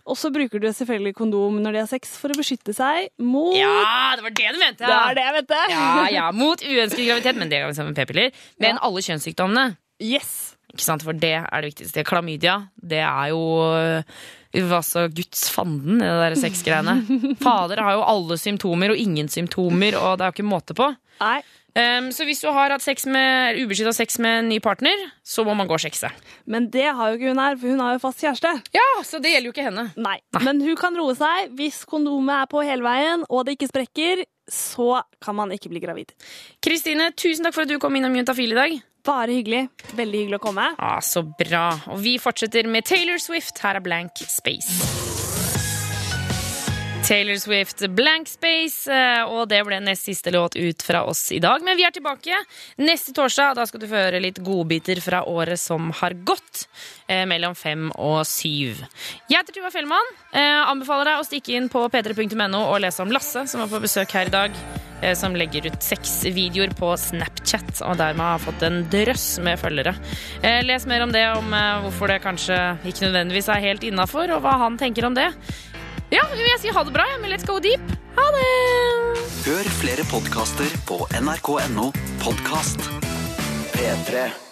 Og 0.05 0.19
så 0.21 0.29
bruker 0.29 0.61
du 0.61 0.67
selvfølgelig 0.69 1.15
kondom 1.17 1.57
når 1.63 1.73
de 1.73 1.81
har 1.81 1.89
sex 1.89 2.13
for 2.21 2.29
å 2.29 2.37
beskytte 2.37 2.75
seg 2.77 3.07
mot 3.17 3.55
ja, 3.57 4.13
det 4.13 4.21
var 4.27 4.35
det 4.37 4.51
du 4.53 4.59
mente! 4.61 4.85
Det 4.85 4.97
er 4.99 5.17
det, 5.17 5.25
vet 5.39 5.49
du. 5.49 5.55
Ja, 5.73 5.87
ja, 6.13 6.27
Mot 6.35 6.61
uønsket 6.61 7.07
graviditet, 7.07 7.39
men 7.41 7.49
det 7.49 7.63
jo 7.63 7.71
sammen 7.73 7.95
med 7.95 8.03
p-piller. 8.03 8.43
Men 8.61 8.77
alle 8.85 9.01
kjønnssykdommene. 9.07 9.79
Yes. 10.05 10.53
Ikke 10.75 10.85
sant? 10.85 11.05
For 11.07 11.17
det 11.17 11.33
er 11.39 11.49
det 11.49 11.71
viktigste. 11.71 12.05
Klamydia, 12.05 12.59
det 12.77 13.01
er 13.01 13.31
jo 13.33 13.41
øh, 14.55 14.75
så 14.85 15.07
Guds 15.11 15.49
fanden 15.51 15.99
i 16.01 16.05
det 16.05 16.21
der 16.23 16.39
sexgreiene. 16.39 16.95
Fader 17.43 17.83
har 17.83 17.97
jo 17.97 18.05
alle 18.07 18.37
symptomer 18.41 18.93
og 18.93 18.97
ingen 18.97 19.29
symptomer, 19.31 19.97
og 19.99 20.17
det 20.17 20.25
er 20.25 20.31
jo 20.31 20.37
ikke 20.37 20.47
måte 20.47 20.77
på. 20.77 20.91
Nei. 21.21 21.39
Um, 21.75 22.07
så 22.15 22.23
hvis 22.23 22.39
du 22.39 22.47
har 22.55 22.71
hatt 22.71 22.83
sex 22.85 23.03
med 23.11 23.57
ubeskytta 23.59 23.91
sex 23.95 24.15
med 24.23 24.37
en 24.45 24.49
ny 24.53 24.61
partner, 24.63 24.95
så 25.27 25.43
må 25.43 25.51
man 25.59 25.67
gå 25.67 25.75
og 25.75 25.81
sjekke 25.83 25.99
seg. 25.99 26.21
Men 26.47 26.69
det 26.71 26.85
har 26.87 27.11
jo 27.11 27.17
ikke 27.19 27.33
hun 27.33 27.41
her, 27.43 27.57
for 27.59 27.73
hun 27.73 27.83
har 27.83 27.97
jo 27.97 28.01
fast 28.05 28.23
kjæreste. 28.23 28.53
Ja, 28.75 28.85
Så 29.03 29.19
det 29.19 29.33
gjelder 29.33 29.51
jo 29.51 29.55
ikke 29.55 29.67
henne. 29.67 29.85
Nei. 29.99 30.15
Men 30.39 30.63
hun 30.63 30.79
kan 30.79 30.95
roe 30.95 31.17
seg. 31.19 31.51
Hvis 31.59 31.81
kondomet 31.89 32.45
er 32.45 32.49
på 32.51 32.63
hele 32.63 32.85
veien, 32.85 33.27
og 33.27 33.43
det 33.45 33.57
ikke 33.57 33.71
sprekker, 33.73 34.23
så 34.47 35.01
kan 35.19 35.35
man 35.35 35.51
ikke 35.51 35.71
bli 35.73 35.83
gravid. 35.83 36.15
Kristine, 36.63 37.09
tusen 37.17 37.43
takk 37.43 37.57
for 37.57 37.67
at 37.67 37.73
du 37.73 37.79
kom 37.81 37.95
innom 37.99 38.15
Juntafil 38.15 38.55
i 38.55 38.59
dag. 38.61 38.77
Bare 39.05 39.35
hyggelig. 39.35 39.67
Veldig 39.99 40.21
hyggelig 40.23 40.39
å 40.39 40.45
komme. 40.47 40.71
Ah, 40.79 41.01
så 41.03 41.25
bra. 41.27 41.67
Og 41.91 41.99
vi 42.01 42.15
fortsetter 42.23 42.71
med 42.71 42.87
Taylor 42.87 43.19
Swift. 43.21 43.59
Her 43.61 43.81
er 43.81 43.85
Blank 43.85 44.23
Space. 44.31 45.34
Taylor 47.05 47.35
Swift, 47.35 47.89
Blank 47.89 48.27
Space, 48.27 48.89
eh, 48.91 49.21
og 49.29 49.45
det 49.51 49.59
ble 49.67 49.77
nest 49.83 50.07
siste 50.07 50.31
låt 50.33 50.55
ut 50.57 50.81
fra 50.81 51.03
oss 51.05 51.27
i 51.35 51.37
dag. 51.37 51.61
Men 51.61 51.77
vi 51.77 51.83
er 51.85 51.93
tilbake 51.93 52.39
neste 52.81 53.13
torsdag. 53.13 53.53
Da 53.59 53.65
skal 53.69 53.83
du 53.83 53.85
få 53.91 53.99
høre 54.07 54.21
litt 54.23 54.39
godbiter 54.41 54.97
fra 55.05 55.19
året 55.29 55.61
som 55.61 55.91
har 55.99 56.15
gått. 56.25 56.63
Eh, 57.05 57.21
mellom 57.29 57.53
fem 57.53 57.91
og 58.01 58.23
syv. 58.25 58.81
Jeg 59.29 59.37
heter 59.37 59.53
Tuva 59.53 59.69
Fellmann. 59.69 60.09
Eh, 60.33 60.63
anbefaler 60.65 61.11
deg 61.11 61.21
å 61.21 61.27
stikke 61.27 61.53
inn 61.53 61.69
på 61.69 61.83
p3.no 61.93 62.63
og 62.63 62.81
lese 62.81 63.05
om 63.05 63.13
Lasse, 63.13 63.45
som 63.51 63.61
var 63.61 63.69
på 63.69 63.83
besøk 63.85 64.17
her 64.17 64.33
i 64.33 64.33
dag. 64.33 64.57
Som 65.13 65.35
legger 65.37 65.67
ut 65.67 65.83
seks 65.83 66.23
videoer 66.33 66.71
på 66.73 66.87
Snapchat, 66.97 67.83
og 67.85 67.99
dermed 67.99 68.23
har 68.25 68.41
fått 68.41 68.63
en 68.65 68.79
drøss 68.89 69.27
med 69.43 69.59
følgere. 69.61 69.91
Les 70.65 70.87
mer 70.89 71.03
om 71.03 71.11
det, 71.13 71.27
om 71.35 71.53
hvorfor 71.83 72.09
det 72.09 72.23
kanskje 72.23 72.57
ikke 72.87 73.03
nødvendigvis 73.03 73.51
er 73.53 73.61
helt 73.67 73.85
innafor, 73.85 74.31
og 74.33 74.41
hva 74.41 74.55
han 74.63 74.79
tenker 74.81 75.05
om 75.05 75.13
det. 75.13 75.27
Ja, 76.13 76.21
jeg 76.37 76.61
si 76.61 76.73
ha 76.73 76.83
det 76.85 76.93
bra, 76.93 77.07
jeg, 77.09 77.21
med 77.23 77.33
let's 77.33 77.47
go 77.49 77.57
deep. 77.61 77.81
Ha 78.15 78.29
det! 78.35 78.47
Hør 79.45 79.69
flere 79.81 80.05
podkaster 80.09 80.79
på 80.89 81.01
nrk.no 81.21 81.91
podkast. 82.21 82.89
P3. 83.73 84.44